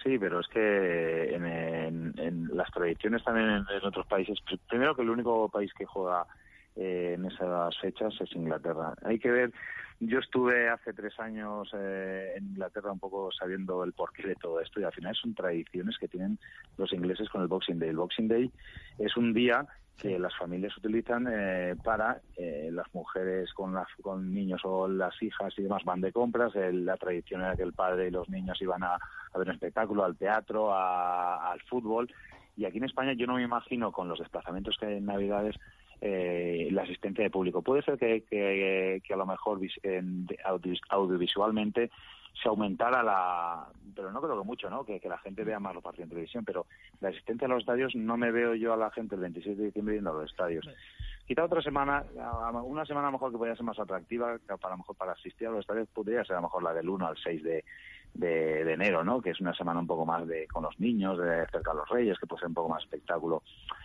Sí, 0.03 0.19
pero 0.19 0.41
es 0.41 0.49
que 0.49 1.35
en, 1.35 2.49
las 2.53 2.71
tradiciones 2.71 3.25
también 3.25 3.49
en, 3.49 3.85
otros 3.85 4.07
países, 4.07 4.39
primero 4.69 4.95
que 4.95 5.03
el 5.03 5.11
único 5.11 5.49
país 5.49 5.73
que 5.75 5.85
juega 5.87 6.27
eh, 6.77 7.15
en 7.17 7.25
esas 7.27 7.77
fechas 7.79 8.15
es 8.21 8.33
Inglaterra. 8.35 8.95
Hay 9.03 9.19
que 9.19 9.31
ver, 9.31 9.53
yo 10.01 10.21
estuve 10.21 10.69
hace 10.69 10.93
tres 10.93 11.19
años 11.19 11.69
eh, 11.75 12.35
en 12.37 12.51
Inglaterra 12.51 12.93
un 12.93 13.01
poco 13.01 13.31
sabiendo 13.33 13.83
el 13.83 13.93
porqué 13.93 14.27
de 14.27 14.37
todo 14.37 14.61
esto 14.61 14.81
y 14.81 14.85
al 14.85 14.93
final 14.93 15.17
son 15.17 15.35
tradiciones 15.35 15.99
que 15.99 16.07
tienen 16.07 16.39
los 16.77 16.93
ingleses 16.93 17.29
con 17.29 17.43
el 17.43 17.49
Boxing 17.49 17.81
Day. 17.81 17.89
El 17.89 17.97
Boxing 17.97 18.29
Day 18.29 18.53
es 18.99 19.17
un 19.17 19.33
día 19.33 19.67
que 19.99 20.19
las 20.19 20.35
familias 20.37 20.77
utilizan 20.77 21.27
eh, 21.29 21.75
para 21.83 22.21
eh, 22.37 22.71
las 22.73 22.87
mujeres 22.95 23.53
con, 23.53 23.75
con 24.01 24.33
niños 24.33 24.61
o 24.65 24.87
las 24.87 25.21
hijas 25.23 25.53
y 25.59 25.63
demás 25.63 25.85
van 25.85 26.01
de 26.01 26.13
compras. 26.13 26.53
la 26.55 26.97
tradición 26.97 27.41
era 27.41 27.57
que 27.57 27.65
el 27.65 27.73
padre 27.73 28.07
y 28.07 28.11
los 28.11 28.29
niños 28.29 28.63
iban 28.63 28.85
a, 28.85 28.97
ver 29.35 29.49
un 29.49 29.55
espectáculo, 29.55 30.05
al 30.05 30.17
teatro, 30.17 30.73
al 30.73 31.61
fútbol. 31.63 32.11
Y 32.57 32.65
aquí 32.65 32.79
en 32.79 32.85
España 32.85 33.13
yo 33.13 33.27
no 33.27 33.35
me 33.35 33.43
imagino 33.43 33.93
con 33.93 34.09
los 34.09 34.19
desplazamientos 34.21 34.77
que 34.79 34.87
hay 34.87 34.97
en 34.97 35.07
Navidades 35.07 35.57
eh, 36.01 36.69
la 36.71 36.83
asistencia 36.83 37.25
de 37.25 37.31
público. 37.31 37.63
Puede 37.63 37.83
ser 37.83 37.99
que, 37.99 38.23
que, 38.29 39.15
a 39.15 39.17
lo 39.17 39.27
mejor 39.27 39.61
audiovisualmente 40.89 41.91
se 42.41 42.49
aumentara 42.49 43.03
la, 43.03 43.69
pero 43.95 44.13
no 44.13 44.21
creo 44.21 44.39
que 44.39 44.47
mucho, 44.47 44.71
¿no? 44.71 44.85
Que, 44.85 45.01
la 45.09 45.19
gente 45.19 45.45
vea 45.45 45.59
más 45.59 45.75
los 45.75 45.83
partidos 45.83 46.05
en 46.05 46.11
televisión, 46.11 46.45
pero 46.45 46.67
la 47.01 47.09
asistencia 47.09 47.47
a 47.47 47.51
los 47.51 47.61
estadios 47.61 47.95
no 47.95 48.17
me 48.17 48.31
veo 48.31 48.55
yo 48.55 48.73
a 48.73 48.77
la 48.77 48.91
gente 48.91 49.15
el 49.15 49.23
26 49.23 49.59
de 49.59 49.65
diciembre 49.67 49.95
yendo 49.95 50.11
a 50.11 50.15
los 50.15 50.31
estadios. 50.31 50.69
Quizá 51.27 51.45
otra 51.45 51.63
semana, 51.63 52.05
una 52.65 52.87
semana 52.87 53.09
a 53.09 53.11
lo 53.11 53.19
mejor 53.19 53.33
que 53.33 53.39
podría 53.39 53.57
ser 53.57 53.65
más 53.65 53.79
atractiva, 53.79 54.39
para 54.61 54.77
mejor 54.77 54.97
para 54.97 55.13
asistir 55.13 55.49
a 55.49 55.51
los 55.51 55.61
estadios 55.61 55.89
podría 55.89 56.25
ser 56.25 56.37
a 56.37 56.41
lo 56.41 56.45
mejor 56.45 56.63
la 56.63 56.73
del 56.73 56.89
1 56.89 57.07
al 57.07 57.17
6 57.17 57.43
de, 57.43 57.65
de, 58.19 58.73
enero, 58.73 59.05
¿no? 59.05 59.23
Que 59.23 59.31
es 59.31 59.41
una 59.41 59.55
semana 59.55 59.79
un 59.81 59.87
poco 59.87 60.05
más 60.05 60.27
de 60.27 60.49
con 60.49 60.65
los 60.65 60.79
niños, 60.81 61.19
de 61.19 61.47
cerca 61.47 61.71
a 61.71 61.75
los 61.75 61.89
reyes, 61.89 62.19
que 62.19 62.27
puede 62.27 62.41
ser 62.41 62.49
un 62.49 62.55
poco 62.55 62.69
más 62.69 62.83
espectáculo 62.83 63.43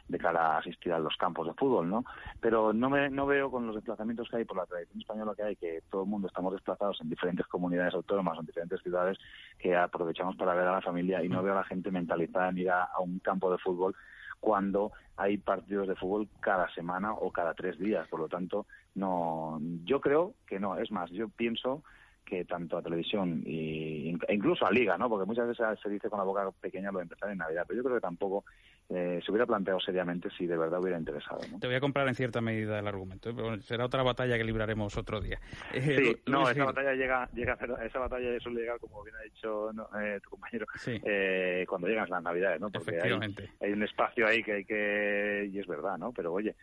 de 0.07 0.17
cara 0.17 0.55
a 0.55 0.57
asistir 0.57 0.91
a 0.91 0.99
los 0.99 1.15
campos 1.17 1.47
de 1.47 1.53
fútbol, 1.53 1.87
¿no? 1.87 2.03
Pero 2.41 2.73
no 2.73 2.89
me 2.89 3.09
no 3.09 3.27
veo 3.27 3.51
con 3.51 3.67
los 3.67 3.75
desplazamientos 3.75 4.27
que 4.29 4.37
hay 4.37 4.45
por 4.45 4.57
la 4.57 4.65
tradición 4.65 4.99
española 4.99 5.33
que 5.35 5.43
hay, 5.43 5.55
que 5.55 5.83
todo 5.89 6.03
el 6.03 6.09
mundo 6.09 6.27
estamos 6.27 6.51
desplazados 6.51 6.99
en 7.01 7.09
diferentes 7.09 7.45
comunidades 7.45 7.93
autónomas, 7.93 8.39
en 8.39 8.45
diferentes 8.47 8.81
ciudades, 8.81 9.19
que 9.59 9.75
aprovechamos 9.75 10.35
para 10.35 10.55
ver 10.55 10.67
a 10.67 10.73
la 10.73 10.81
familia 10.81 11.23
y 11.23 11.29
no 11.29 11.43
veo 11.43 11.53
a 11.53 11.57
la 11.57 11.63
gente 11.65 11.91
mentalizada 11.91 12.49
en 12.49 12.57
ir 12.57 12.71
a, 12.71 12.85
a 12.85 13.01
un 13.01 13.19
campo 13.19 13.51
de 13.51 13.59
fútbol 13.59 13.95
cuando 14.39 14.91
hay 15.15 15.37
partidos 15.37 15.87
de 15.87 15.95
fútbol 15.95 16.27
cada 16.39 16.73
semana 16.73 17.13
o 17.13 17.31
cada 17.31 17.53
tres 17.53 17.77
días. 17.77 18.07
Por 18.07 18.19
lo 18.19 18.27
tanto, 18.27 18.65
no, 18.95 19.59
yo 19.85 20.01
creo 20.01 20.33
que 20.47 20.59
no. 20.59 20.75
Es 20.77 20.91
más, 20.91 21.11
yo 21.11 21.29
pienso 21.29 21.83
que 22.23 22.45
tanto 22.45 22.77
a 22.77 22.81
televisión 22.81 23.43
e 23.45 24.15
incluso 24.29 24.65
a 24.65 24.71
liga, 24.71 24.97
¿no? 24.97 25.09
Porque 25.09 25.25
muchas 25.25 25.47
veces 25.47 25.65
se 25.81 25.89
dice 25.89 26.09
con 26.09 26.19
la 26.19 26.25
boca 26.25 26.49
pequeña 26.59 26.91
lo 26.91 26.99
de 26.99 27.03
empezar 27.03 27.29
en 27.29 27.37
Navidad, 27.37 27.65
pero 27.67 27.77
yo 27.77 27.83
creo 27.83 27.95
que 27.95 28.01
tampoco 28.01 28.45
eh, 28.89 29.21
se 29.25 29.31
hubiera 29.31 29.45
planteado 29.45 29.79
seriamente 29.79 30.29
si 30.37 30.45
de 30.45 30.57
verdad 30.57 30.79
hubiera 30.79 30.97
interesado. 30.97 31.39
¿no? 31.51 31.59
Te 31.59 31.67
voy 31.67 31.75
a 31.75 31.79
comprar 31.79 32.07
en 32.07 32.15
cierta 32.15 32.41
medida 32.41 32.79
el 32.79 32.87
argumento, 32.87 33.29
¿eh? 33.29 33.33
pero 33.35 33.59
será 33.61 33.85
otra 33.85 34.03
batalla 34.03 34.37
que 34.37 34.43
libraremos 34.43 34.97
otro 34.97 35.21
día. 35.21 35.39
Eh, 35.73 35.81
sí, 35.81 36.31
no, 36.31 36.49
esa 36.49 36.65
batalla 36.65 36.93
llega, 36.93 37.29
llega, 37.33 37.57
esa 37.85 37.99
batalla 37.99 38.39
suele 38.39 38.61
llegar, 38.61 38.79
como 38.79 39.03
bien 39.03 39.15
ha 39.15 39.23
dicho 39.23 39.71
tu 40.23 40.29
compañero, 40.29 40.65
cuando 41.67 41.87
llegan 41.87 42.09
las 42.09 42.23
Navidades, 42.23 42.61
¿no? 42.61 42.69
Porque 42.69 42.99
hay, 43.01 43.11
hay 43.61 43.71
un 43.71 43.83
espacio 43.83 44.27
ahí 44.27 44.43
que 44.43 44.53
hay 44.53 44.65
que, 44.65 45.49
y 45.51 45.59
es 45.59 45.67
verdad, 45.67 45.97
¿no? 45.97 46.11
Pero 46.11 46.33
oye, 46.33 46.55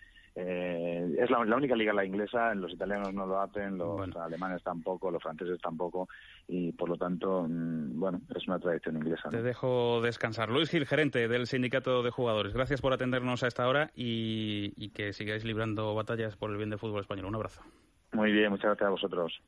eh, 0.43 1.17
es 1.19 1.31
la, 1.31 1.39
única 1.39 1.77
liga 1.77 1.93
la 1.93 2.05
inglesa, 2.05 2.55
los 2.55 2.73
italianos 2.73 3.13
no 3.13 3.27
lo 3.27 3.41
hacen, 3.41 3.77
los 3.77 4.17
alemanes 4.17 4.63
tampoco, 4.63 5.11
los 5.11 5.23
franceses 5.23 5.61
tampoco, 5.61 6.09
y 6.49 6.73
por 6.73 6.89
lo 6.89 6.97
tanto, 6.97 7.47
mm, 7.49 7.99
bueno, 7.99 8.21
es 8.35 8.49
una 8.49 8.59
tradición 8.59 8.97
inglesa. 8.97 9.29
Te 9.29 9.43
dejo 9.43 10.01
descansar. 10.01 10.49
Luis 10.49 10.71
Gil, 10.71 10.87
gerente 10.87 11.29
del 11.29 11.47
Sindicato 11.47 12.03
de 12.03 12.11
Jugadores, 12.11 12.55
gracias 12.55 12.81
por 12.81 12.93
atendernos 12.93 13.43
a 13.43 13.49
esta 13.49 13.69
hora 13.69 13.91
y, 13.95 14.73
y 14.77 14.91
que 14.91 15.13
sigáis 15.13 15.45
librando 15.45 15.95
batallas 15.95 16.37
por 16.37 16.51
el 16.51 16.57
bien 16.57 16.71
del 16.71 16.79
fútbol 16.79 17.03
español. 17.03 17.27
Un 17.27 17.35
abrazo. 17.35 17.63
Muy 18.13 18.33
bien, 18.33 18.51
muchas 18.51 18.67
gracias 18.67 18.87
a 18.87 18.91
vosotros. 18.91 19.41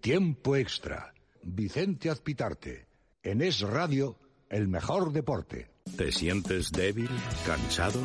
Tiempo 0.00 0.56
extra. 0.56 1.12
Vicente 1.42 2.10
Azpitarte. 2.10 2.86
En 3.22 3.42
Es 3.42 3.60
Radio, 3.60 4.16
el 4.50 4.68
mejor 4.68 5.12
deporte. 5.12 5.68
¿Te 5.96 6.12
sientes 6.12 6.70
débil, 6.70 7.08
cansado? 7.46 8.00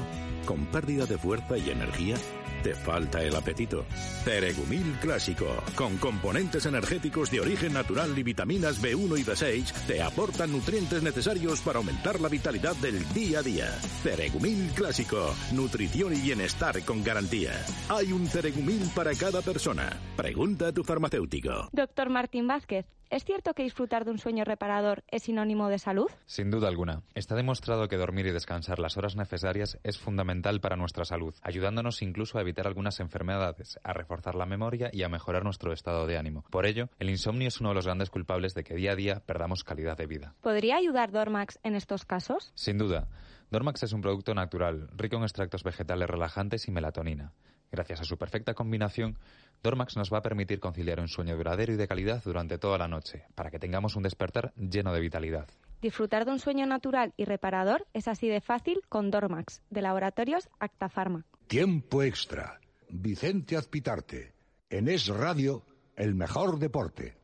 ¿Con 0.45 0.65
pérdida 0.67 1.05
de 1.05 1.17
fuerza 1.17 1.57
y 1.57 1.69
energía? 1.69 2.15
¿Te 2.63 2.73
falta 2.73 3.21
el 3.21 3.35
apetito? 3.35 3.85
Ceregumil 4.23 4.97
Clásico, 5.01 5.47
con 5.75 5.97
componentes 5.97 6.65
energéticos 6.65 7.29
de 7.29 7.41
origen 7.41 7.73
natural 7.73 8.17
y 8.17 8.23
vitaminas 8.23 8.81
B1 8.81 9.19
y 9.19 9.23
B6, 9.23 9.85
te 9.85 10.01
aportan 10.01 10.51
nutrientes 10.51 11.03
necesarios 11.03 11.61
para 11.61 11.79
aumentar 11.79 12.21
la 12.21 12.29
vitalidad 12.29 12.75
del 12.77 13.05
día 13.13 13.39
a 13.39 13.43
día. 13.43 13.67
Ceregumil 14.01 14.71
Clásico, 14.73 15.35
nutrición 15.53 16.13
y 16.13 16.21
bienestar 16.21 16.81
con 16.85 17.03
garantía. 17.03 17.51
Hay 17.89 18.13
un 18.13 18.27
Ceregumil 18.27 18.89
para 18.95 19.13
cada 19.13 19.41
persona. 19.41 19.89
Pregunta 20.15 20.67
a 20.67 20.71
tu 20.71 20.85
farmacéutico. 20.85 21.67
Doctor 21.73 22.09
Martín 22.09 22.47
Vázquez. 22.47 22.85
¿Es 23.13 23.25
cierto 23.25 23.53
que 23.53 23.61
disfrutar 23.61 24.05
de 24.05 24.09
un 24.09 24.17
sueño 24.17 24.43
reparador 24.43 25.03
es 25.07 25.21
sinónimo 25.21 25.69
de 25.69 25.77
salud? 25.77 26.09
Sin 26.25 26.49
duda 26.49 26.67
alguna. 26.67 27.03
Está 27.13 27.35
demostrado 27.35 27.87
que 27.87 27.95
dormir 27.95 28.25
y 28.25 28.31
descansar 28.31 28.79
las 28.79 28.97
horas 28.97 29.15
necesarias 29.15 29.77
es 29.83 29.99
fundamental 29.99 30.61
para 30.61 30.77
nuestra 30.77 31.05
salud, 31.05 31.35
ayudándonos 31.43 32.01
incluso 32.01 32.39
a 32.39 32.41
evitar 32.41 32.65
algunas 32.65 32.99
enfermedades, 32.99 33.77
a 33.83 33.93
reforzar 33.93 34.33
la 34.33 34.47
memoria 34.47 34.89
y 34.91 35.03
a 35.03 35.09
mejorar 35.09 35.43
nuestro 35.43 35.73
estado 35.73 36.07
de 36.07 36.17
ánimo. 36.17 36.43
Por 36.49 36.65
ello, 36.65 36.89
el 36.97 37.11
insomnio 37.11 37.49
es 37.49 37.59
uno 37.61 37.69
de 37.69 37.75
los 37.75 37.85
grandes 37.85 38.09
culpables 38.09 38.55
de 38.55 38.63
que 38.63 38.73
día 38.73 38.93
a 38.93 38.95
día 38.95 39.21
perdamos 39.23 39.63
calidad 39.63 39.95
de 39.95 40.07
vida. 40.07 40.33
¿Podría 40.41 40.77
ayudar 40.77 41.11
Dormax 41.11 41.59
en 41.61 41.75
estos 41.75 42.05
casos? 42.05 42.51
Sin 42.55 42.79
duda. 42.79 43.09
Dormax 43.51 43.83
es 43.83 43.93
un 43.93 44.01
producto 44.01 44.33
natural, 44.33 44.89
rico 44.97 45.17
en 45.17 45.21
extractos 45.21 45.61
vegetales 45.61 46.09
relajantes 46.09 46.67
y 46.67 46.71
melatonina. 46.71 47.31
Gracias 47.73 48.01
a 48.01 48.03
su 48.03 48.17
perfecta 48.17 48.53
combinación, 48.53 49.17
Dormax 49.63 49.97
nos 49.97 50.13
va 50.13 50.19
a 50.19 50.21
permitir 50.21 50.59
conciliar 50.59 50.99
un 50.99 51.07
sueño 51.07 51.35
duradero 51.35 51.73
y 51.73 51.75
de 51.75 51.87
calidad 51.87 52.21
durante 52.23 52.59
toda 52.59 52.77
la 52.77 52.87
noche, 52.87 53.25
para 53.33 53.49
que 53.49 53.57
tengamos 53.57 53.95
un 53.95 54.03
despertar 54.03 54.53
lleno 54.53 54.93
de 54.93 54.99
vitalidad. 54.99 55.47
Disfrutar 55.81 56.23
de 56.25 56.33
un 56.33 56.39
sueño 56.39 56.67
natural 56.67 57.15
y 57.17 57.25
reparador 57.25 57.87
es 57.93 58.07
así 58.07 58.27
de 58.27 58.41
fácil 58.41 58.81
con 58.89 59.09
Dormax, 59.09 59.63
de 59.71 59.81
Laboratorios 59.81 60.49
Actafarma. 60.59 61.25
Tiempo 61.47 62.03
extra. 62.03 62.59
Vicente 62.89 63.57
Azpitarte. 63.57 64.35
En 64.69 64.87
Es 64.87 65.07
Radio, 65.07 65.65
el 65.95 66.13
mejor 66.13 66.59
deporte. 66.59 67.17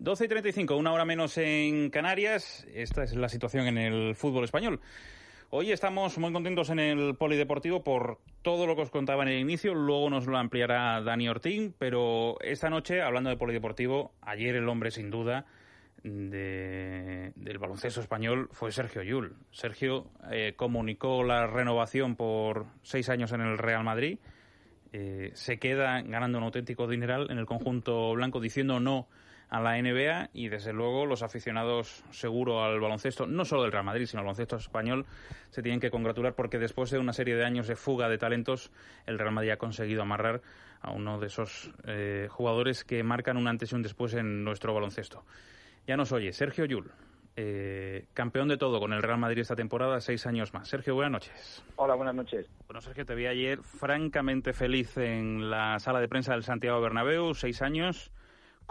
12 0.00 0.24
y 0.24 0.28
35, 0.28 0.76
una 0.76 0.92
hora 0.92 1.04
menos 1.04 1.38
en 1.38 1.88
Canarias. 1.90 2.66
Esta 2.74 3.04
es 3.04 3.14
la 3.14 3.28
situación 3.28 3.68
en 3.68 3.78
el 3.78 4.16
fútbol 4.16 4.42
español. 4.42 4.80
Hoy 5.54 5.70
estamos 5.70 6.16
muy 6.16 6.32
contentos 6.32 6.70
en 6.70 6.78
el 6.78 7.14
Polideportivo 7.14 7.84
por 7.84 8.20
todo 8.40 8.66
lo 8.66 8.74
que 8.74 8.80
os 8.80 8.90
contaba 8.90 9.22
en 9.24 9.28
el 9.28 9.38
inicio, 9.38 9.74
luego 9.74 10.08
nos 10.08 10.26
lo 10.26 10.38
ampliará 10.38 11.02
Dani 11.02 11.28
Ortín, 11.28 11.74
pero 11.78 12.40
esta 12.40 12.70
noche, 12.70 13.02
hablando 13.02 13.28
de 13.28 13.36
Polideportivo, 13.36 14.14
ayer 14.22 14.56
el 14.56 14.66
hombre 14.66 14.90
sin 14.90 15.10
duda 15.10 15.44
del 16.02 17.58
baloncesto 17.60 18.00
español 18.00 18.48
fue 18.52 18.72
Sergio 18.72 19.02
Yul. 19.02 19.36
Sergio 19.50 20.06
eh, 20.30 20.54
comunicó 20.56 21.22
la 21.22 21.46
renovación 21.46 22.16
por 22.16 22.64
seis 22.80 23.10
años 23.10 23.30
en 23.32 23.42
el 23.42 23.58
Real 23.58 23.84
Madrid, 23.84 24.20
eh, 24.94 25.32
se 25.34 25.58
queda 25.58 26.00
ganando 26.00 26.38
un 26.38 26.44
auténtico 26.44 26.88
dineral 26.88 27.30
en 27.30 27.36
el 27.36 27.44
conjunto 27.44 28.14
blanco 28.14 28.40
diciendo 28.40 28.80
no 28.80 29.06
a 29.52 29.60
la 29.60 29.76
NBA 29.76 30.30
y 30.32 30.48
desde 30.48 30.72
luego 30.72 31.04
los 31.04 31.22
aficionados 31.22 32.02
seguro 32.10 32.64
al 32.64 32.80
baloncesto, 32.80 33.26
no 33.26 33.44
solo 33.44 33.62
del 33.62 33.72
Real 33.72 33.84
Madrid, 33.84 34.06
sino 34.06 34.20
al 34.20 34.24
baloncesto 34.24 34.56
español, 34.56 35.04
se 35.50 35.60
tienen 35.60 35.78
que 35.78 35.90
congratular 35.90 36.34
porque 36.34 36.58
después 36.58 36.90
de 36.90 36.98
una 36.98 37.12
serie 37.12 37.36
de 37.36 37.44
años 37.44 37.68
de 37.68 37.76
fuga 37.76 38.08
de 38.08 38.16
talentos, 38.16 38.72
el 39.04 39.18
Real 39.18 39.34
Madrid 39.34 39.50
ha 39.50 39.58
conseguido 39.58 40.00
amarrar 40.00 40.40
a 40.80 40.92
uno 40.92 41.20
de 41.20 41.26
esos 41.26 41.70
eh, 41.84 42.28
jugadores 42.30 42.82
que 42.82 43.02
marcan 43.02 43.36
un 43.36 43.46
antes 43.46 43.72
y 43.72 43.74
un 43.74 43.82
después 43.82 44.14
en 44.14 44.42
nuestro 44.42 44.72
baloncesto. 44.72 45.22
Ya 45.86 45.98
nos 45.98 46.12
oye, 46.12 46.32
Sergio 46.32 46.64
Yul, 46.64 46.90
eh, 47.36 48.06
campeón 48.14 48.48
de 48.48 48.56
todo 48.56 48.80
con 48.80 48.94
el 48.94 49.02
Real 49.02 49.18
Madrid 49.18 49.42
esta 49.42 49.54
temporada, 49.54 50.00
seis 50.00 50.26
años 50.26 50.54
más. 50.54 50.66
Sergio, 50.66 50.94
buenas 50.94 51.12
noches. 51.12 51.62
Hola, 51.76 51.94
buenas 51.94 52.14
noches. 52.14 52.46
Bueno, 52.66 52.80
Sergio, 52.80 53.04
te 53.04 53.14
vi 53.14 53.26
ayer 53.26 53.62
francamente 53.62 54.54
feliz 54.54 54.96
en 54.96 55.50
la 55.50 55.78
sala 55.78 56.00
de 56.00 56.08
prensa 56.08 56.32
del 56.32 56.42
Santiago 56.42 56.80
Bernabéu, 56.80 57.34
seis 57.34 57.60
años 57.60 58.12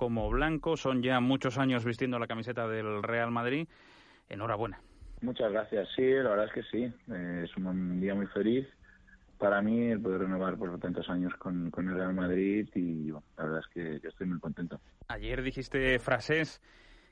como 0.01 0.27
blanco, 0.31 0.77
son 0.77 1.03
ya 1.03 1.19
muchos 1.19 1.59
años 1.59 1.85
vistiendo 1.85 2.17
la 2.17 2.25
camiseta 2.25 2.67
del 2.67 3.03
Real 3.03 3.29
Madrid. 3.29 3.67
Enhorabuena. 4.29 4.81
Muchas 5.21 5.51
gracias. 5.51 5.89
Sí, 5.95 6.01
la 6.01 6.31
verdad 6.31 6.45
es 6.45 6.53
que 6.53 6.63
sí. 6.63 6.91
Eh, 7.13 7.45
es 7.45 7.55
un 7.55 8.01
día 8.01 8.15
muy 8.15 8.25
feliz 8.25 8.67
para 9.37 9.61
mí 9.61 9.91
el 9.91 10.01
poder 10.01 10.21
renovar 10.21 10.57
por 10.57 10.79
tantos 10.79 11.07
años 11.07 11.31
con, 11.35 11.71
el 11.77 11.93
Real 11.93 12.15
Madrid 12.15 12.67
y 12.73 13.11
la 13.11 13.21
verdad 13.43 13.59
es 13.59 13.67
que 13.71 13.99
yo 14.01 14.09
estoy 14.09 14.25
muy 14.25 14.39
contento. 14.39 14.81
Ayer 15.07 15.43
dijiste 15.43 15.99
frases 15.99 16.63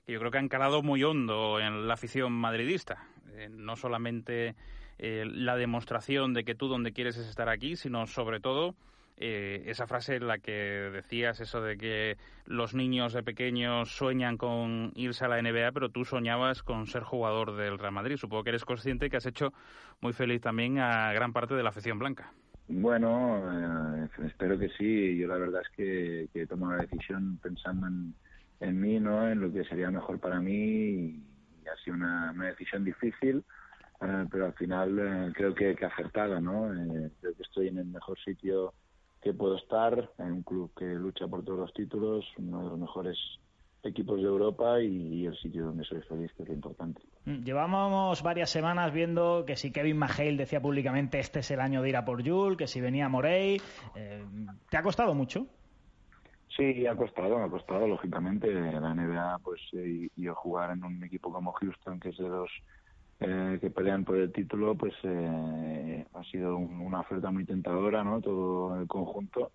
que 0.08 0.14
yo 0.14 0.20
creo 0.20 0.32
que 0.32 0.40
han 0.40 0.50
calado 0.50 0.82
muy 0.82 1.04
hondo 1.04 1.60
en 1.60 1.88
la 1.88 1.94
afición 1.94 2.34
madridista. 2.34 3.04
Eh, 3.34 3.50
no 3.52 3.76
solamente 3.76 4.56
eh, 4.98 5.26
la 5.28 5.58
demostración 5.58 6.34
de 6.34 6.44
que 6.44 6.56
tú 6.56 6.68
donde 6.68 6.92
quieres 6.92 7.18
es 7.18 7.28
estar 7.28 7.50
aquí, 7.50 7.76
sino 7.76 8.08
sobre 8.08 8.40
todo 8.40 8.74
eh, 9.22 9.64
esa 9.66 9.86
frase 9.86 10.16
en 10.16 10.28
la 10.28 10.38
que 10.38 10.54
decías 10.94 11.42
eso 11.42 11.62
de 11.62 11.78
que 11.78 12.16
los 12.46 12.74
niños 12.74 13.12
de 13.12 13.22
pequeños 13.22 13.92
sueñan 13.92 14.38
con 14.38 14.94
irse 14.96 15.26
a 15.26 15.28
la 15.28 15.42
NBA, 15.42 15.74
pero 15.74 15.90
tú 15.90 16.06
soñabas 16.06 16.64
con 16.64 16.88
ser 16.88 17.04
jugador 17.04 17.58
del 17.58 17.78
Real 17.78 17.92
Madrid. 17.92 18.16
Supongo 18.16 18.46
que 18.46 18.52
eres 18.52 18.64
consciente 18.64 19.10
que 19.10 19.18
has 19.18 19.26
hecho 19.26 19.52
muy 20.00 20.14
feliz 20.14 20.40
también 20.40 20.80
a 20.80 21.12
gran 21.12 21.34
parte 21.34 21.54
de 21.54 21.64
la 21.64 21.70
afición 21.70 22.00
blanca. 22.00 22.32
Bueno, 22.70 23.44
eh, 23.52 24.08
espero 24.26 24.58
que 24.58 24.70
sí. 24.70 25.18
Yo 25.18 25.28
la 25.28 25.36
verdad 25.36 25.64
es 25.64 25.70
que, 25.76 26.30
he 26.34 26.48
tomado 26.48 26.78
la 26.78 26.84
decisión 26.84 27.38
pensando 27.44 27.88
en, 28.62 28.82
mí, 28.82 29.02
¿no? 29.02 29.28
En 29.28 29.42
lo 29.42 29.52
que 29.52 29.66
sería 29.66 29.92
mejor 29.92 30.20
para 30.20 30.40
mí 30.40 30.54
y, 30.54 31.24
ha 31.68 31.76
sido 31.84 31.98
una, 31.98 32.32
decisión 32.32 32.86
difícil, 32.86 33.44
eh, 34.00 34.26
pero 34.32 34.46
al 34.46 34.54
final 34.54 35.34
creo 35.36 35.54
que, 35.54 35.76
que 35.76 35.86
acertada, 35.86 36.40
¿no? 36.40 36.72
creo 37.20 37.36
que 37.36 37.44
estoy 37.44 37.68
en 37.68 37.80
el 37.80 37.86
mejor 37.86 38.18
sitio 38.20 38.74
que 39.22 39.34
puedo 39.34 39.56
estar 39.56 40.12
en 40.18 40.32
un 40.32 40.44
club 40.44 40.72
que 40.78 40.86
lucha 40.86 41.28
por 41.28 41.44
todos 41.44 41.60
los 41.60 41.74
títulos, 41.74 42.26
uno 42.38 42.64
de 42.64 42.70
los 42.70 42.80
mejores 42.80 43.18
equipos 43.84 44.18
de 44.18 44.28
Europa 44.28 44.82
y, 44.82 45.26
el 45.26 45.38
sitio 45.38 45.66
donde 45.66 45.84
soy 45.86 46.02
feliz, 46.02 46.32
que 46.36 46.44
es 46.44 46.50
lo 46.50 46.56
importante. 46.56 47.02
Mm, 47.26 47.44
llevábamos 47.44 48.22
varias 48.22 48.50
semanas 48.50 48.94
viendo 48.94 49.46
que 49.46 49.56
si 49.56 49.72
Kevin 49.72 49.98
Maheil 49.98 50.38
decía 50.38 50.62
públicamente 50.62 51.20
este 51.20 51.40
es 51.40 51.52
el 51.52 51.60
año 51.60 51.82
de 51.82 51.90
ir 51.90 51.98
a 51.98 52.06
por 52.06 52.28
Jules, 52.28 52.58
que 52.58 52.68
si 52.68 52.82
venía 52.82 53.10
Morey. 53.10 53.62
Eh, 53.96 54.26
¿Te 54.70 54.78
ha 54.78 54.84
costado 54.84 55.14
mucho? 55.14 55.48
Sí, 56.56 56.86
ha 56.86 56.96
costado, 56.96 57.38
ha 57.42 57.50
costado, 57.50 57.88
lógicamente. 57.88 58.52
La 58.52 58.94
NBA, 58.94 59.40
pues, 59.44 59.62
y, 59.72 60.10
yo 60.22 60.36
jugar 60.36 60.72
en 60.72 60.84
un 60.84 61.04
equipo 61.04 61.32
como 61.32 61.54
Houston, 61.54 62.00
que 62.00 62.10
es 62.10 62.18
de 62.18 62.28
los 62.28 62.50
eh, 63.22 63.58
que 63.60 63.70
pelean 63.70 64.06
por 64.06 64.16
el 64.16 64.32
título, 64.32 64.76
pues 64.76 64.94
eh, 65.04 66.06
ha 66.14 66.24
sido 66.24 66.58
una 66.58 67.02
oferta 67.02 67.30
muy 67.32 67.46
tentadora, 67.46 68.04
¿no? 68.04 68.22
Todo 68.22 68.80
el 68.80 68.88
conjunto, 68.88 69.52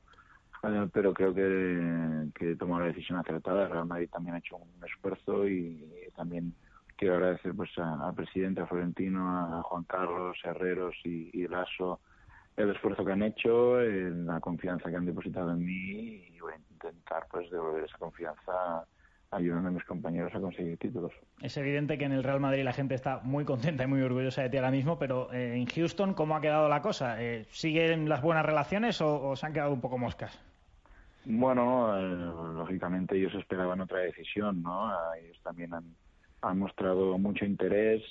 eh, 0.62 0.88
pero 0.92 1.14
creo 1.14 1.34
que, 1.34 2.28
que 2.34 2.56
tomado 2.56 2.82
la 2.82 2.88
decisión 2.88 3.18
acertada. 3.18 3.68
Real 3.68 3.86
Madrid 3.86 4.10
también 4.10 4.34
ha 4.34 4.38
hecho 4.38 4.56
un 4.56 4.84
esfuerzo 4.84 5.48
y, 5.48 5.82
también 6.14 6.54
quiero 6.96 7.14
agradecer 7.14 7.54
pues 7.54 7.70
al 7.78 8.14
presidente, 8.14 8.60
a 8.60 8.66
Florentino, 8.66 9.58
a 9.58 9.62
Juan 9.62 9.84
Carlos, 9.84 10.36
Herreros 10.44 10.94
y, 11.04 11.30
y 11.32 11.48
Lasso 11.48 12.00
el 12.56 12.70
esfuerzo 12.70 13.04
que 13.04 13.12
han 13.12 13.22
hecho, 13.22 13.80
la 13.80 14.38
confianza 14.40 14.88
que 14.88 14.96
han 14.96 15.06
depositado 15.06 15.50
en 15.50 15.64
mí 15.64 16.24
y 16.32 16.38
voy 16.38 16.52
a 16.52 16.72
intentar 16.72 17.26
pues 17.30 17.50
devolver 17.50 17.84
esa 17.84 17.98
confianza 17.98 18.86
ayudando 19.34 19.68
a 19.68 19.72
mis 19.72 19.84
compañeros 19.84 20.34
a 20.34 20.40
conseguir 20.40 20.76
títulos. 20.78 21.12
Es 21.42 21.56
evidente 21.56 21.98
que 21.98 22.04
en 22.04 22.12
el 22.12 22.22
Real 22.22 22.40
Madrid 22.40 22.64
la 22.64 22.72
gente 22.72 22.94
está 22.94 23.20
muy 23.22 23.44
contenta 23.44 23.84
y 23.84 23.86
muy 23.86 24.00
orgullosa 24.02 24.42
de 24.42 24.50
ti 24.50 24.56
ahora 24.56 24.70
mismo, 24.70 24.98
pero 24.98 25.32
eh, 25.32 25.56
en 25.56 25.66
Houston, 25.66 26.14
¿cómo 26.14 26.36
ha 26.36 26.40
quedado 26.40 26.68
la 26.68 26.80
cosa? 26.82 27.22
Eh, 27.22 27.46
¿Siguen 27.50 28.08
las 28.08 28.22
buenas 28.22 28.44
relaciones 28.46 29.00
o, 29.00 29.34
se 29.36 29.46
han 29.46 29.52
quedado 29.52 29.72
un 29.72 29.80
poco 29.80 29.98
moscas? 29.98 30.38
Bueno, 31.24 31.98
eh, 31.98 32.54
lógicamente 32.54 33.16
ellos 33.16 33.34
esperaban 33.34 33.80
otra 33.80 34.00
decisión, 34.00 34.62
¿no? 34.62 34.92
Ellos 35.14 35.40
también 35.42 35.72
han, 35.74 35.84
mostrado 36.58 37.16
mucho 37.16 37.46
interés, 37.46 38.02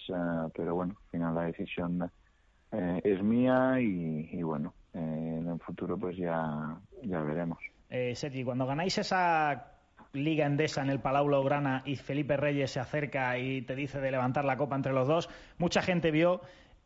pero 0.55 0.74
bueno, 0.74 0.95
al 0.99 1.09
final 1.11 1.36
la 1.36 1.43
decisión 1.43 2.09
es 2.71 3.21
mía 3.21 3.80
y, 3.80 4.41
bueno, 4.41 4.74
en 4.91 5.47
el 5.47 5.59
futuro 5.59 5.99
pues 5.99 6.17
ya, 6.17 6.76
ya 7.03 7.21
veremos. 7.21 7.59
Eh, 7.93 8.15
Sergi, 8.15 8.43
cuando 8.43 8.65
ganáis 8.65 8.97
esa 8.97 9.72
Liga 10.14 10.45
Endesa 10.45 10.84
en 10.84 10.91
el 10.91 10.99
Palau 10.99 11.26
Blaugrana 11.26 11.82
y 11.86 11.95
Felipe 11.95 12.38
Reyes 12.38 12.70
se 12.70 12.80
acerca 12.80 13.36
y 13.39 13.64
te 13.64 13.76
dice 13.76 13.99
de 13.99 14.11
levantar 14.11 14.45
la 14.45 14.57
copa 14.57 14.76
entre 14.76 14.93
los 14.93 15.07
dos, 15.07 15.28
mucha 15.57 15.82
gente 15.82 16.11
vio 16.11 16.41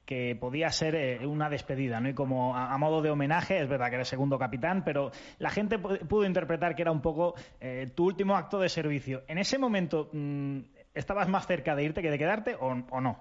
que 0.05 0.38
podía 0.39 0.69
ser 0.69 0.95
eh, 0.95 1.28
una 1.28 1.49
despedida, 1.49 1.99
¿no? 1.99 2.07
Y 2.07 2.13
como 2.13 2.55
a, 2.55 2.78
modo 2.78 3.01
de 3.01 3.09
homenaje, 3.09 3.59
es 3.59 3.67
verdad 3.67 3.89
que 3.89 3.95
eres 3.95 4.07
segundo 4.07 4.39
capitán, 4.39 4.86
pero 4.86 5.11
la 5.39 5.49
gente 5.49 5.78
pudo 5.78 6.25
interpretar 6.25 6.73
que 6.73 6.84
era 6.84 6.91
un 6.93 7.01
poco 7.01 7.34
eh, 7.59 7.91
tu 7.93 8.05
último 8.05 8.38
acto 8.38 8.59
de 8.59 8.69
servicio. 8.69 9.23
¿En 9.28 9.38
ese 9.38 9.57
momento 9.57 10.09
mm, 10.13 10.59
estabas 10.93 11.28
más 11.28 11.45
cerca 11.45 11.75
de 11.75 11.84
irte 11.84 12.01
que 12.01 12.09
de 12.09 12.17
quedarte 12.17 12.55
o, 12.57 13.01
no? 13.01 13.17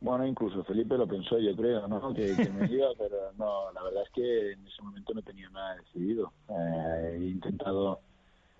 Bueno, 0.00 0.24
incluso 0.24 0.62
Felipe 0.62 0.96
lo 0.96 1.08
pensó, 1.08 1.36
yo 1.40 1.56
creo, 1.56 1.88
¿no? 1.88 2.14
Que, 2.14 2.32
me 2.48 2.72
iba, 2.72 2.86
pero 2.96 3.32
no, 3.36 3.72
la 3.72 3.82
verdad 3.82 4.04
es 4.04 4.10
que 4.10 4.52
en 4.52 4.64
ese 4.68 4.80
momento 4.82 5.12
no 5.12 5.22
tenía 5.22 5.50
nada 5.50 5.74
decidido. 5.74 6.32
Eh, 6.48 7.18
he 7.18 7.24
intentado 7.26 8.00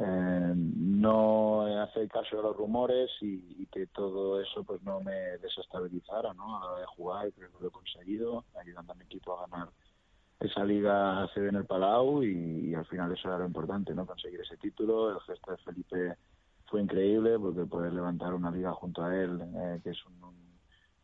eh, 0.00 0.52
no 0.56 1.62
hacer 1.82 2.08
caso 2.08 2.36
de 2.36 2.42
los 2.42 2.56
rumores 2.56 3.10
y, 3.20 3.66
que 3.66 3.86
todo 3.86 4.40
eso 4.40 4.64
pues 4.64 4.82
no 4.82 5.00
me 5.00 5.38
desestabilizara 5.38 6.34
¿no? 6.34 6.56
a 6.56 6.60
la 6.60 6.72
hora 6.72 6.80
de 6.80 6.86
jugar 6.86 7.32
creo 7.32 7.50
que 7.52 7.62
lo 7.62 7.68
he 7.68 7.70
conseguido. 7.70 8.44
Ayudando 8.60 8.92
a 8.92 8.96
mi 8.96 9.04
equipo 9.04 9.38
a 9.38 9.46
ganar 9.46 9.68
esa 10.40 10.64
liga 10.64 11.28
se 11.34 11.40
ve 11.40 11.50
en 11.50 11.56
el 11.56 11.66
Palau 11.66 12.22
y, 12.24 12.74
al 12.74 12.86
final 12.86 13.12
eso 13.12 13.28
era 13.28 13.38
lo 13.38 13.46
importante 13.46 13.94
no 13.94 14.06
conseguir 14.06 14.40
ese 14.40 14.56
título. 14.56 15.10
El 15.10 15.20
gesto 15.20 15.52
de 15.52 15.58
Felipe 15.58 16.16
fue 16.66 16.80
increíble 16.82 17.38
porque 17.38 17.66
poder 17.66 17.92
levantar 17.92 18.34
una 18.34 18.50
liga 18.50 18.72
junto 18.72 19.04
a 19.04 19.14
él 19.14 19.40
eh, 19.40 19.80
que 19.84 19.90
es 19.90 19.98
un, 20.06 20.34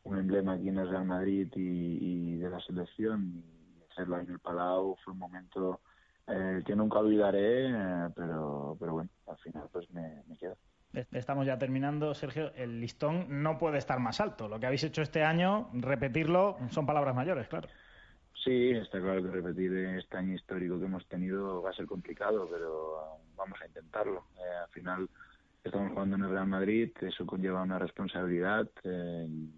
un, 0.04 0.18
emblema 0.18 0.54
aquí 0.54 0.68
en 0.68 0.78
el 0.78 0.88
Real 0.88 1.04
Madrid 1.04 1.52
y, 1.54 2.34
y 2.34 2.36
de 2.38 2.48
la 2.48 2.60
selección 2.60 3.44
y 3.44 3.82
hacerlo 3.92 4.16
ahí 4.16 4.24
en 4.24 4.32
el 4.32 4.40
Palau 4.40 4.96
fue 5.04 5.12
un 5.12 5.18
momento 5.18 5.80
eh, 6.28 6.62
que 6.66 6.74
nunca 6.74 6.98
olvidaré, 6.98 7.70
eh, 7.70 8.08
pero, 8.14 8.76
pero 8.80 8.94
bueno, 8.94 9.10
al 9.28 9.38
final 9.38 9.68
pues 9.72 9.88
me, 9.90 10.22
me 10.26 10.36
quedo. 10.36 10.56
Estamos 11.12 11.46
ya 11.46 11.58
terminando, 11.58 12.14
Sergio. 12.14 12.52
El 12.54 12.80
listón 12.80 13.42
no 13.42 13.58
puede 13.58 13.78
estar 13.78 14.00
más 14.00 14.20
alto. 14.20 14.48
Lo 14.48 14.58
que 14.58 14.66
habéis 14.66 14.82
hecho 14.84 15.02
este 15.02 15.22
año, 15.22 15.68
repetirlo, 15.74 16.56
son 16.70 16.86
palabras 16.86 17.14
mayores, 17.14 17.48
claro. 17.48 17.68
Sí, 18.42 18.70
está 18.70 19.00
claro 19.00 19.22
que 19.22 19.30
repetir 19.30 19.72
este 19.76 20.16
año 20.16 20.34
histórico 20.34 20.78
que 20.78 20.86
hemos 20.86 21.06
tenido 21.06 21.62
va 21.62 21.70
a 21.70 21.74
ser 21.74 21.86
complicado, 21.86 22.48
pero 22.50 23.18
vamos 23.36 23.60
a 23.60 23.66
intentarlo. 23.66 24.24
Eh, 24.36 24.56
al 24.64 24.70
final 24.70 25.08
estamos 25.62 25.92
jugando 25.92 26.16
en 26.16 26.22
el 26.24 26.30
Real 26.30 26.46
Madrid, 26.46 26.90
eso 27.00 27.26
conlleva 27.26 27.62
una 27.62 27.78
responsabilidad 27.78 28.68
y 28.84 29.50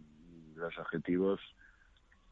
los 0.55 0.77
objetivos 0.79 1.41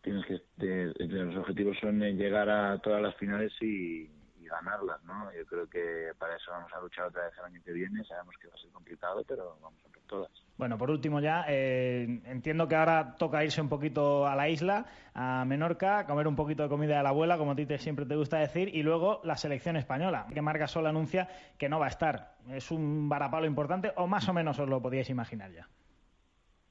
tienes 0.03 0.25
que 0.27 0.41
los 0.57 1.37
objetivos 1.37 1.77
son 1.81 2.01
llegar 2.01 2.49
a 2.49 2.79
todas 2.79 3.03
las 3.03 3.15
finales 3.17 3.53
y, 3.61 4.09
ganarlas, 4.47 5.03
¿no? 5.05 5.33
Yo 5.33 5.45
creo 5.47 5.69
que 5.69 6.13
para 6.19 6.37
eso 6.37 6.51
vamos 6.51 6.73
a 6.73 6.81
luchar 6.81 7.07
otra 7.07 7.25
vez 7.25 7.35
el 7.39 7.45
año 7.45 7.61
que 7.65 7.73
viene. 7.73 8.05
Sabemos 8.05 8.35
que 8.41 8.49
va 8.49 8.55
a 8.55 8.59
ser 8.59 8.71
complicado, 8.71 9.23
pero 9.27 9.59
vamos 9.61 9.81
a 9.85 9.89
por 9.89 10.03
todas. 10.05 10.31
Bueno, 10.57 10.79
por 10.79 10.91
último 10.91 11.21
ya, 11.21 11.45
eh, 11.49 12.21
entiendo 12.25 12.67
que 12.67 12.77
ahora 12.77 13.15
toca 13.17 13.45
irse 13.45 13.61
un 13.61 13.69
poquito 13.69 14.27
a 14.27 14.35
la 14.35 14.49
isla, 14.49 14.87
a 15.15 15.45
Menorca, 15.45 16.07
comer 16.07 16.27
un 16.27 16.37
poquito 16.37 16.63
de 16.63 16.69
comida 16.69 16.97
de 16.97 17.03
la 17.03 17.11
abuela, 17.11 17.37
como 17.37 17.53
a 17.53 17.57
ti 17.57 17.67
te, 17.67 17.79
siempre 17.79 18.07
te 18.07 18.17
gusta 18.17 18.39
decir, 18.39 18.75
y 18.75 18.83
luego 18.83 19.21
la 19.25 19.37
selección 19.37 19.77
española, 19.77 20.27
que 20.33 20.41
Marca 20.41 20.67
Sol 20.67 20.87
anuncia 20.87 21.29
que 21.59 21.69
no 21.69 21.79
va 21.79 21.87
a 21.87 21.91
estar. 21.91 22.37
¿Es 22.49 22.71
un 22.71 23.09
varapalo 23.09 23.47
importante 23.47 23.93
o 23.97 24.07
más 24.07 24.29
o 24.29 24.33
menos 24.33 24.59
os 24.59 24.69
lo 24.69 24.81
podíais 24.81 25.11
imaginar 25.11 25.51
ya? 25.53 25.69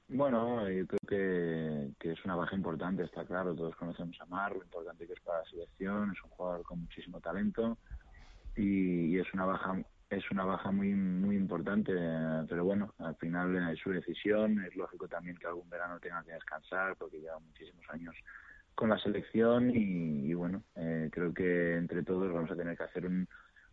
Bueno, 0.08 0.70
yo 0.70 0.86
creo 0.86 1.94
que, 2.00 2.12
es 2.12 2.26
una 2.26 2.36
baja 2.36 2.56
importante, 2.56 3.04
está 3.04 3.26
claro. 3.26 3.56
Todos 3.56 3.76
conocemos 3.76 4.16
a 4.22 4.26
Mar, 4.26 4.56
lo 4.56 4.64
importante 4.64 5.08
que 5.08 5.14
es 5.14 5.20
para 5.22 5.40
la 5.40 5.46
selección. 5.46 6.12
Es 6.12 6.24
un 6.24 6.30
jugador 6.30 6.64
con 6.64 6.82
muchísimo 6.82 7.20
talento 7.20 7.78
y, 8.56 9.18
es 9.18 9.34
una 9.34 9.46
baja 9.46 9.82
es 10.08 10.30
una 10.30 10.46
baja 10.46 10.72
muy 10.72 10.94
muy 10.94 11.36
importante. 11.36 11.92
Pero 12.48 12.64
bueno, 12.64 12.94
al 13.00 13.16
final 13.16 13.72
es 13.72 13.80
su 13.80 13.90
decisión. 13.90 14.64
Es 14.64 14.76
lógico 14.76 15.08
también 15.08 15.38
que 15.38 15.48
algún 15.48 15.70
verano 15.70 16.00
tenga 16.00 16.24
que 16.24 16.34
descansar 16.34 16.96
porque 16.98 17.20
lleva 17.20 17.40
muchísimos 17.40 17.86
años 17.90 18.16
con 18.76 18.90
la 18.90 19.00
selección 19.00 19.72
y, 19.74 20.34
bueno, 20.34 20.62
eh, 20.76 21.10
creo 21.12 21.34
que 21.34 21.78
entre 21.78 22.04
todos 22.04 22.32
vamos 22.32 22.52
a 22.52 22.56
tener 22.56 22.78
que 22.78 22.84
hacer 22.84 23.06
un, 23.06 23.28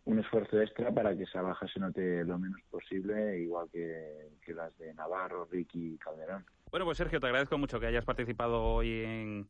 un 0.05 0.19
esfuerzo 0.19 0.61
extra 0.61 0.91
para 0.91 1.15
que 1.15 1.23
esa 1.23 1.41
baja 1.41 1.67
se 1.67 1.79
note 1.79 2.23
lo 2.25 2.37
menos 2.37 2.59
posible, 2.69 3.39
igual 3.39 3.69
que, 3.71 4.29
las 4.53 4.77
de 4.77 4.93
Navarro, 4.93 5.47
Ricky 5.49 5.93
y 5.93 5.97
Calderón. 5.97 6.45
Bueno, 6.71 6.85
pues 6.85 6.97
Sergio, 6.97 7.19
te 7.19 7.27
agradezco 7.27 7.57
mucho 7.57 7.79
que 7.79 7.87
hayas 7.87 8.03
participado 8.03 8.63
hoy 8.63 9.03
en 9.03 9.47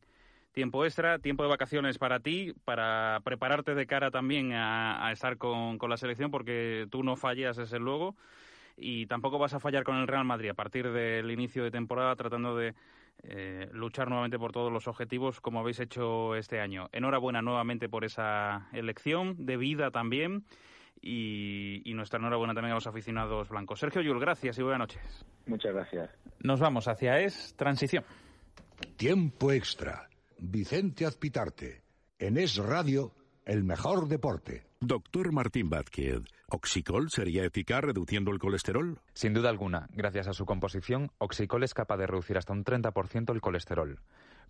tiempo 0.52 0.84
extra, 0.84 1.18
tiempo 1.18 1.42
de 1.42 1.48
vacaciones 1.48 1.98
para 1.98 2.20
ti, 2.20 2.54
para 2.64 3.20
prepararte 3.24 3.74
de 3.74 3.86
cara 3.86 4.10
también 4.10 4.52
a, 4.52 5.10
estar 5.10 5.38
con, 5.38 5.78
con, 5.78 5.90
la 5.90 5.96
selección, 5.96 6.30
porque 6.30 6.86
tú 6.90 7.02
no 7.02 7.16
fallas, 7.16 7.56
desde 7.56 7.80
luego. 7.80 8.14
y 8.76 9.06
tampoco 9.06 9.38
vas 9.38 9.54
a 9.54 9.60
fallar 9.60 9.82
con 9.82 9.96
el 9.96 10.06
Real 10.06 10.24
Madrid 10.24 10.50
a 10.50 10.54
partir 10.54 10.92
del 10.92 11.30
inicio 11.30 11.64
de 11.64 11.70
temporada 11.70 12.14
tratando 12.14 12.56
de 12.56 12.74
eh, 13.22 13.68
luchar 13.72 14.08
nuevamente 14.08 14.38
por 14.38 14.52
todos 14.52 14.72
los 14.72 14.88
objetivos 14.88 15.40
como 15.40 15.60
habéis 15.60 15.80
hecho 15.80 16.34
este 16.34 16.60
año. 16.60 16.88
Enhorabuena 16.92 17.42
nuevamente 17.42 17.88
por 17.88 18.04
esa 18.04 18.68
elección 18.72 19.46
de 19.46 19.56
vida 19.56 19.90
también 19.90 20.44
y, 21.00 21.82
y 21.84 21.94
nuestra 21.94 22.18
enhorabuena 22.18 22.54
también 22.54 22.72
a 22.72 22.76
los 22.76 22.86
aficionados 22.86 23.48
blancos. 23.48 23.80
Sergio 23.80 24.02
Yul, 24.02 24.20
gracias 24.20 24.58
y 24.58 24.62
buenas 24.62 24.80
noches. 24.80 25.26
Muchas 25.46 25.74
gracias. 25.74 26.10
Nos 26.40 26.60
vamos 26.60 26.88
hacia 26.88 27.20
Es 27.20 27.54
Transición. 27.56 28.04
Tiempo 28.96 29.52
extra. 29.52 30.08
Vicente 30.38 31.06
Azpitarte. 31.06 31.82
En 32.18 32.36
Es 32.36 32.56
Radio, 32.56 33.12
el 33.44 33.64
mejor 33.64 34.08
deporte. 34.08 34.64
Doctor 34.80 35.32
Martín 35.32 35.70
Vázquez, 35.70 36.22
¿Oxicol 36.48 37.10
sería 37.10 37.44
eficaz 37.44 37.82
reduciendo 37.82 38.30
el 38.30 38.38
colesterol? 38.38 39.00
Sin 39.12 39.32
duda 39.34 39.48
alguna, 39.48 39.88
gracias 39.92 40.28
a 40.28 40.34
su 40.34 40.44
composición, 40.44 41.10
Oxicol 41.18 41.62
es 41.62 41.74
capaz 41.74 41.96
de 41.96 42.06
reducir 42.06 42.36
hasta 42.36 42.52
un 42.52 42.64
30% 42.64 43.32
el 43.32 43.40
colesterol. 43.40 44.00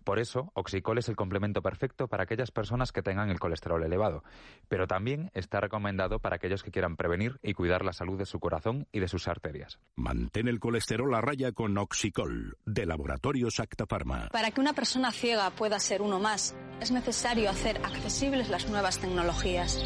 Por 0.05 0.19
eso, 0.19 0.51
Oxicol 0.53 0.99
es 0.99 1.09
el 1.09 1.15
complemento 1.15 1.63
perfecto 1.63 2.07
para 2.07 2.23
aquellas 2.23 2.51
personas 2.51 2.91
que 2.91 3.01
tengan 3.01 3.31
el 3.31 3.39
colesterol 3.39 3.83
elevado, 3.83 4.23
pero 4.67 4.85
también 4.85 5.31
está 5.33 5.59
recomendado 5.59 6.19
para 6.19 6.35
aquellos 6.35 6.61
que 6.61 6.69
quieran 6.69 6.95
prevenir 6.95 7.39
y 7.41 7.55
cuidar 7.55 7.83
la 7.83 7.91
salud 7.91 8.15
de 8.15 8.27
su 8.27 8.39
corazón 8.39 8.87
y 8.91 8.99
de 8.99 9.07
sus 9.07 9.27
arterias. 9.27 9.79
Mantén 9.95 10.47
el 10.47 10.59
colesterol 10.59 11.11
a 11.15 11.21
raya 11.21 11.53
con 11.53 11.75
Oxicol, 11.79 12.55
de 12.67 12.85
Laboratorios 12.85 13.59
Acta 13.59 13.87
Pharma. 13.87 14.29
Para 14.31 14.51
que 14.51 14.61
una 14.61 14.73
persona 14.73 15.11
ciega 15.11 15.49
pueda 15.49 15.79
ser 15.79 16.03
uno 16.03 16.19
más, 16.19 16.55
es 16.79 16.91
necesario 16.91 17.49
hacer 17.49 17.77
accesibles 17.83 18.49
las 18.49 18.69
nuevas 18.69 18.99
tecnologías. 18.99 19.83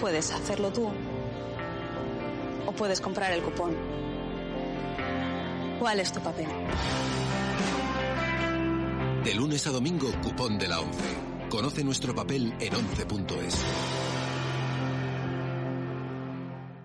Puedes 0.00 0.32
hacerlo 0.32 0.72
tú 0.72 0.88
o 2.64 2.72
puedes 2.72 3.00
comprar 3.00 3.32
el 3.32 3.42
cupón. 3.42 3.74
¿Cuál 5.80 5.98
es 5.98 6.12
tu 6.12 6.20
papel? 6.20 6.46
De 9.24 9.34
lunes 9.34 9.66
a 9.66 9.70
domingo, 9.70 10.10
cupón 10.22 10.58
de 10.58 10.66
la 10.66 10.80
11. 10.80 10.98
Conoce 11.50 11.84
nuestro 11.84 12.14
papel 12.14 12.54
en 12.58 12.72
11.es. 12.72 13.66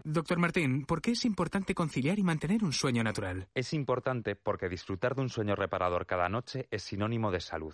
Doctor 0.04 0.38
Martín, 0.38 0.86
¿por 0.86 1.02
qué 1.02 1.12
es 1.12 1.24
importante 1.24 1.74
conciliar 1.74 2.20
y 2.20 2.24
mantener 2.24 2.66
un 2.66 2.74
sueño 2.74 3.06
natural? 3.06 3.48
Es 3.56 3.74
importante 3.74 4.36
porque 4.36 4.68
disfrutar 4.68 5.16
de 5.16 5.22
un 5.22 5.30
sueño 5.30 5.56
reparador 5.56 6.06
cada 6.06 6.28
noche 6.28 6.68
es 6.72 6.84
sinónimo 6.84 7.32
de 7.32 7.40
salud. 7.40 7.74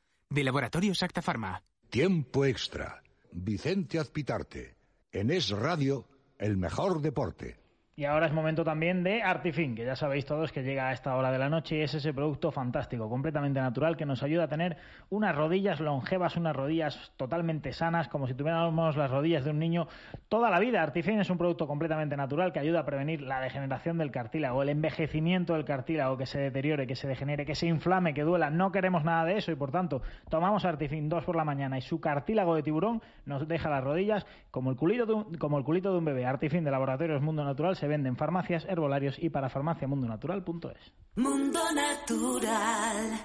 de 0.31 0.43
Laboratorios 0.45 1.03
Acta 1.03 1.21
Pharma. 1.21 1.61
Tiempo 1.89 2.45
extra. 2.45 3.03
Vicente 3.31 3.99
Azpitarte. 3.99 4.77
En 5.11 5.29
Es 5.29 5.49
Radio, 5.49 6.07
el 6.37 6.55
mejor 6.55 7.01
deporte. 7.01 7.60
Y 7.93 8.05
ahora 8.05 8.25
es 8.25 8.31
momento 8.31 8.63
también 8.63 9.03
de 9.03 9.21
Artifin, 9.21 9.75
que 9.75 9.83
ya 9.83 9.97
sabéis 9.97 10.25
todos 10.25 10.53
que 10.53 10.63
llega 10.63 10.87
a 10.87 10.93
esta 10.93 11.13
hora 11.17 11.29
de 11.29 11.37
la 11.37 11.49
noche 11.49 11.77
y 11.77 11.81
es 11.81 11.93
ese 11.93 12.13
producto 12.13 12.49
fantástico, 12.49 13.09
completamente 13.09 13.59
natural, 13.59 13.97
que 13.97 14.05
nos 14.05 14.23
ayuda 14.23 14.45
a 14.45 14.47
tener 14.47 14.77
unas 15.09 15.35
rodillas 15.35 15.81
longevas, 15.81 16.37
unas 16.37 16.55
rodillas 16.55 17.11
totalmente 17.17 17.73
sanas, 17.73 18.07
como 18.07 18.27
si 18.27 18.33
tuviéramos 18.33 18.95
las 18.95 19.11
rodillas 19.11 19.43
de 19.43 19.51
un 19.51 19.59
niño 19.59 19.89
toda 20.29 20.49
la 20.49 20.59
vida. 20.59 20.81
Artifin 20.81 21.19
es 21.19 21.29
un 21.29 21.37
producto 21.37 21.67
completamente 21.67 22.15
natural 22.15 22.53
que 22.53 22.59
ayuda 22.59 22.79
a 22.79 22.85
prevenir 22.85 23.21
la 23.23 23.41
degeneración 23.41 23.97
del 23.97 24.09
cartílago, 24.09 24.63
el 24.63 24.69
envejecimiento 24.69 25.53
del 25.55 25.65
cartílago, 25.65 26.17
que 26.17 26.25
se 26.25 26.39
deteriore, 26.39 26.87
que 26.87 26.95
se 26.95 27.09
degenere, 27.09 27.45
que 27.45 27.55
se 27.55 27.67
inflame, 27.67 28.13
que 28.13 28.23
duela. 28.23 28.49
No 28.49 28.71
queremos 28.71 29.03
nada 29.03 29.25
de 29.25 29.37
eso 29.37 29.51
y 29.51 29.55
por 29.55 29.71
tanto 29.71 30.01
tomamos 30.29 30.63
Artifin 30.63 31.09
dos 31.09 31.25
por 31.25 31.35
la 31.35 31.43
mañana 31.43 31.77
y 31.77 31.81
su 31.81 31.99
cartílago 31.99 32.55
de 32.55 32.63
tiburón 32.63 33.01
nos 33.25 33.45
deja 33.49 33.69
las 33.69 33.83
rodillas 33.83 34.25
como 34.49 34.71
el 34.71 34.77
culito 34.77 35.05
de 35.05 35.13
un, 35.13 35.35
como 35.35 35.57
el 35.57 35.65
culito 35.65 35.91
de 35.91 35.97
un 35.97 36.05
bebé. 36.05 36.25
Artifin 36.25 36.63
de 36.63 36.71
Laboratorios 36.71 37.21
Mundo 37.21 37.43
Natural 37.43 37.75
se 37.81 37.87
vende 37.87 38.09
en 38.09 38.15
farmacias, 38.15 38.63
herbolarios 38.69 39.17
y 39.17 39.31
para 39.31 39.49
farmaciamundonatural.es. 39.49 40.93
Mundo 41.15 41.59
Natural. 41.73 43.19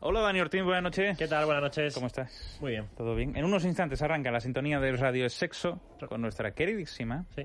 Hola 0.00 0.20
Dani 0.20 0.40
Ortín, 0.42 0.66
buenas 0.66 0.82
noches. 0.82 1.16
¿Qué 1.16 1.26
tal? 1.26 1.46
Buenas 1.46 1.62
noches. 1.62 1.94
¿Cómo 1.94 2.08
estás? 2.08 2.58
Muy 2.60 2.72
bien. 2.72 2.88
¿Todo 2.94 3.14
bien? 3.14 3.34
En 3.38 3.46
unos 3.46 3.64
instantes 3.64 4.02
arranca 4.02 4.30
la 4.30 4.40
sintonía 4.40 4.80
de 4.80 4.92
Radio 4.98 5.30
Sexo 5.30 5.80
con 6.10 6.20
nuestra 6.20 6.50
queridísima, 6.52 7.24
Sí. 7.34 7.44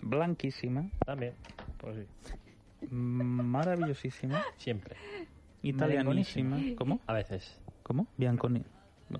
blanquísima, 0.00 0.88
También. 1.04 1.34
Pues 1.76 1.98
sí. 1.98 2.86
maravillosísima, 2.90 4.42
Siempre. 4.56 4.96
italianísima. 5.60 6.56
Merengonísima. 6.56 6.76
¿Cómo? 6.78 7.00
A 7.08 7.12
veces. 7.12 7.60
¿Cómo? 7.82 8.06
Bianconi. 8.16 8.64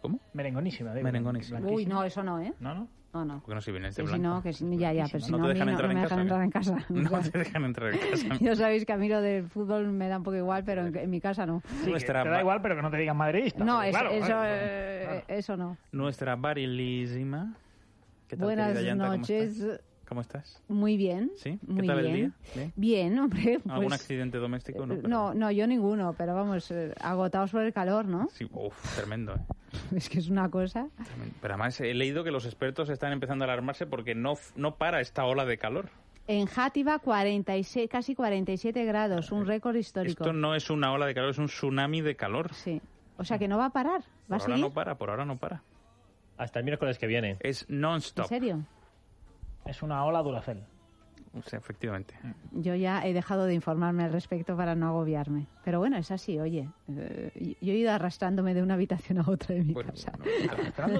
¿Cómo? 0.00 0.18
Merengonísima, 0.32 0.94
digo. 0.94 1.04
Merengonísima. 1.04 1.60
Uy, 1.60 1.84
no, 1.84 2.04
eso 2.04 2.22
no, 2.22 2.40
¿eh? 2.40 2.54
No, 2.58 2.74
no. 2.74 2.88
No, 3.12 3.24
no. 3.24 3.40
Porque 3.40 3.54
no 3.56 3.60
soy 3.60 3.76
este 3.78 4.02
si 4.02 4.08
blanco. 4.08 4.22
no, 4.22 4.42
que 4.42 4.52
si, 4.52 4.76
ya, 4.78 4.92
ya, 4.92 5.06
pero 5.10 5.24
si 5.24 5.32
No 5.32 5.38
no, 5.38 5.44
te 5.46 5.50
a 5.50 5.52
mí 5.54 5.58
dejan 5.58 5.66
no, 5.66 5.72
entrar 5.72 5.88
no 5.88 5.92
en 5.92 5.98
me 5.98 6.02
casa, 6.50 6.74
dejan 6.76 6.86
entrar 6.90 6.90
¿no? 6.90 7.00
en 7.00 7.08
casa. 7.08 7.22
No 7.24 7.30
te 7.30 7.38
dejan 7.38 7.64
entrar 7.64 7.92
en 7.92 7.98
casa. 7.98 8.26
Ya 8.40 8.54
sabéis 8.56 8.84
que 8.86 8.92
a 8.92 8.96
mí 8.96 9.08
lo 9.08 9.20
del 9.20 9.48
fútbol 9.48 9.88
me 9.88 10.06
da 10.08 10.18
un 10.18 10.22
poco 10.22 10.36
igual, 10.36 10.62
pero 10.64 10.86
en, 10.86 10.96
en 10.96 11.10
mi 11.10 11.20
casa 11.20 11.44
no. 11.44 11.60
Sí, 11.84 11.92
te 11.92 12.12
da 12.12 12.40
igual, 12.40 12.62
pero 12.62 12.76
que 12.76 12.82
no 12.82 12.90
te 12.90 12.98
digan 12.98 13.16
madridista. 13.16 13.64
No, 13.64 13.82
es- 13.82 13.90
claro, 13.90 14.10
eso, 14.10 14.26
claro, 14.26 14.42
eh, 14.46 15.02
claro. 15.24 15.24
eso 15.40 15.56
no. 15.56 15.76
Nuestra 15.90 16.36
barilísima. 16.36 17.54
¿Qué 18.28 18.36
tal, 18.36 18.44
Buenas 18.46 18.68
querida 18.74 18.82
Yanta? 18.82 19.04
¿Cómo 19.06 19.16
noches. 19.18 19.80
¿Cómo 20.10 20.22
estás? 20.22 20.60
Muy 20.66 20.96
bien. 20.96 21.30
¿Sí? 21.36 21.56
¿Qué 21.64 21.72
Muy 21.72 21.86
tal 21.86 22.00
bien. 22.02 22.10
el 22.10 22.16
día? 22.16 22.32
¿Bien? 22.56 22.72
Bien, 22.74 23.18
hombre. 23.20 23.60
¿Algún 23.68 23.86
pues, 23.90 24.00
accidente 24.00 24.38
doméstico? 24.38 24.84
No, 24.84 24.94
eh, 24.94 24.96
pero- 24.96 25.08
no, 25.08 25.34
no, 25.34 25.52
yo 25.52 25.68
ninguno, 25.68 26.16
pero 26.18 26.34
vamos, 26.34 26.68
eh, 26.72 26.92
agotados 27.00 27.52
por 27.52 27.62
el 27.62 27.72
calor, 27.72 28.06
¿no? 28.06 28.28
Sí, 28.32 28.44
uf, 28.52 28.96
tremendo, 28.96 29.36
¿eh? 29.36 29.38
Es 29.96 30.08
que 30.08 30.18
es 30.18 30.28
una 30.28 30.50
cosa. 30.50 30.88
Tremendo. 31.04 31.36
Pero 31.40 31.54
además 31.54 31.80
he 31.80 31.94
leído 31.94 32.24
que 32.24 32.32
los 32.32 32.44
expertos 32.44 32.90
están 32.90 33.12
empezando 33.12 33.44
a 33.44 33.46
alarmarse 33.46 33.86
porque 33.86 34.16
no, 34.16 34.34
no 34.56 34.74
para 34.74 35.00
esta 35.00 35.24
ola 35.26 35.44
de 35.44 35.58
calor. 35.58 35.90
En 36.26 36.46
Játiva, 36.46 36.98
46, 36.98 37.88
casi 37.88 38.16
47 38.16 38.84
grados, 38.86 39.30
un 39.30 39.46
récord 39.46 39.76
histórico. 39.76 40.24
Esto 40.24 40.32
no 40.32 40.56
es 40.56 40.70
una 40.70 40.92
ola 40.92 41.06
de 41.06 41.14
calor, 41.14 41.30
es 41.30 41.38
un 41.38 41.46
tsunami 41.46 42.00
de 42.00 42.16
calor. 42.16 42.52
Sí. 42.52 42.82
O 43.16 43.22
sea 43.24 43.38
que 43.38 43.46
no 43.46 43.58
va 43.58 43.66
a 43.66 43.70
parar. 43.70 44.00
¿Va 44.00 44.04
Por 44.26 44.32
a 44.32 44.34
ahora 44.38 44.54
seguir? 44.56 44.60
no 44.64 44.70
para, 44.72 44.98
por 44.98 45.10
ahora 45.10 45.24
no 45.24 45.36
para. 45.38 45.62
Hasta 46.36 46.58
el 46.58 46.64
miércoles 46.64 46.98
que 46.98 47.06
viene. 47.06 47.36
Es 47.38 47.64
¿En 47.68 47.80
non-stop. 47.80 48.26
serio? 48.26 48.64
Es 49.70 49.84
una 49.84 50.04
ola 50.04 50.20
Duracel. 50.20 50.64
O 51.32 51.42
sea, 51.42 51.60
efectivamente. 51.60 52.12
Yo 52.50 52.74
ya 52.74 53.06
he 53.06 53.12
dejado 53.12 53.44
de 53.46 53.54
informarme 53.54 54.02
al 54.02 54.12
respecto 54.12 54.56
para 54.56 54.74
no 54.74 54.88
agobiarme. 54.88 55.46
Pero 55.64 55.78
bueno, 55.78 55.96
es 55.96 56.10
así, 56.10 56.40
oye. 56.40 56.68
Eh, 56.88 57.54
yo 57.60 57.72
he 57.72 57.76
ido 57.76 57.92
arrastrándome 57.92 58.52
de 58.52 58.62
una 58.64 58.74
habitación 58.74 59.18
a 59.18 59.22
otra 59.30 59.54
de 59.54 59.62
mi 59.62 59.74
casa. 59.74 60.10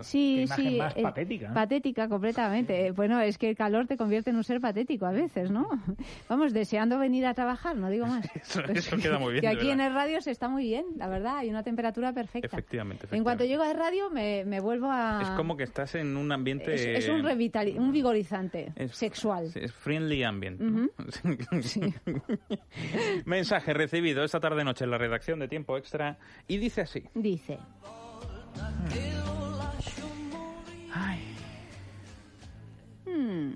Sí, 0.00 0.34
Qué 0.36 0.42
imagen 0.44 0.68
sí. 0.70 0.78
más 0.78 0.96
eh, 0.96 1.02
patética, 1.02 1.46
¿eh? 1.46 1.50
Patética, 1.54 2.08
completamente. 2.08 2.86
Eh, 2.86 2.90
Bueno, 2.92 3.20
es 3.20 3.36
que 3.38 3.50
el 3.50 3.56
calor 3.56 3.86
te 3.86 3.96
convierte 3.96 4.30
en 4.30 4.36
un 4.36 4.44
ser 4.44 4.60
patético 4.60 5.06
a 5.06 5.10
veces, 5.12 5.50
¿no? 5.50 5.68
Vamos, 6.28 6.52
deseando 6.52 6.98
venir 6.98 7.26
a 7.26 7.34
trabajar, 7.34 7.76
no 7.76 7.88
digo 7.90 8.06
más. 8.06 8.24
Eso, 8.34 8.62
eso 8.66 8.96
queda 8.96 9.18
muy 9.18 9.32
bien. 9.32 9.40
que 9.42 9.48
aquí 9.48 9.70
en 9.70 9.80
el 9.80 9.92
radio 9.92 10.20
se 10.20 10.30
está 10.30 10.48
muy 10.48 10.64
bien, 10.64 10.84
la 10.96 11.08
verdad, 11.08 11.38
hay 11.38 11.50
una 11.50 11.62
temperatura 11.62 12.12
perfecta. 12.12 12.46
Efectivamente, 12.46 13.06
En 13.10 13.22
cuanto 13.22 13.44
llego 13.44 13.62
al 13.62 13.76
radio 13.76 14.08
me, 14.10 14.44
me 14.44 14.60
vuelvo 14.60 14.88
a... 14.90 15.20
Es 15.22 15.30
como 15.30 15.56
que 15.56 15.64
estás 15.64 15.94
en 15.96 16.16
un 16.16 16.30
ambiente... 16.32 16.74
Es, 16.74 17.04
es 17.04 17.08
un, 17.08 17.24
un 17.78 17.92
vigorizante 17.92 18.72
Es- 18.76 18.96
sexual. 18.96 19.48
Sí, 19.52 19.60
Es 19.62 19.72
friendly 19.80 20.22
ambient. 20.22 20.60
¿no? 20.60 20.88
Mensaje 23.24 23.72
recibido 23.72 24.22
esta 24.22 24.38
tarde 24.38 24.62
noche 24.62 24.84
en 24.84 24.90
la 24.90 24.98
redacción 24.98 25.40
de 25.40 25.48
Tiempo 25.48 25.76
Extra 25.76 26.18
y 26.46 26.58
dice 26.58 26.82
así. 26.82 27.04
Dice. 27.14 27.58
Hmm, 33.06 33.52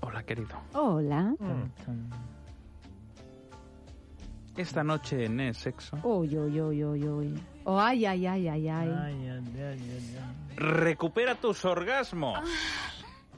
Hola, 0.00 0.22
querido. 0.24 0.60
Hola. 0.74 1.34
Esta 4.56 4.84
noche 4.84 5.24
en 5.24 5.40
el 5.40 5.54
sexo 5.54 5.96
Uy, 6.02 6.36
uy, 6.36 6.60
uy, 6.60 6.84
uy, 6.84 7.08
uy. 7.08 7.34
Oh, 7.64 7.80
ay, 7.80 8.04
ay, 8.04 8.26
ay, 8.26 8.48
ay, 8.48 8.68
ay. 8.68 9.40
recupera 10.56 11.34
tus 11.36 11.64
orgasmos. 11.64 12.38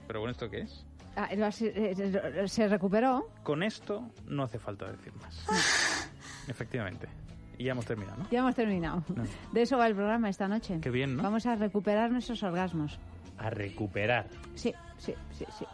Pero 0.06 0.20
bueno, 0.20 0.32
¿esto 0.32 0.50
qué 0.50 0.62
es? 0.62 0.84
Ah, 1.16 1.28
lo- 1.36 1.50
se, 1.52 1.72
eh, 1.92 2.48
se 2.48 2.68
recuperó. 2.68 3.28
Con 3.42 3.62
esto 3.62 4.10
no 4.26 4.42
hace 4.44 4.58
falta 4.58 4.90
decir 4.90 5.12
más. 5.22 6.08
Efectivamente. 6.48 7.08
Y 7.56 7.64
ya 7.64 7.72
hemos 7.72 7.86
terminado, 7.86 8.18
¿no? 8.18 8.30
Ya 8.30 8.40
hemos 8.40 8.54
terminado. 8.54 9.04
No. 9.14 9.22
De 9.52 9.62
eso 9.62 9.78
va 9.78 9.86
el 9.86 9.94
programa 9.94 10.28
esta 10.28 10.48
noche. 10.48 10.78
Qué 10.80 10.90
bien, 10.90 11.16
¿no? 11.16 11.22
Vamos 11.22 11.46
a 11.46 11.54
recuperar 11.54 12.10
nuestros 12.10 12.42
orgasmos. 12.42 12.98
A 13.38 13.48
recuperar. 13.50 14.26
Sí, 14.54 14.74
sí, 14.98 15.14
sí, 15.30 15.44
sí. 15.58 15.64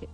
sí. 0.00 0.06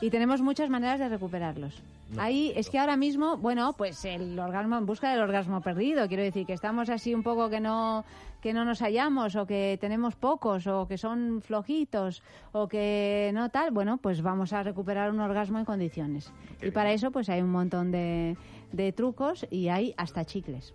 y 0.00 0.10
tenemos 0.10 0.40
muchas 0.42 0.68
maneras 0.68 0.98
de 0.98 1.08
recuperarlos. 1.08 1.80
Ahí 2.18 2.52
es 2.56 2.68
que 2.68 2.78
ahora 2.78 2.96
mismo, 2.96 3.36
bueno, 3.38 3.72
pues 3.72 4.04
el 4.04 4.38
orgasmo 4.38 4.76
en 4.76 4.84
busca 4.86 5.10
del 5.10 5.20
orgasmo 5.22 5.60
perdido, 5.62 6.06
quiero 6.08 6.22
decir 6.22 6.44
que 6.46 6.52
estamos 6.52 6.90
así 6.90 7.14
un 7.14 7.22
poco 7.22 7.48
que 7.48 7.60
no 7.60 8.04
que 8.42 8.52
no 8.52 8.64
nos 8.64 8.80
hallamos 8.80 9.36
o 9.36 9.46
que 9.46 9.78
tenemos 9.80 10.16
pocos 10.16 10.66
o 10.66 10.86
que 10.88 10.98
son 10.98 11.40
flojitos 11.42 12.22
o 12.50 12.66
que 12.68 13.30
no 13.34 13.48
tal, 13.50 13.70
bueno, 13.70 13.98
pues 13.98 14.20
vamos 14.20 14.52
a 14.52 14.62
recuperar 14.64 15.10
un 15.10 15.20
orgasmo 15.20 15.58
en 15.60 15.64
condiciones. 15.64 16.32
y 16.60 16.70
para 16.70 16.92
eso 16.92 17.10
pues 17.12 17.28
hay 17.28 17.40
un 17.40 17.50
montón 17.50 17.90
de, 17.92 18.36
de 18.72 18.92
trucos 18.92 19.46
y 19.50 19.68
hay 19.68 19.94
hasta 19.96 20.24
chicles, 20.24 20.74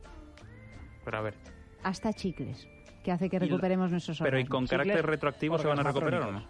Pero 1.04 1.18
a 1.18 1.22
ver. 1.22 1.36
hasta 1.84 2.14
chicles 2.14 2.68
que 3.04 3.12
hace 3.12 3.30
que 3.30 3.38
recuperemos 3.38 3.92
nuestros 3.92 4.18
Pero 4.20 4.38
¿y 4.38 4.44
orgasmos. 4.44 4.58
con 4.58 4.68
carácter 4.68 5.06
retroactivo 5.06 5.58
se 5.58 5.68
van 5.68 5.80
a 5.80 5.84
recuperar 5.84 6.22
o 6.24 6.32
no? 6.32 6.44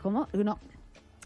¿Cómo? 0.00 0.28
No. 0.32 0.58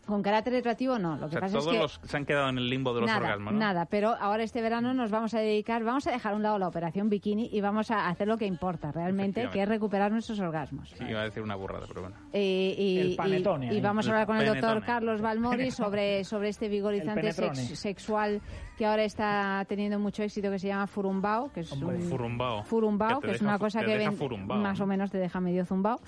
Con 0.09 0.23
carácter 0.23 0.55
retroactivo 0.55 0.99
no. 0.99 1.17
Lo 1.17 1.27
O 1.27 1.29
que 1.29 1.33
sea, 1.35 1.41
pasa 1.43 1.59
es 1.59 1.65
todos 1.65 1.77
que 1.77 1.83
los 1.83 2.01
se 2.03 2.17
han 2.17 2.25
quedado 2.25 2.49
en 2.49 2.57
el 2.59 2.71
limbo 2.71 2.95
de 2.95 3.03
los 3.03 3.07
nada, 3.09 3.21
orgasmos, 3.21 3.53
¿no? 3.53 3.59
nada, 3.59 3.85
pero 3.87 4.17
ahora 4.19 4.43
este 4.43 4.63
verano 4.63 4.95
nos 4.95 5.11
vamos 5.11 5.35
a 5.35 5.39
dedicar, 5.41 5.85
vamos 5.85 6.07
a 6.07 6.11
dejar 6.11 6.33
a 6.33 6.37
un 6.37 6.43
lado 6.43 6.59
la 6.59 6.67
operación 6.67 7.11
bikini 7.11 7.51
y 7.53 7.61
vamos 7.61 7.91
a 7.91 8.09
hacer 8.09 8.27
lo 8.27 8.39
que 8.39 8.47
importa 8.47 8.91
realmente, 8.91 9.49
que 9.53 9.63
es 9.63 9.69
recuperar 9.69 10.11
nuestros 10.11 10.41
orgasmos. 10.41 10.89
Sí, 10.97 11.05
iba 11.09 11.21
a 11.21 11.25
decir 11.25 11.43
una 11.43 11.55
burrada, 11.57 11.85
pero 11.87 12.01
bueno. 12.01 12.17
Y, 12.33 12.39
y- 12.79 12.99
El 13.01 13.11
y- 13.13 13.17
panetone 13.17 13.67
y 13.67 13.69
ahí. 13.77 13.81
vamos 13.83 14.07
a 14.07 14.11
hablar 14.11 14.27
con 14.27 14.39
el 14.39 14.47
doctor. 14.47 14.83
Carlos 14.85 15.21
Balmori 15.21 15.71
sobre, 15.71 16.25
sobre 16.25 16.49
este 16.49 16.69
vigorizante 16.71 17.31
sex- 17.33 17.79
sexual 17.79 18.41
que 18.79 18.87
ahora 18.87 19.03
está 19.05 19.65
teniendo 19.69 19.99
mucho 19.99 20.23
éxito, 20.23 20.51
que 20.51 20.59
se 20.59 20.69
llama 20.69 20.87
Furumbao, 20.87 21.53
que 21.53 21.61
es 21.61 21.73
un, 21.73 22.01
Furumbao. 22.01 22.63
Furumbao, 22.63 23.21
que 23.21 23.33
es 23.33 23.43
una 23.43 23.59
cosa 23.59 23.85
que 23.85 23.99
ven- 23.99 24.13
furumbao, 24.15 24.57
más 24.59 24.79
¿no? 24.79 24.85
o 24.85 24.87
menos 24.87 25.11
te 25.11 25.19
deja 25.19 25.41
medio 25.41 25.67
zumbao. 25.67 26.01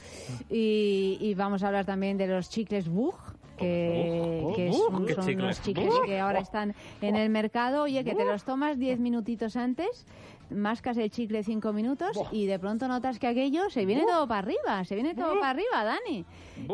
Y, 0.48 1.18
y 1.20 1.34
vamos 1.34 1.62
a 1.62 1.66
hablar 1.66 1.84
también 1.84 2.16
de 2.16 2.26
los 2.28 2.48
chicles 2.48 2.88
Bug, 2.88 3.14
que, 3.60 4.70
un- 4.70 5.06
¿qué 5.06 5.14
son 5.14 5.24
unos 5.44 5.62
chicles 5.62 5.92
que 6.06 6.18
ahora 6.18 6.38
están 6.40 6.74
en 7.00 7.16
el 7.16 7.28
mercado. 7.30 7.82
Oye, 7.84 8.02
que 8.04 8.14
te 8.14 8.24
los 8.24 8.44
tomas 8.44 8.78
10 8.78 8.98
minutitos 9.00 9.56
antes, 9.56 10.06
mascas 10.50 10.96
el 10.96 11.10
chicle 11.10 11.42
5 11.44 11.72
minutos 11.72 12.16
y 12.32 12.46
de 12.46 12.58
pronto 12.58 12.88
notas 12.88 13.18
que 13.18 13.26
aquello 13.28 13.70
se 13.70 13.84
viene 13.86 14.04
todo 14.06 14.26
para 14.26 14.40
arriba, 14.40 14.84
se 14.84 14.94
viene 14.94 15.14
todo 15.14 15.34
para 15.34 15.50
arriba, 15.50 15.84
Dani. 15.84 16.24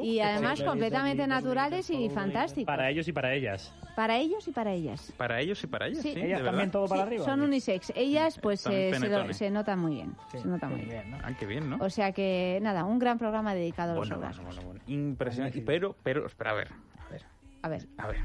Y 0.03 0.21
además 0.21 0.63
completamente 0.63 1.27
naturales 1.27 1.91
y 1.91 2.09
fantásticos. 2.09 2.67
Para 2.67 2.91
ellos 2.91 3.07
y 3.09 3.13
para 3.13 3.35
ellas. 3.35 3.73
Para 3.97 4.19
ellos 4.19 4.47
y 4.47 4.53
para 4.53 4.73
ellas. 4.73 5.13
Para 5.17 5.41
ellos 5.41 5.65
y 5.65 5.67
para 5.67 5.87
ellas, 5.89 6.03
sí, 6.03 6.13
Sí. 6.13 6.21
de 6.21 6.27
verdad. 6.43 7.09
Sí, 7.11 7.19
Son 7.25 7.41
unisex. 7.41 7.93
Ellas, 7.97 8.39
pues, 8.41 8.61
Están 8.61 8.75
eh, 8.75 8.95
se, 9.01 9.09
lo- 9.09 9.33
se 9.33 9.51
notan 9.51 9.79
muy 9.81 9.95
bien. 9.95 10.15
se 10.31 10.47
notan 10.47 10.71
muy 10.77 10.83
bien. 10.83 11.15
Ah, 11.25 11.33
qué 11.37 11.47
bien, 11.47 11.69
¿no? 11.71 11.79
O 11.81 11.91
sea 11.91 12.13
que, 12.13 12.59
nada, 12.63 12.85
un 12.85 12.99
gran 12.99 13.19
programa 13.19 13.55
dedicado 13.55 13.93
a 13.93 13.95
los 13.97 14.09
Bueno, 14.09 14.17
orgasmos. 14.23 14.55
bueno, 14.55 14.63
bueno, 14.69 14.81
bueno. 14.87 15.01
Impresionante. 15.03 15.63
Pero, 15.63 15.97
pero, 16.03 16.27
espera, 16.27 16.51
a 16.51 16.55
ver, 16.55 16.69
a 17.01 17.09
ver, 17.11 17.23
A 17.63 17.69
ver. 17.69 17.87
a 17.99 18.07
ver. 18.07 18.17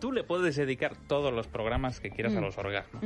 Tú 0.00 0.12
le 0.12 0.22
puedes 0.22 0.54
dedicar 0.54 0.94
todos 1.08 1.32
los 1.32 1.48
programas 1.48 1.98
que 1.98 2.10
quieras 2.10 2.36
a 2.36 2.40
Mm. 2.40 2.44
los 2.44 2.56
orgasmos. 2.58 3.02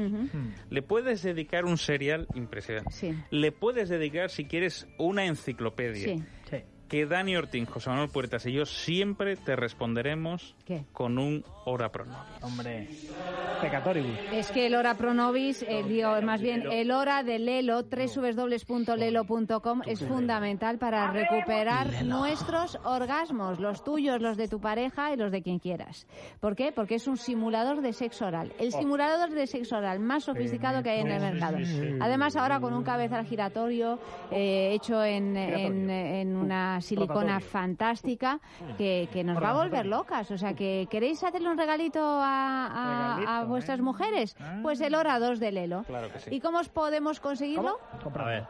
Le 0.68 0.82
puedes 0.82 1.22
dedicar 1.22 1.64
un 1.64 1.78
serial 1.78 2.26
impresionante. 2.34 2.90
Sí. 2.92 3.14
Le 3.30 3.50
puedes 3.50 3.88
dedicar, 3.88 4.28
si 4.28 4.44
quieres, 4.44 4.86
una 4.98 5.24
enciclopedia. 5.24 6.16
Sí. 6.16 6.24
Que 6.92 7.06
Dani 7.06 7.34
Ortín, 7.36 7.64
José 7.64 7.88
Manuel 7.88 8.10
Puertas 8.10 8.44
y 8.44 8.52
yo 8.52 8.66
siempre 8.66 9.36
te 9.36 9.56
responderemos 9.56 10.54
¿Qué? 10.66 10.84
con 10.92 11.16
un 11.18 11.42
hora 11.64 11.90
pro 11.90 12.04
nobis. 12.04 12.42
Hombre, 12.42 12.86
pecatoribus. 13.62 14.10
Es 14.30 14.50
que 14.52 14.66
el 14.66 14.74
hora 14.74 14.94
pro 14.98 15.14
nobis, 15.14 15.62
eh, 15.62 15.82
digo, 15.88 16.20
más 16.20 16.42
bien 16.42 16.64
el 16.70 16.90
hora 16.90 17.22
de 17.22 17.38
Lelo, 17.38 17.84
www.lelo.com, 17.84 19.80
es 19.86 20.04
fundamental 20.04 20.76
para 20.76 21.10
recuperar 21.12 22.04
nuestros 22.04 22.78
orgasmos, 22.84 23.58
los 23.58 23.82
tuyos, 23.82 24.20
los 24.20 24.36
de 24.36 24.48
tu 24.48 24.60
pareja 24.60 25.14
y 25.14 25.16
los 25.16 25.32
de 25.32 25.40
quien 25.40 25.60
quieras. 25.60 26.06
¿Por 26.40 26.54
qué? 26.54 26.72
Porque 26.72 26.96
es 26.96 27.06
un 27.08 27.16
simulador 27.16 27.80
de 27.80 27.94
sexo 27.94 28.26
oral. 28.26 28.52
El 28.58 28.68
Oh. 28.68 28.78
simulador 28.78 29.30
de 29.30 29.46
sexo 29.46 29.78
oral 29.78 29.98
más 29.98 30.24
sofisticado 30.24 30.82
que 30.82 30.90
hay 30.90 31.00
en 31.00 31.08
el 31.10 31.22
mercado. 31.22 31.56
Además, 32.02 32.36
ahora 32.36 32.60
con 32.60 32.74
un 32.74 32.82
cabezal 32.84 33.24
giratorio 33.24 33.98
eh, 34.30 34.72
hecho 34.74 35.02
en, 35.02 35.38
en, 35.38 35.88
en 35.88 36.36
una 36.36 36.80
silicona 36.82 37.38
Rotatorio. 37.38 37.48
fantástica 37.50 38.40
que, 38.76 39.08
que 39.12 39.24
nos 39.24 39.42
va 39.42 39.50
a 39.50 39.54
volver 39.54 39.86
locas. 39.86 40.30
O 40.30 40.38
sea, 40.38 40.54
que 40.54 40.86
¿queréis 40.90 41.22
hacerle 41.24 41.48
un 41.50 41.56
regalito 41.58 42.00
a, 42.02 42.66
a- 42.66 43.40
a 43.40 43.44
vuestras 43.44 43.80
mujeres? 43.80 44.36
Pues 44.62 44.80
el 44.80 44.94
hora 44.94 45.18
2 45.18 45.40
de 45.40 45.52
Lelo. 45.52 45.84
Claro 45.84 46.12
que 46.12 46.18
sí. 46.18 46.34
¿Y 46.34 46.40
cómo 46.40 46.58
os 46.58 46.68
podemos 46.68 47.20
conseguirlo? 47.20 47.78
A 48.14 48.24
ver, 48.24 48.46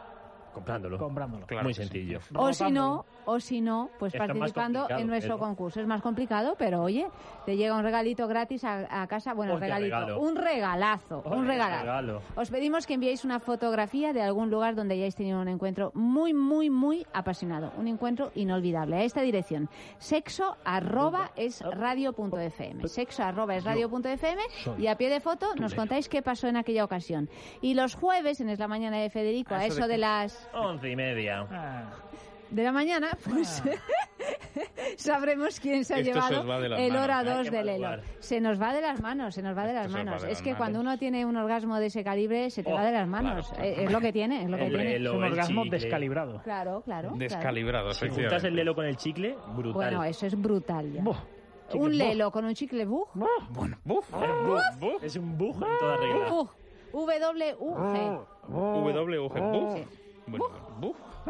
comprándolo. 0.53 0.97
Comprándolo. 0.97 1.45
Muy 1.63 1.73
sencillo. 1.73 2.19
O 2.35 2.51
si 2.53 2.69
no, 2.71 3.05
o 3.25 3.39
si 3.39 3.61
no, 3.61 3.89
pues 3.99 4.13
Está 4.13 4.27
participando 4.27 4.87
en 4.89 5.07
nuestro 5.07 5.35
pero- 5.35 5.45
concurso. 5.47 5.81
Es 5.81 5.87
más 5.87 6.01
complicado, 6.01 6.55
pero 6.57 6.81
oye, 6.83 7.07
te 7.45 7.55
llega 7.57 7.75
un 7.75 7.83
regalito 7.83 8.27
gratis 8.27 8.63
a, 8.63 9.01
a 9.01 9.07
casa. 9.07 9.33
Bueno, 9.33 9.53
Hostia, 9.53 9.67
regalito, 9.67 9.95
regalo. 9.99 10.19
un 10.21 10.35
regalazo, 10.35 11.23
un 11.25 11.47
regalazo. 11.47 11.81
regalo. 11.83 12.21
Os 12.35 12.49
pedimos 12.49 12.85
que 12.87 12.93
enviéis 12.95 13.25
una 13.25 13.39
fotografía 13.39 14.13
de 14.13 14.21
algún 14.21 14.49
lugar 14.49 14.75
donde 14.75 14.95
hayáis 14.95 15.15
tenido 15.15 15.39
un 15.41 15.47
encuentro 15.47 15.91
muy, 15.93 16.33
muy, 16.33 16.69
muy 16.69 17.05
apasionado. 17.13 17.71
Un 17.77 17.87
encuentro 17.87 18.31
inolvidable. 18.35 18.95
A 18.97 19.03
esta 19.03 19.21
dirección, 19.21 19.69
sexo 19.97 20.57
arroba 20.65 21.31
es 21.35 21.61
radio.fm. 21.61 22.87
Sexo 22.87 23.23
arroba 23.23 23.55
es 23.55 23.63
radio.fm 23.63 24.41
y 24.77 24.87
a 24.87 24.95
pie 24.97 25.09
de 25.09 25.19
foto 25.19 25.55
nos 25.55 25.73
contáis 25.73 26.09
qué 26.09 26.21
pasó 26.21 26.47
en 26.47 26.57
aquella 26.57 26.83
ocasión. 26.85 27.29
Y 27.61 27.73
los 27.73 27.95
jueves, 27.95 28.39
en 28.41 28.49
Es 28.49 28.59
la 28.59 28.67
Mañana 28.67 28.97
de 28.97 29.09
Federico, 29.09 29.55
a 29.55 29.65
eso 29.65 29.87
de 29.87 29.97
las 29.97 30.49
Once 30.53 30.89
y 30.89 30.95
media. 30.95 31.45
De 32.53 32.63
la 32.63 32.71
mañana, 32.71 33.09
pues 33.29 33.61
sabremos 34.97 35.59
quién 35.59 35.83
se 35.85 35.95
ha 35.95 35.97
Esto 35.99 36.13
llevado 36.13 36.41
el 36.41 36.47
manos, 36.47 37.03
hora 37.03 37.19
hay 37.19 37.25
2 37.25 37.49
que 37.49 37.57
de 37.57 37.63
Lelo. 37.63 37.87
madrugar. 37.87 38.03
Se 38.19 38.39
nos 38.41 38.61
va 38.61 38.73
de 38.73 38.81
las 38.81 39.01
manos, 39.01 39.33
se 39.35 39.41
nos 39.41 39.57
va 39.57 39.65
de 39.65 39.73
las 39.73 39.89
manos. 39.91 40.21
de 40.21 40.27
Es 40.27 40.33
las 40.33 40.41
que 40.41 40.49
manos. 40.51 40.57
cuando 40.59 40.79
uno 40.81 40.97
tiene 40.97 41.25
un 41.25 41.35
orgasmo 41.35 41.77
de 41.79 41.87
ese 41.87 42.03
calibre, 42.03 42.49
se 42.49 42.63
te 42.63 42.71
va 42.71 42.83
de 42.85 42.91
las 42.91 43.07
manos. 43.07 43.49
claro, 43.49 43.63
Eh, 43.63 43.83
Es, 43.85 43.91
lo 43.91 43.99
que 43.99 44.13
tiene, 44.13 44.43
es 44.43 44.49
lo 44.49 44.57
que 44.57 44.63
Hombre, 44.63 44.81
tiene. 44.83 44.99
lo- 44.99 45.11
Es 45.11 45.17
un 45.17 45.23
orgasmo 45.23 45.63
chicle. 45.63 45.79
descalibrado. 45.79 46.41
Claro, 46.43 46.81
claro. 46.81 47.09
claro. 47.09 47.15
Descalibrado, 47.17 47.91
Si 47.91 47.97
efectivamente. 47.97 48.29
juntas 48.29 48.43
el 48.43 48.55
lelo 48.55 48.75
con 48.75 48.85
el 48.85 48.97
chicle, 48.97 49.35
brutal. 49.55 49.73
Bueno, 49.73 50.03
eso 50.03 50.25
es 50.27 50.39
brutal 50.39 50.91
ya. 50.93 51.03
Chicle 51.69 51.79
un 51.79 51.81
bug. 51.89 51.91
lelo 51.97 52.31
con 52.31 52.45
un 52.45 52.53
chicle 52.53 52.85
bug. 52.85 53.07
Bueno, 53.49 53.77
buf. 53.83 54.07
Es 54.13 54.79
bug, 54.79 55.03
Es 55.03 55.15
un 55.15 55.37
bug 55.37 55.55
en 55.55 55.77
toda 55.79 55.97
regla. 55.97 56.29
Bug. 56.29 56.49
W-U-G. 56.93 58.19
WG, 58.47 59.85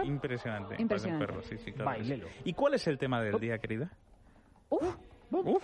Impresionante. 0.03 0.81
Impresionante. 0.81 1.25
Perro, 1.25 1.41
sí, 1.43 1.57
sí, 1.57 1.71
claro. 1.71 1.91
Bailelo. 1.91 2.27
¿Y 2.43 2.53
cuál 2.53 2.73
es 2.75 2.87
el 2.87 2.97
tema 2.97 3.21
del 3.21 3.39
día, 3.39 3.57
querida? 3.59 3.91
Uf, 4.69 4.95
Uf. 5.39 5.63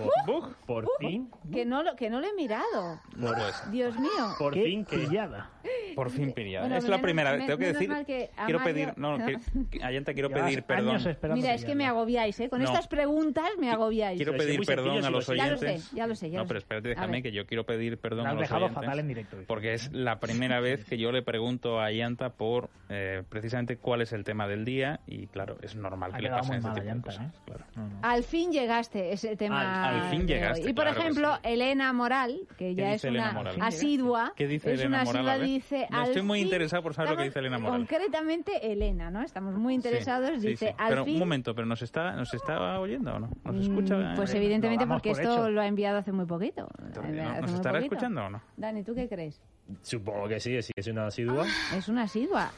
Por 0.66 0.88
fin. 1.00 1.30
que 1.52 1.66
no, 1.66 1.84
lo, 1.84 1.96
que 1.96 2.10
no 2.10 2.20
lo 2.20 2.28
he 2.28 2.34
mirado. 2.34 3.00
Pues, 3.20 3.72
Dios 3.72 3.98
mío. 4.00 4.10
Por 4.38 4.54
Qué 4.54 4.64
fin 4.64 4.86
que. 4.86 4.98
pillada. 4.98 5.50
por 5.96 6.10
fin 6.10 6.32
pillada. 6.32 6.66
Bueno, 6.68 6.78
es 6.78 6.88
la 6.88 7.02
primera 7.02 7.32
vez. 7.34 7.46
Tengo 7.46 7.58
que 7.60 7.74
decir. 7.74 7.90
que 8.06 8.30
Quiero 8.46 8.60
Mario- 8.60 8.74
pedir. 8.74 8.94
No, 8.98 9.18
que, 9.26 9.38
que- 9.80 9.84
Ayanta, 9.84 10.14
quiero 10.14 10.30
Llevas 10.30 10.44
pedir 10.46 10.64
perdón. 10.64 11.02
Mira, 11.34 11.54
es 11.54 11.66
que 11.66 11.76
me 11.76 11.86
agobiáis, 11.86 12.40
¿eh? 12.40 12.50
Con 12.50 12.60
No. 12.60 12.66
estas 12.66 12.88
preguntas 12.88 13.50
me 13.60 13.70
agobiáis. 13.72 14.18
Quiero 14.18 14.36
pedir 14.38 14.62
perdón 14.66 15.04
a 15.06 15.10
los 15.10 15.28
lo 15.28 15.34
sé. 15.34 15.38
Ya 15.38 15.48
lo 15.48 15.56
oyentes. 15.58 15.84
sé, 15.84 15.96
ya 15.96 16.08
lo 16.08 16.16
sé, 16.16 16.30
ya 16.30 16.38
no, 16.38 16.44
lo 16.44 16.48
pero 16.48 16.60
sé. 16.60 16.64
espérate, 16.64 16.90
déjame 16.90 17.22
que 17.22 17.32
yo 17.32 17.46
quiero 17.46 17.66
pedir 17.66 17.98
perdón 17.98 18.28
a 18.28 18.34
los 18.34 18.42
dejado 18.42 18.66
oyentes. 18.66 18.84
fatal 18.84 19.00
en 19.00 19.08
directo. 19.08 19.38
Víctor. 19.38 19.48
Porque 19.48 19.74
es 19.74 19.92
la 19.92 20.20
primera 20.20 20.60
vez 20.62 20.86
que 20.86 20.98
yo 20.98 21.12
le 21.12 21.22
pregunto 21.22 21.80
a 21.80 21.86
Ayanta 21.86 22.30
por 22.32 22.70
eh, 22.90 23.24
precisamente 23.30 23.78
cuál 23.78 24.02
es 24.02 24.14
el 24.14 24.24
tema 24.24 24.48
del 24.48 24.66
día 24.66 25.00
y 25.08 25.28
claro, 25.28 25.58
es 25.62 25.76
normal 25.76 26.12
Ha 26.14 26.18
que 26.18 26.24
le 26.24 26.30
pasen 26.30 26.56
este 26.56 26.68
tipo 26.70 26.76
de 26.76 26.82
Ayanta, 26.82 27.06
cosas. 27.08 27.26
¿eh? 27.28 27.82
Al 28.02 28.24
fin 28.24 28.52
llegaste, 28.52 29.12
ese 29.12 29.36
tema. 29.36 29.59
Al- 29.60 29.96
al 30.02 30.10
fin 30.10 30.28
llegaste. 30.28 30.70
Y 30.70 30.74
por 30.74 30.86
claro 30.86 31.00
ejemplo, 31.00 31.38
Elena 31.44 31.94
Moral, 31.94 32.40
que 32.58 32.76
ya 32.76 32.88
es 32.90 32.94
dice 33.02 33.08
Elena 33.10 33.30
una 33.32 33.34
Moral? 33.34 33.56
asidua. 33.62 34.34
¿Qué 34.36 34.48
dice 34.48 34.74
es 34.74 34.80
Elena 34.82 34.98
una 34.98 35.06
Moral? 35.06 35.30
asidua, 35.30 35.46
dice. 35.46 35.88
No, 35.90 36.04
estoy 36.04 36.22
muy 36.22 36.40
fin- 36.40 36.48
interesado 36.48 36.84
por 36.84 36.94
saber 36.94 37.12
lo 37.12 37.18
que 37.18 37.24
dice 37.26 37.40
Elena 37.40 37.60
Moral. 37.60 37.78
Concretamente, 37.80 38.72
Elena, 38.72 39.10
¿no? 39.12 39.22
Estamos 39.24 39.56
muy 39.56 39.74
interesados. 39.76 40.30
Sí, 40.36 40.42
sí, 40.42 40.48
dice, 40.50 40.68
sí. 40.70 40.76
al 40.78 40.90
Pero 40.90 41.06
fin. 41.06 41.14
un 41.16 41.20
momento, 41.20 41.54
pero 41.56 41.68
nos 41.68 41.82
está, 41.82 42.12
nos 42.14 42.34
está 42.34 42.80
oyendo 42.80 43.14
o 43.14 43.20
no? 43.20 43.30
¿Nos 43.44 43.56
escucha? 43.58 43.96
Mm, 43.98 44.16
Pues 44.16 44.34
Eh, 44.34 44.38
evidentemente 44.38 44.86
porque 44.88 45.12
por 45.12 45.22
esto 45.22 45.34
hecho. 45.34 45.50
lo 45.50 45.62
ha 45.62 45.68
enviado 45.68 45.98
hace 46.00 46.12
muy 46.12 46.26
poquito. 46.26 46.68
¿no? 46.80 46.88
Hace 46.88 47.02
¿Nos 47.12 47.42
muy 47.52 47.54
estará 47.56 47.80
poquito. 47.80 47.96
escuchando 47.96 48.26
o 48.26 48.30
no? 48.30 48.42
Dani, 48.58 48.84
¿tú 48.84 48.94
qué 48.96 49.08
crees? 49.08 49.42
Supongo 49.82 50.28
que 50.28 50.40
sí, 50.40 50.62
sí 50.62 50.72
es 50.76 50.88
una 50.88 51.08
asidua. 51.08 51.46
Es 51.76 51.88
una 51.88 52.04
asidua. 52.04 52.52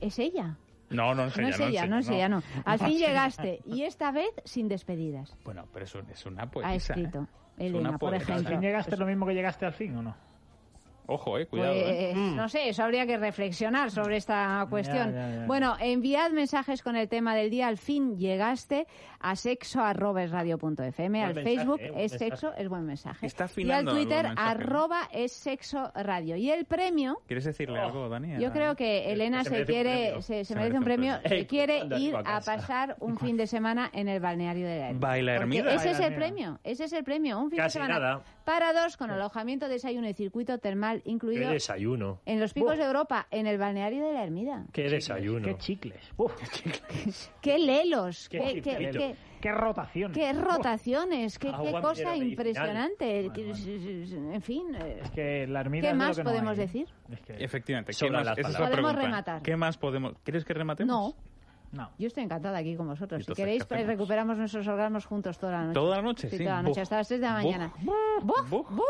Es 0.00 0.18
ella. 0.18 0.56
No, 0.90 1.14
no 1.14 1.24
es 1.26 1.36
No 1.36 1.42
ella, 1.46 1.54
es 1.54 1.60
ella, 1.60 1.86
no 1.86 1.98
es 1.98 2.08
ella, 2.08 2.28
no. 2.28 2.42
Al 2.64 2.78
fin 2.78 2.98
llegaste 2.98 3.60
y 3.66 3.82
esta 3.84 4.10
vez 4.12 4.28
sin 4.44 4.68
despedidas. 4.68 5.36
Bueno, 5.44 5.66
pero 5.72 5.84
es, 5.84 5.94
un- 5.94 6.10
es 6.10 6.26
una 6.26 6.50
poetisa. 6.50 6.72
Ha 6.94 6.96
escrito 6.96 7.22
¿eh? 7.22 7.26
Es 7.58 7.66
Elena, 7.66 7.90
una 7.90 7.98
por 7.98 8.10
poetisa. 8.10 8.32
¿Al 8.34 8.38
ejemplo. 8.40 8.56
fin 8.58 8.60
llegaste 8.68 8.96
lo 8.96 9.06
mismo 9.06 9.26
que 9.26 9.34
llegaste 9.34 9.66
al 9.66 9.72
fin 9.72 9.96
o 9.96 10.02
no? 10.02 10.16
Ojo, 11.12 11.38
eh, 11.38 11.46
cuidado. 11.46 11.74
eh. 11.74 12.10
Pues, 12.14 12.34
no 12.34 12.48
sé, 12.48 12.68
eso 12.68 12.84
habría 12.84 13.06
que 13.06 13.16
reflexionar 13.18 13.90
sobre 13.90 14.16
esta 14.16 14.66
cuestión. 14.70 15.12
ya, 15.12 15.30
ya. 15.30 15.46
Bueno, 15.46 15.76
enviad 15.80 16.30
mensajes 16.30 16.82
con 16.82 16.96
el 16.96 17.08
tema 17.08 17.34
del 17.34 17.50
día. 17.50 17.66
Al 17.68 17.78
fin 17.78 18.16
llegaste 18.16 18.86
a 19.20 19.34
sexo@radio.fm, 19.36 21.18
Buen 21.18 21.22
al 21.28 21.34
mensaje, 21.34 21.56
Facebook 21.56 21.80
eh, 21.80 21.86
es 21.96 22.12
mensaje. 22.12 22.18
sexo, 22.18 22.52
es 22.56 22.68
buen 22.68 22.86
mensaje. 22.86 23.26
Está 23.26 23.48
y 23.56 23.70
al 23.70 23.84
Twitter 23.84 24.26
arroba 24.36 25.08
es 25.12 25.32
sexo 25.32 25.90
radio. 25.94 26.36
Y 26.36 26.50
el 26.50 26.64
premio 26.64 27.20
¿Quieres 27.26 27.44
decirle 27.44 27.78
algo, 27.78 28.08
Dani? 28.08 28.40
yo 28.40 28.52
creo 28.52 28.74
que 28.76 29.12
Elena 29.12 29.44
se 29.44 29.50
se, 29.50 29.50
merece 29.50 29.72
un 29.72 29.74
quiere, 29.74 30.00
premio. 30.10 30.22
se, 30.44 30.54
merece 30.54 30.78
un 30.78 30.84
premio, 30.84 31.14
se 31.26 31.46
quiere 31.46 31.82
ir 31.98 32.16
a 32.16 32.40
pasar 32.40 32.96
un 33.00 33.18
fin 33.18 33.36
de 33.36 33.46
semana 33.46 33.90
en 33.92 34.08
el 34.08 34.20
balneario 34.20 34.66
de 34.66 34.78
la. 34.78 34.92
Baila 34.94 35.36
Porque 35.36 35.58
Ermida. 35.58 35.74
Ese 35.74 35.90
es 35.90 36.00
el 36.00 36.14
premio, 36.14 36.58
ese 36.64 36.84
es 36.84 36.92
el 36.92 37.04
premio, 37.04 37.38
un 37.38 37.50
fin 37.50 37.58
Casi 37.58 37.78
de 37.78 37.84
semana 37.84 38.00
nada. 38.00 38.22
para 38.44 38.72
dos 38.72 38.96
con 38.96 39.10
alojamiento, 39.10 39.68
desayuno 39.68 40.08
y 40.08 40.14
circuito 40.14 40.58
termal 40.58 40.99
Qué 41.04 41.10
incluido 41.10 41.50
desayuno. 41.50 42.20
en 42.26 42.40
los 42.40 42.52
picos 42.52 42.76
de 42.78 42.84
Europa, 42.84 43.26
en 43.30 43.46
el 43.46 43.58
balneario 43.58 44.06
de 44.06 44.12
la 44.12 44.22
Ermida. 44.24 44.64
Qué 44.72 44.88
desayuno. 44.88 45.44
Qué 45.46 45.56
chicles. 45.58 46.00
Uf. 46.16 46.32
Qué 47.40 47.58
lelos, 47.58 48.28
Qué 48.28 48.38
qué, 48.38 48.62
qué, 48.62 48.90
qué- 48.90 49.16
Qué 49.40 49.52
rotaciones. 49.52 50.14
qué 50.18 50.32
rotaciones, 50.34 51.38
qué, 51.38 51.48
qué 51.50 51.72
cosa 51.80 52.14
impresionante. 52.14 53.30
Que- 53.32 53.50
En 54.34 54.42
fin, 54.42 54.74
eh, 54.74 55.00
Es 55.02 55.10
que 55.12 55.46
la 55.46 55.60
ermida 55.60 55.80
¿qué 55.82 55.86
es 55.88 55.92
de 55.92 55.98
lo 55.98 56.04
más 56.08 56.16
que 56.18 56.24
no 56.24 56.30
podemos 56.30 56.52
hay, 56.52 56.58
¿eh? 56.58 56.66
decir? 56.66 56.88
Efectivamente. 57.38 57.92
¿qué 57.98 58.10
más? 58.10 58.36
es. 58.38 58.56
Podemos 58.56 58.94
rematar. 58.94 59.42
¿Qué 59.42 59.56
más 59.56 59.78
podemos...? 59.78 60.12
¿Quieres 60.24 60.44
que 60.44 60.52
rematemos? 60.52 61.14
No. 61.72 61.90
Yo 61.98 62.08
estoy 62.08 62.24
encantada 62.24 62.58
aquí 62.58 62.74
con 62.76 62.88
vosotros. 62.88 63.24
Si 63.24 63.32
queréis, 63.32 63.64
¿qué 63.64 63.84
recuperamos 63.84 64.36
nuestros 64.36 64.66
orgasmos 64.66 65.06
juntos 65.06 65.38
toda 65.38 65.52
la 65.52 65.62
noche. 65.62 65.74
¿Toda 65.74 65.96
la 65.96 66.02
noche? 66.02 66.28
Sí, 66.28 66.36
Sí. 66.36 66.44
toda 66.44 66.56
la 66.56 66.62
noche, 66.62 66.70
Buf. 66.80 66.82
hasta 66.82 66.96
las 66.96 67.08
3 67.08 67.20
de 67.20 67.26
la 67.26 67.34
Buf. 67.34 67.44
mañana. 67.44 67.72
Buf, 67.80 68.50
buf, 68.50 68.70
buf. 68.70 68.84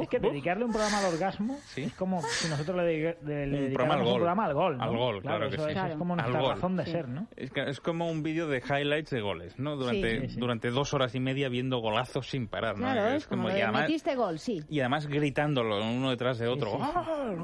Es 0.00 0.08
que 0.08 0.18
dedicarle 0.18 0.64
un 0.64 0.72
programa 0.72 0.98
al 0.98 1.06
orgasmo 1.14 1.58
es 1.76 1.92
como 1.94 2.20
si 2.22 2.48
nosotros 2.48 2.76
le, 2.76 2.82
dedica- 2.84 3.16
le- 3.24 3.46
le 3.46 3.66
Un 3.68 3.72
programa 3.74 3.94
al 3.94 4.00
dedicáramos 4.00 4.04
gol. 4.04 4.12
un 4.12 4.18
programa 4.18 4.44
al 4.44 4.54
gol. 4.54 4.76
¿no? 4.78 4.82
Al 4.84 4.96
gol, 4.96 5.22
claro, 5.22 5.48
que 5.48 5.54
eso 5.56 5.64
sí. 5.66 5.70
es, 5.72 5.84
es 5.92 5.96
como 5.96 6.16
nuestra 6.16 6.40
gol. 6.40 6.50
razón 6.54 6.76
de 6.76 6.86
ser, 6.86 7.08
¿no? 7.08 7.26
Es, 7.36 7.50
que 7.50 7.62
es 7.70 7.80
como 7.80 8.10
un 8.10 8.22
vídeo 8.22 8.48
de 8.48 8.58
highlights 8.58 9.10
de 9.10 9.20
goles, 9.20 9.58
¿no? 9.58 9.76
Durante, 9.76 10.20
Sí, 10.22 10.34
sí. 10.34 10.40
durante 10.40 10.70
dos 10.70 10.92
horas 10.94 11.14
y 11.14 11.20
media 11.20 11.48
viendo 11.48 11.78
golazos 11.78 12.28
sin 12.28 12.48
parar, 12.48 12.76
¿no? 12.78 12.82
Claro, 12.90 13.14
es 13.16 13.26
como, 13.26 13.44
y, 13.48 13.52
lo 13.52 13.54
de 13.56 13.62
además, 13.62 13.82
metiste 13.82 14.14
gol, 14.14 14.38
sí. 14.38 14.62
y 14.68 14.80
además 14.80 15.06
gritándolo 15.06 15.78
uno 15.82 16.10
detrás 16.10 16.38
de 16.38 16.48
otro. 16.48 16.70
sí, 16.72 16.76
sí. 16.78 16.90
¡Gol, 16.94 17.36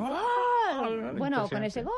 gol! 1.00 1.12
Bueno, 1.16 1.48
con 1.48 1.62
ese 1.62 1.82
gol, 1.82 1.92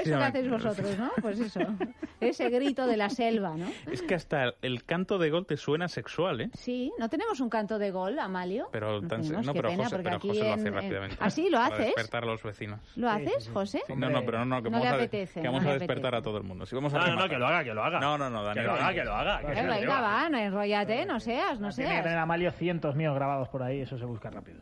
eso 0.00 0.02
que 0.04 0.14
hacéis 0.14 0.50
vosotros, 0.50 0.98
¿no? 0.98 1.10
Pues 1.20 1.38
eso, 1.38 1.60
ese 2.20 2.48
grito 2.48 2.86
de 2.86 2.96
la 2.96 3.10
selva, 3.10 3.56
¿no? 3.56 3.66
Es 3.90 4.00
que 4.02 4.14
hasta 4.14 4.54
el 4.62 4.84
canto 4.84 5.18
de 5.18 5.30
gol 5.30 5.44
te 5.46 5.56
suena 5.56 5.88
sexual, 5.88 6.40
¿eh? 6.40 6.50
Sí, 6.54 6.92
¿no 6.98 7.08
tenemos 7.10 7.40
un 7.40 7.50
canto 7.50 7.78
de 7.78 7.90
gol, 7.90 8.18
Amalio? 8.18 8.68
Pero, 8.72 9.00
tan, 9.02 9.20
tenemos, 9.22 9.43
no, 9.44 9.52
qué 9.52 9.58
pero 9.58 9.68
pena, 9.70 9.84
José, 9.84 9.96
porque 9.96 10.04
pero 10.04 10.16
aquí 10.16 10.28
José 10.28 10.40
lo 10.40 10.52
hace 10.52 10.60
en- 10.60 10.66
en- 10.66 10.74
rápidamente. 10.74 11.16
¿Ah, 11.20 11.30
sí? 11.30 11.48
¿Lo 11.50 11.58
Para 11.58 11.74
haces? 11.74 11.86
despertar 11.86 12.22
a 12.22 12.26
los 12.26 12.42
vecinos. 12.42 12.80
¿Lo 12.96 13.10
haces, 13.10 13.50
José? 13.52 13.82
Sí, 13.86 13.92
no, 13.96 14.10
no, 14.10 14.24
pero 14.24 14.38
no, 14.38 14.44
no, 14.46 14.62
que 14.62 14.70
No 14.70 14.78
le 14.78 14.84
vamos, 14.84 14.92
a, 14.92 14.94
apetece, 15.04 15.40
que 15.40 15.46
no 15.46 15.52
vamos 15.52 15.64
le 15.64 15.70
a 15.70 15.72
despertar 15.74 16.14
apetece. 16.14 16.16
a 16.16 16.22
todo 16.22 16.38
el 16.38 16.44
mundo. 16.44 16.66
Si 16.66 16.74
vamos 16.74 16.94
a 16.94 16.98
No, 16.98 17.06
no, 17.06 17.14
no, 17.16 17.28
que 17.28 17.36
lo 17.38 17.46
haga, 17.46 17.64
que 17.64 17.74
lo 17.74 17.84
haga. 17.84 18.00
No, 18.00 18.18
no, 18.18 18.30
no, 18.30 18.42
Dani. 18.42 18.60
Que 18.60 18.66
lo 18.66 18.72
haga, 18.72 18.94
que 18.94 19.04
lo 19.04 19.14
haga. 19.14 19.38
que 19.40 19.46
venga, 19.62 20.00
va, 20.00 20.28
no, 20.28 20.38
enrollate, 20.38 21.06
no 21.06 21.20
seas, 21.20 21.60
no 21.60 21.70
Tiene 21.70 21.90
que 21.90 21.96
tener 21.98 22.12
seas. 22.12 22.22
a 22.22 22.26
Malio 22.26 22.52
cientos 22.52 22.94
míos 22.96 23.14
grabados 23.14 23.48
por 23.48 23.62
ahí, 23.62 23.80
eso 23.80 23.98
se 23.98 24.04
busca 24.04 24.30
rápido. 24.30 24.58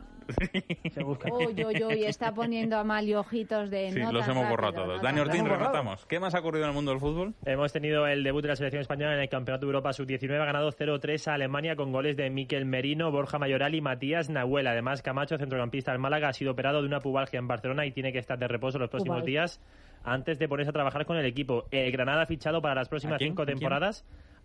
Se 0.93 1.03
busca. 1.03 1.31
Uy, 1.31 1.63
uy, 1.65 1.83
uy, 1.83 2.03
está 2.05 2.33
poniendo 2.33 2.77
Amalio 2.77 3.19
ojitos 3.19 3.69
de 3.69 3.91
Sí, 3.91 3.99
los 3.99 4.27
hemos 4.27 4.49
borrado 4.49 4.73
rápido, 4.73 4.85
todos. 4.85 5.01
Dani 5.01 5.19
Ortín, 5.19 5.45
rematamos. 5.45 6.05
¿Qué 6.05 6.19
más 6.19 6.35
ha 6.35 6.39
ocurrido 6.39 6.65
en 6.65 6.69
el 6.69 6.75
mundo 6.75 6.91
del 6.91 6.99
fútbol? 6.99 7.33
Hemos 7.45 7.71
tenido 7.71 8.07
el 8.07 8.23
debut 8.23 8.41
de 8.41 8.49
la 8.49 8.55
selección 8.55 8.81
española 8.81 9.13
en 9.15 9.21
el 9.21 9.29
Campeonato 9.29 9.65
de 9.65 9.69
Europa 9.69 9.93
Sub-19. 9.93 10.41
Ha 10.41 10.45
ganado 10.45 10.71
0-3 10.71 11.27
a 11.27 11.33
Alemania 11.35 11.75
con 11.75 11.91
goles 11.91 12.17
de 12.17 12.29
Miquel 12.29 12.65
Merino, 12.65 13.11
Borja 13.11 13.39
Mayoral 13.39 13.75
y 13.75 13.81
Matías 13.81 14.29
Nahuel. 14.29 14.67
Además, 14.67 15.01
Camacho, 15.01 15.37
centrocampista 15.37 15.91
del 15.91 15.99
Málaga, 15.99 16.29
ha 16.29 16.33
sido 16.33 16.51
operado 16.51 16.81
de 16.81 16.87
una 16.87 16.99
pubalgia 16.99 17.39
en 17.39 17.47
Barcelona 17.47 17.85
y 17.85 17.91
tiene 17.91 18.11
que 18.11 18.19
estar 18.19 18.37
de 18.37 18.47
reposo 18.47 18.79
los 18.79 18.89
próximos 18.89 19.23
días 19.25 19.59
antes 20.03 20.37
de 20.37 20.47
ponerse 20.47 20.69
a 20.69 20.73
trabajar 20.73 21.05
con 21.05 21.17
el 21.17 21.25
equipo. 21.25 21.65
El 21.71 21.91
Granada 21.91 22.23
ha 22.23 22.25
fichado 22.25 22.61
para 22.61 22.75
las 22.75 22.87
¿A 22.87 22.89
próximas 22.89 23.19
cinco 23.19 23.43
¿A 23.43 23.45
quién? 23.45 23.57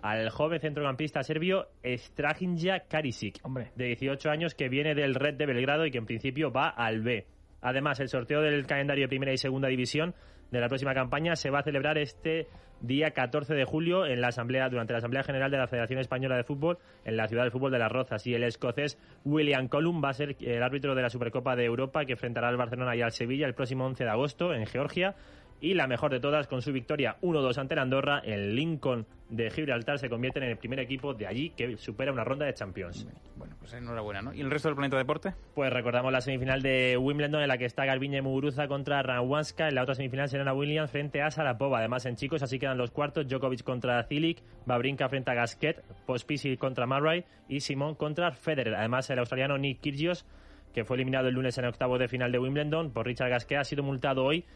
Al 0.01 0.31
joven 0.31 0.61
centrocampista 0.61 1.23
serbio 1.23 1.69
Strahinja 1.85 2.81
Karisic, 2.89 3.41
de 3.75 3.85
18 3.87 4.31
años, 4.31 4.55
que 4.55 4.69
viene 4.69 4.95
del 4.95 5.15
Red 5.15 5.35
de 5.35 5.47
Belgrado 5.47 5.87
y 5.87 5.91
que 5.91 5.99
en 5.99 6.07
principio 6.07 6.53
va 6.53 6.69
al 6.69 7.03
B. 7.03 7.27
Además, 7.61 7.99
el 8.01 8.09
sorteo 8.09 8.41
del 8.41 8.67
calendario 8.67 9.05
de 9.05 9.09
Primera 9.09 9.33
y 9.33 9.39
Segunda 9.39 9.69
División 9.69 10.15
de 10.51 10.61
la 10.61 10.69
próxima 10.69 10.95
campaña 10.95 11.37
se 11.37 11.51
va 11.51 11.61
a 11.61 11.63
celebrar 11.63 11.99
este 11.99 12.47
día 12.81 13.11
14 13.11 13.55
de 13.55 13.65
julio 13.65 14.07
en 14.07 14.21
la 14.21 14.29
asamblea 14.29 14.69
durante 14.69 14.93
la 14.93 14.99
Asamblea 14.99 15.25
General 15.25 15.51
de 15.51 15.59
la 15.59 15.67
Federación 15.67 15.99
Española 15.99 16.37
de 16.37 16.45
Fútbol 16.45 16.79
en 17.05 17.17
la 17.17 17.27
ciudad 17.27 17.43
del 17.43 17.51
fútbol 17.51 17.73
de 17.73 17.79
Las 17.79 17.91
Rozas 17.91 18.27
y 18.27 18.35
el 18.35 18.45
escocés 18.45 18.99
William 19.25 19.69
Colum 19.69 20.03
va 20.03 20.11
a 20.11 20.15
ser 20.15 20.37
el 20.41 20.63
árbitro 20.63 20.95
de 20.95 21.03
la 21.03 21.11
Supercopa 21.11 21.57
de 21.57 21.65
Europa 21.65 22.05
que 22.05 22.13
enfrentará 22.13 22.49
al 22.49 22.57
Barcelona 22.57 22.95
y 22.95 23.03
al 23.03 23.11
Sevilla 23.11 23.47
el 23.47 23.55
próximo 23.55 23.85
11 23.85 24.05
de 24.05 24.11
agosto 24.11 24.55
en 24.55 24.65
Georgia 24.67 25.17
y 25.61 25.75
la 25.75 25.87
mejor 25.87 26.11
de 26.11 26.21
todas 26.21 26.47
con 26.47 26.63
su 26.63 26.73
victoria 26.73 27.17
1-2 27.23 27.59
ante 27.59 27.75
el 27.75 27.81
Andorra 27.81 28.21
el 28.25 28.55
Lincoln 28.55 29.07
de 29.29 29.51
Gibraltar 29.51 29.99
se 29.99 30.09
convierte 30.09 30.39
en 30.39 30.47
el 30.47 30.57
primer 30.57 30.79
equipo 30.81 31.13
de 31.15 31.27
allí 31.27 31.51
que 31.51 31.77
supera 31.77 32.13
una 32.13 32.25
ronda 32.25 32.47
de 32.47 32.55
Champions. 32.55 33.07
Bueno, 33.37 33.57
pues 33.59 33.75
enhorabuena, 33.75 34.23
¿no? 34.23 34.33
¿Y 34.33 34.41
el 34.41 34.51
resto 34.51 34.69
del 34.69 34.77
planeta 34.77 34.97
deporte? 34.97 35.35
Pues 35.55 35.73
recordamos 35.73 36.13
la 36.13 36.21
semifinal 36.21 36.63
de 36.63 36.97
Wimbledon 36.97 37.43
en 37.43 37.49
la 37.49 37.59
que 37.59 37.67
está 37.67 37.85
Garbiñe 37.85 38.23
Muguruza 38.23 38.69
contra 38.69 39.03
Rawanska. 39.03 39.69
En 39.69 39.75
la 39.75 39.83
otra 39.83 39.95
semifinal 39.95 40.29
Serena 40.29 40.55
Williams 40.55 40.91
frente 40.91 41.21
a 41.21 41.31
Sarapova. 41.31 41.79
Además, 41.79 42.07
en 42.07 42.17
chicos 42.17 42.43
así 42.43 42.59
quedan 42.59 42.79
los 42.79 42.91
cuartos. 42.91 43.29
Djokovic 43.29 43.63
contra 43.63 44.03
Cilic, 44.05 44.43
Babrinka 44.65 45.09
frente 45.09 45.31
a 45.31 45.35
Gasquet, 45.35 45.83
Pospisil 46.07 46.59
contra 46.59 46.87
Murray 46.87 47.25
y 47.49 47.61
Simón 47.61 47.97
contra 47.97 48.33
Federer. 48.33 48.75
Además, 48.77 49.11
el 49.11 49.19
australiano 49.19 49.59
Nick 49.59 49.81
Kyrgios, 49.81 50.25
que 50.73 50.85
fue 50.85 50.97
eliminado 50.97 51.29
el 51.29 51.35
lunes 51.35 51.59
en 51.59 51.67
octavo 51.67 51.99
de 51.99 52.09
final 52.09 52.33
de 52.33 52.39
Wimbledon 52.39 52.93
por 52.93 53.07
Richard 53.07 53.31
Gasquet, 53.31 53.59
ha 53.59 53.65
sido 53.65 53.83
multado 53.83 54.25
hoy 54.25 54.47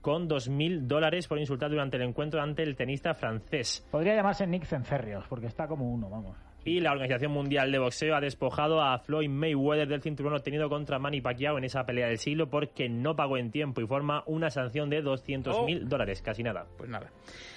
con 0.00 0.28
2.000 0.28 0.86
dólares 0.86 1.26
por 1.26 1.38
insultar 1.38 1.70
durante 1.70 1.96
el 1.96 2.04
encuentro 2.04 2.40
ante 2.40 2.62
el 2.62 2.76
tenista 2.76 3.14
francés. 3.14 3.86
Podría 3.90 4.14
llamarse 4.14 4.46
Nick 4.46 4.64
Cencerrios, 4.64 5.24
porque 5.28 5.46
está 5.46 5.66
como 5.66 5.92
uno, 5.92 6.08
vamos. 6.08 6.36
Y 6.64 6.80
la 6.80 6.92
Organización 6.92 7.32
Mundial 7.32 7.72
de 7.72 7.78
Boxeo 7.78 8.14
ha 8.14 8.20
despojado 8.20 8.82
a 8.82 8.98
Floyd 8.98 9.30
Mayweather 9.30 9.88
del 9.88 10.02
cinturón 10.02 10.34
obtenido 10.34 10.68
contra 10.68 10.98
Manny 10.98 11.20
Pacquiao 11.22 11.56
en 11.56 11.64
esa 11.64 11.84
pelea 11.84 12.08
del 12.08 12.18
siglo 12.18 12.50
porque 12.50 12.88
no 12.88 13.16
pagó 13.16 13.38
en 13.38 13.50
tiempo 13.50 13.80
y 13.80 13.86
forma 13.86 14.22
una 14.26 14.50
sanción 14.50 14.90
de 14.90 15.02
200.000 15.02 15.84
dólares, 15.84 16.20
casi 16.20 16.42
nada. 16.42 16.66
Pues 16.76 16.90
nada. 16.90 17.10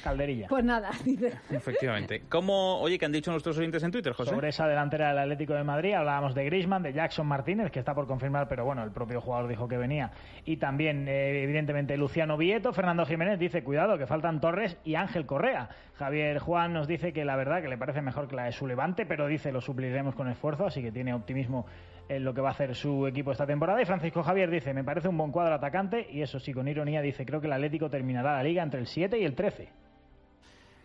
Calderilla. 0.03 0.47
Pues 0.47 0.63
nada, 0.63 0.91
dice. 1.05 1.33
Efectivamente. 1.51 2.23
¿Cómo, 2.29 2.79
oye, 2.79 2.97
qué 2.97 3.05
han 3.05 3.11
dicho 3.11 3.31
nuestros 3.31 3.57
oyentes 3.57 3.83
en 3.83 3.91
Twitter, 3.91 4.13
José? 4.13 4.31
Sobre 4.31 4.49
esa 4.49 4.67
delantera 4.67 5.09
del 5.09 5.19
Atlético 5.19 5.53
de 5.53 5.63
Madrid 5.63 5.93
hablábamos 5.93 6.33
de 6.33 6.45
Griezmann, 6.45 6.83
de 6.83 6.93
Jackson 6.93 7.27
Martínez, 7.27 7.71
que 7.71 7.79
está 7.79 7.93
por 7.93 8.07
confirmar, 8.07 8.47
pero 8.47 8.63
bueno, 8.63 8.83
el 8.83 8.91
propio 8.91 9.19
jugador 9.19 9.49
dijo 9.49 9.67
que 9.67 9.77
venía. 9.77 10.11
Y 10.45 10.57
también, 10.57 11.07
eh, 11.07 11.43
evidentemente, 11.43 11.97
Luciano 11.97 12.37
Vieto, 12.37 12.71
Fernando 12.71 13.05
Jiménez 13.05 13.37
dice, 13.39 13.63
cuidado, 13.63 13.97
que 13.97 14.07
faltan 14.07 14.39
Torres 14.39 14.77
y 14.85 14.95
Ángel 14.95 15.25
Correa. 15.25 15.69
Javier 16.03 16.39
Juan 16.39 16.73
nos 16.73 16.85
dice 16.85 17.13
que 17.13 17.23
la 17.23 17.37
verdad 17.37 17.61
que 17.61 17.69
le 17.69 17.77
parece 17.77 18.01
mejor 18.01 18.27
que 18.27 18.35
la 18.35 18.43
de 18.43 18.51
su 18.51 18.67
Levante, 18.67 19.05
pero 19.05 19.25
dice, 19.25 19.53
lo 19.53 19.61
supliremos 19.61 20.15
con 20.15 20.27
esfuerzo, 20.27 20.65
así 20.65 20.81
que 20.81 20.91
tiene 20.91 21.13
optimismo 21.13 21.65
en 22.09 22.25
lo 22.25 22.33
que 22.33 22.41
va 22.41 22.49
a 22.49 22.51
hacer 22.51 22.75
su 22.75 23.07
equipo 23.07 23.31
esta 23.31 23.47
temporada. 23.47 23.81
Y 23.81 23.85
Francisco 23.85 24.21
Javier 24.21 24.51
dice, 24.51 24.73
me 24.73 24.83
parece 24.83 25.07
un 25.07 25.17
buen 25.17 25.31
cuadro 25.31 25.55
atacante, 25.55 26.05
y 26.11 26.21
eso 26.21 26.41
sí, 26.41 26.51
con 26.51 26.67
ironía 26.67 27.01
dice, 27.01 27.25
creo 27.25 27.39
que 27.39 27.47
el 27.47 27.53
Atlético 27.53 27.89
terminará 27.89 28.33
la 28.33 28.43
liga 28.43 28.61
entre 28.61 28.81
el 28.81 28.87
7 28.87 29.17
y 29.17 29.23
el 29.23 29.33
13. 29.33 29.69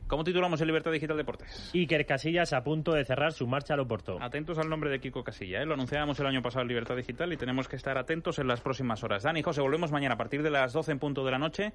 ¿Cómo 0.07 0.23
titulamos 0.23 0.61
el 0.61 0.69
Libertad 0.69 0.93
Digital 0.93 1.17
Deportes? 1.17 1.73
Iker 1.75 2.07
Casillas 2.07 2.53
a 2.53 2.63
punto 2.63 2.93
de 2.93 3.05
cerrar 3.05 3.33
su 3.33 3.49
marcha 3.49 3.75
al 3.75 3.81
Oporto. 3.81 4.23
Atentos 4.23 4.57
al 4.59 4.69
nombre 4.71 4.89
de 4.89 5.01
Kiko 5.01 5.25
Casilla, 5.25 5.61
¿eh? 5.61 5.67
lo 5.67 5.75
anunciábamos 5.75 6.21
el 6.21 6.27
año 6.27 6.43
pasado 6.43 6.63
en 6.63 6.69
Libertad 6.69 6.95
Digital 6.95 7.33
y 7.33 7.37
tenemos 7.37 7.67
que 7.67 7.75
estar 7.75 7.99
atentos 7.99 8.39
en 8.39 8.47
las 8.47 8.61
próximas 8.61 9.03
horas. 9.03 9.25
Dani, 9.25 9.43
José, 9.43 9.61
volvemos 9.63 9.91
mañana 9.91 10.15
a 10.15 10.17
partir 10.17 10.45
de 10.45 10.51
las 10.51 10.73
12 10.73 10.93
en 10.93 10.99
punto 11.01 11.25
de 11.25 11.33
la 11.33 11.39
noche. 11.39 11.73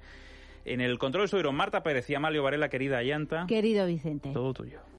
En 0.64 0.80
el 0.80 0.98
control 0.98 1.24
estuvieron 1.24 1.54
Marta 1.54 1.82
Pérez 1.82 2.08
y 2.08 2.14
Amalio 2.14 2.42
Varela, 2.42 2.68
querida 2.70 2.98
Ayanta. 2.98 3.46
Querido 3.46 3.86
Vicente. 3.86 4.30
Todo 4.32 4.54
tuyo. 4.54 4.80